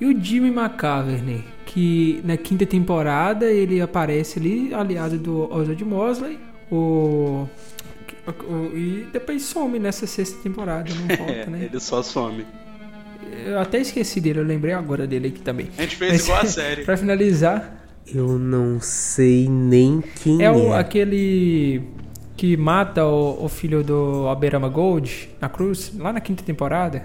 E 0.00 0.06
o 0.06 0.16
Jimmy 0.24 0.48
McCaverney, 0.50 1.44
que 1.66 2.20
na 2.24 2.36
quinta 2.36 2.64
temporada 2.64 3.46
ele 3.46 3.80
aparece 3.80 4.38
ali, 4.38 4.72
aliado 4.72 5.18
do 5.18 5.52
Oswald 5.52 5.84
Mosley, 5.84 6.38
o, 6.70 7.48
o- 8.48 8.76
e 8.76 9.08
depois 9.12 9.42
some 9.42 9.78
nessa 9.78 10.06
sexta 10.06 10.40
temporada, 10.42 10.88
não 10.94 11.06
É, 11.14 11.16
volta, 11.16 11.50
né? 11.50 11.64
ele 11.68 11.80
só 11.80 12.00
some. 12.02 12.44
Eu 13.46 13.58
até 13.58 13.78
esqueci 13.80 14.20
dele, 14.20 14.40
eu 14.40 14.44
lembrei 14.44 14.72
agora 14.74 15.06
dele 15.06 15.28
aqui 15.28 15.40
também. 15.40 15.68
A 15.76 15.82
gente 15.82 15.96
fez 15.96 16.12
Mas, 16.12 16.24
igual 16.24 16.40
a 16.40 16.44
série. 16.46 16.84
pra 16.84 16.96
finalizar, 16.96 17.84
Eu 18.06 18.38
não 18.38 18.80
sei 18.80 19.48
nem 19.48 20.00
quem 20.22 20.40
é 20.42 20.46
é. 20.46 20.50
o, 20.50 20.72
aquele 20.72 21.82
que 22.36 22.56
mata 22.56 23.04
o, 23.04 23.44
o 23.44 23.48
filho 23.48 23.82
do 23.82 24.28
Aberama 24.28 24.68
Gold 24.68 25.30
na 25.40 25.48
cruz, 25.48 25.92
lá 25.96 26.12
na 26.12 26.20
quinta 26.20 26.42
temporada. 26.44 27.02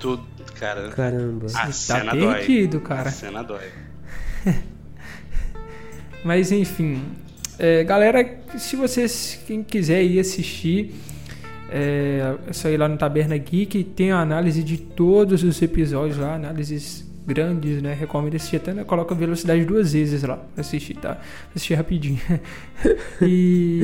Tudo, 0.00 0.24
cara. 0.58 0.88
Caramba. 0.88 1.46
A 1.54 1.66
Tá 1.66 1.72
cena 1.72 2.14
dói. 2.14 2.34
perdido, 2.34 2.80
cara. 2.80 3.08
A 3.08 3.12
cena 3.12 3.42
dói. 3.42 3.68
Mas 6.24 6.52
enfim, 6.52 7.02
é, 7.58 7.82
galera, 7.84 8.38
se 8.58 8.76
vocês 8.76 9.40
quem 9.46 9.62
quiser 9.62 10.02
ir 10.02 10.18
assistir, 10.20 10.94
é, 11.72 12.36
é 12.46 12.52
só 12.52 12.68
ir 12.68 12.76
lá 12.76 12.86
no 12.86 12.98
Taberna 12.98 13.36
Geek, 13.36 13.82
tem 13.84 14.12
a 14.12 14.20
análise 14.20 14.62
de 14.62 14.76
todos 14.76 15.42
os 15.42 15.60
episódios 15.62 16.18
lá, 16.18 16.34
análises 16.34 17.10
grandes, 17.26 17.80
né? 17.80 17.94
Recomendo 17.94 18.34
assistir 18.34 18.56
até 18.56 18.74
né? 18.74 18.84
coloca 18.84 19.14
velocidade 19.14 19.64
duas 19.64 19.92
vezes 19.92 20.22
lá 20.22 20.36
pra 20.36 20.60
assistir, 20.60 20.96
tá? 20.96 21.18
Assistir 21.54 21.74
rapidinho. 21.74 22.20
e, 23.22 23.80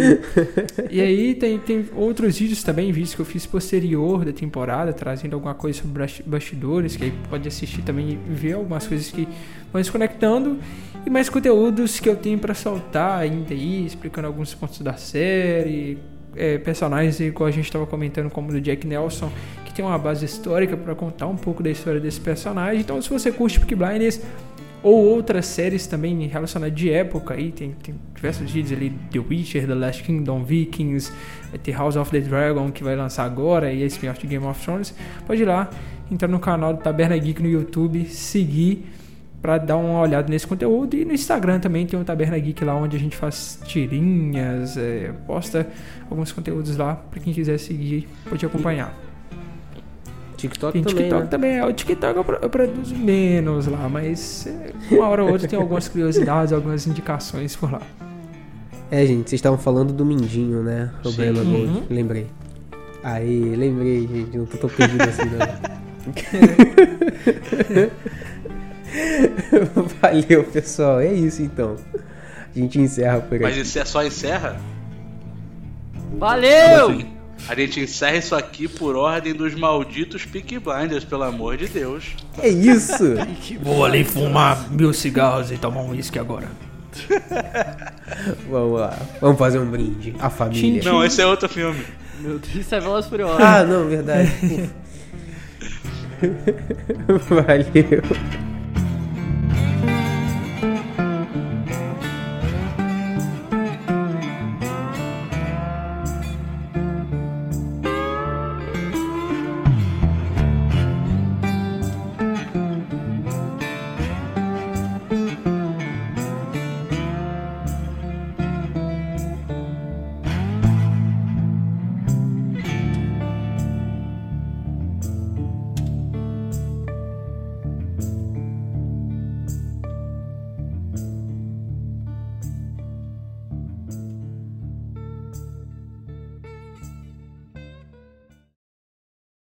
e 0.90 1.00
aí 1.00 1.34
tem, 1.34 1.58
tem 1.58 1.86
outros 1.94 2.38
vídeos 2.38 2.62
também, 2.62 2.90
vídeos 2.92 3.14
que 3.14 3.20
eu 3.20 3.24
fiz 3.24 3.46
posterior 3.46 4.24
da 4.24 4.32
temporada, 4.32 4.92
trazendo 4.92 5.34
alguma 5.34 5.54
coisa 5.54 5.80
sobre 5.80 6.00
basti- 6.00 6.22
bastidores, 6.24 6.96
que 6.96 7.04
aí 7.04 7.14
pode 7.30 7.46
assistir 7.48 7.82
também 7.82 8.10
e 8.10 8.16
ver 8.34 8.54
algumas 8.54 8.86
coisas 8.86 9.10
que 9.10 9.26
vão 9.72 9.82
se 9.82 9.90
conectando. 9.90 10.58
E 11.06 11.10
mais 11.10 11.28
conteúdos 11.28 12.00
que 12.00 12.08
eu 12.08 12.16
tenho 12.16 12.38
pra 12.38 12.54
soltar 12.54 13.20
ainda 13.20 13.54
aí, 13.54 13.86
explicando 13.86 14.26
alguns 14.26 14.52
pontos 14.52 14.80
da 14.80 14.94
série, 14.94 15.96
é, 16.36 16.58
personagens 16.58 17.20
igual 17.20 17.48
a 17.48 17.50
gente 17.50 17.64
estava 17.64 17.86
comentando, 17.86 18.30
como 18.30 18.52
do 18.52 18.60
Jack 18.60 18.86
Nelson, 18.86 19.30
que 19.64 19.72
tem 19.72 19.84
uma 19.84 19.98
base 19.98 20.24
histórica 20.24 20.76
para 20.76 20.94
contar 20.94 21.26
um 21.26 21.36
pouco 21.36 21.62
da 21.62 21.70
história 21.70 22.00
desse 22.00 22.20
personagem. 22.20 22.80
Então, 22.80 23.00
se 23.00 23.10
você 23.10 23.32
curte 23.32 23.58
Peaky 23.58 23.74
Blinders 23.74 24.20
ou 24.82 25.04
outras 25.06 25.46
séries 25.46 25.86
também 25.86 26.26
relacionadas 26.26 26.74
de 26.76 26.90
época, 26.90 27.34
aí 27.34 27.50
tem, 27.50 27.72
tem 27.82 27.94
diversos 28.14 28.50
vídeos 28.50 28.78
ali: 28.78 28.92
The 29.10 29.18
Witcher, 29.18 29.66
The 29.66 29.74
Last 29.74 30.02
Kingdom, 30.02 30.44
Vikings, 30.44 31.12
vai 31.50 31.58
ter 31.58 31.72
House 31.72 31.96
of 31.96 32.10
the 32.10 32.20
Dragon 32.20 32.70
que 32.70 32.84
vai 32.84 32.94
lançar 32.94 33.24
agora 33.24 33.72
e 33.72 33.82
esse 33.82 33.96
spin-off 33.96 34.20
de 34.20 34.26
Game 34.26 34.46
of 34.46 34.64
Thrones. 34.64 34.94
Pode 35.26 35.42
ir 35.42 35.46
lá, 35.46 35.68
entrar 36.10 36.28
no 36.28 36.38
canal 36.38 36.74
do 36.74 36.80
Taberna 36.80 37.16
Geek 37.16 37.42
no 37.42 37.48
YouTube, 37.48 38.04
seguir 38.06 38.84
para 39.40 39.58
dar 39.58 39.76
uma 39.76 40.00
olhada 40.00 40.28
nesse 40.28 40.46
conteúdo 40.46 40.96
e 40.96 41.04
no 41.04 41.12
Instagram 41.12 41.60
também 41.60 41.86
tem 41.86 41.98
o 41.98 42.04
Taberna 42.04 42.38
Geek 42.38 42.64
lá 42.64 42.74
onde 42.74 42.96
a 42.96 43.00
gente 43.00 43.16
faz 43.16 43.60
tirinhas, 43.64 44.76
é, 44.76 45.12
posta 45.26 45.66
alguns 46.10 46.32
conteúdos 46.32 46.76
lá 46.76 46.96
para 46.96 47.20
quem 47.20 47.32
quiser 47.32 47.58
seguir, 47.58 48.08
pode 48.28 48.44
acompanhar. 48.44 48.92
TikTok 50.36 50.72
Tem 50.72 50.82
também, 50.82 51.04
TikTok 51.04 51.24
né? 51.24 51.28
também, 51.28 51.58
é, 51.58 51.64
o 51.64 51.72
TikTok 51.72 52.16
eu, 52.16 52.38
eu 52.42 52.50
produzo 52.50 52.96
menos 52.96 53.66
lá, 53.66 53.88
mas 53.88 54.46
é, 54.46 54.72
uma 54.94 55.08
hora 55.08 55.24
ou 55.24 55.32
outra 55.32 55.48
tem 55.48 55.58
algumas 55.58 55.86
curiosidades, 55.88 56.52
algumas 56.52 56.86
indicações 56.86 57.56
por 57.56 57.72
lá. 57.72 57.82
É, 58.90 59.04
gente, 59.04 59.28
vocês 59.28 59.38
estavam 59.38 59.58
falando 59.58 59.92
do 59.92 60.04
Mindinho, 60.04 60.62
né? 60.62 60.90
O. 61.04 61.12
Brema 61.12 61.40
Uhum. 61.40 61.82
Lembrei. 61.90 62.26
Aí, 63.02 63.54
lembrei, 63.54 64.06
gente. 64.06 64.38
Não 64.38 64.46
tô 64.46 64.56
tão 64.56 64.70
perdido 64.70 65.02
assim, 65.02 65.24
não. 65.24 65.78
Valeu, 70.00 70.44
pessoal. 70.44 71.00
É 71.00 71.12
isso 71.12 71.42
então. 71.42 71.76
A 72.54 72.58
gente 72.58 72.80
encerra 72.80 73.20
por 73.20 73.38
Mas 73.40 73.52
aqui. 73.52 73.60
isso 73.62 73.78
é 73.78 73.84
só 73.84 74.04
encerra? 74.04 74.60
Valeu! 76.18 76.90
Assim, 76.90 77.06
a 77.48 77.54
gente 77.54 77.80
encerra 77.80 78.16
isso 78.16 78.34
aqui 78.34 78.66
por 78.66 78.96
ordem 78.96 79.34
dos 79.34 79.54
malditos 79.54 80.24
Peaky 80.24 80.58
Blinders, 80.58 81.04
pelo 81.04 81.22
amor 81.22 81.56
de 81.56 81.68
Deus. 81.68 82.16
É 82.38 82.48
isso. 82.48 83.14
Vou 83.62 83.84
ali 83.84 84.04
fumar 84.04 84.70
mil 84.70 84.92
cigarros 84.92 85.52
e 85.52 85.58
tomar 85.58 85.82
um 85.82 85.90
uísque 85.90 86.18
agora. 86.18 86.48
Vamos 88.50 88.80
lá. 88.80 88.98
Vamos 89.20 89.38
fazer 89.38 89.58
um 89.58 89.70
brinde. 89.70 90.14
A 90.18 90.30
família. 90.30 90.82
Não, 90.82 91.04
esse 91.04 91.20
é 91.20 91.26
outro 91.26 91.48
filme. 91.48 91.84
Meu 92.20 92.38
Deus, 92.38 92.54
isso 92.54 92.74
é 92.74 92.80
Furiosos. 93.02 93.40
Ah, 93.40 93.62
não, 93.62 93.86
verdade. 93.86 94.70
Valeu. 97.28 98.38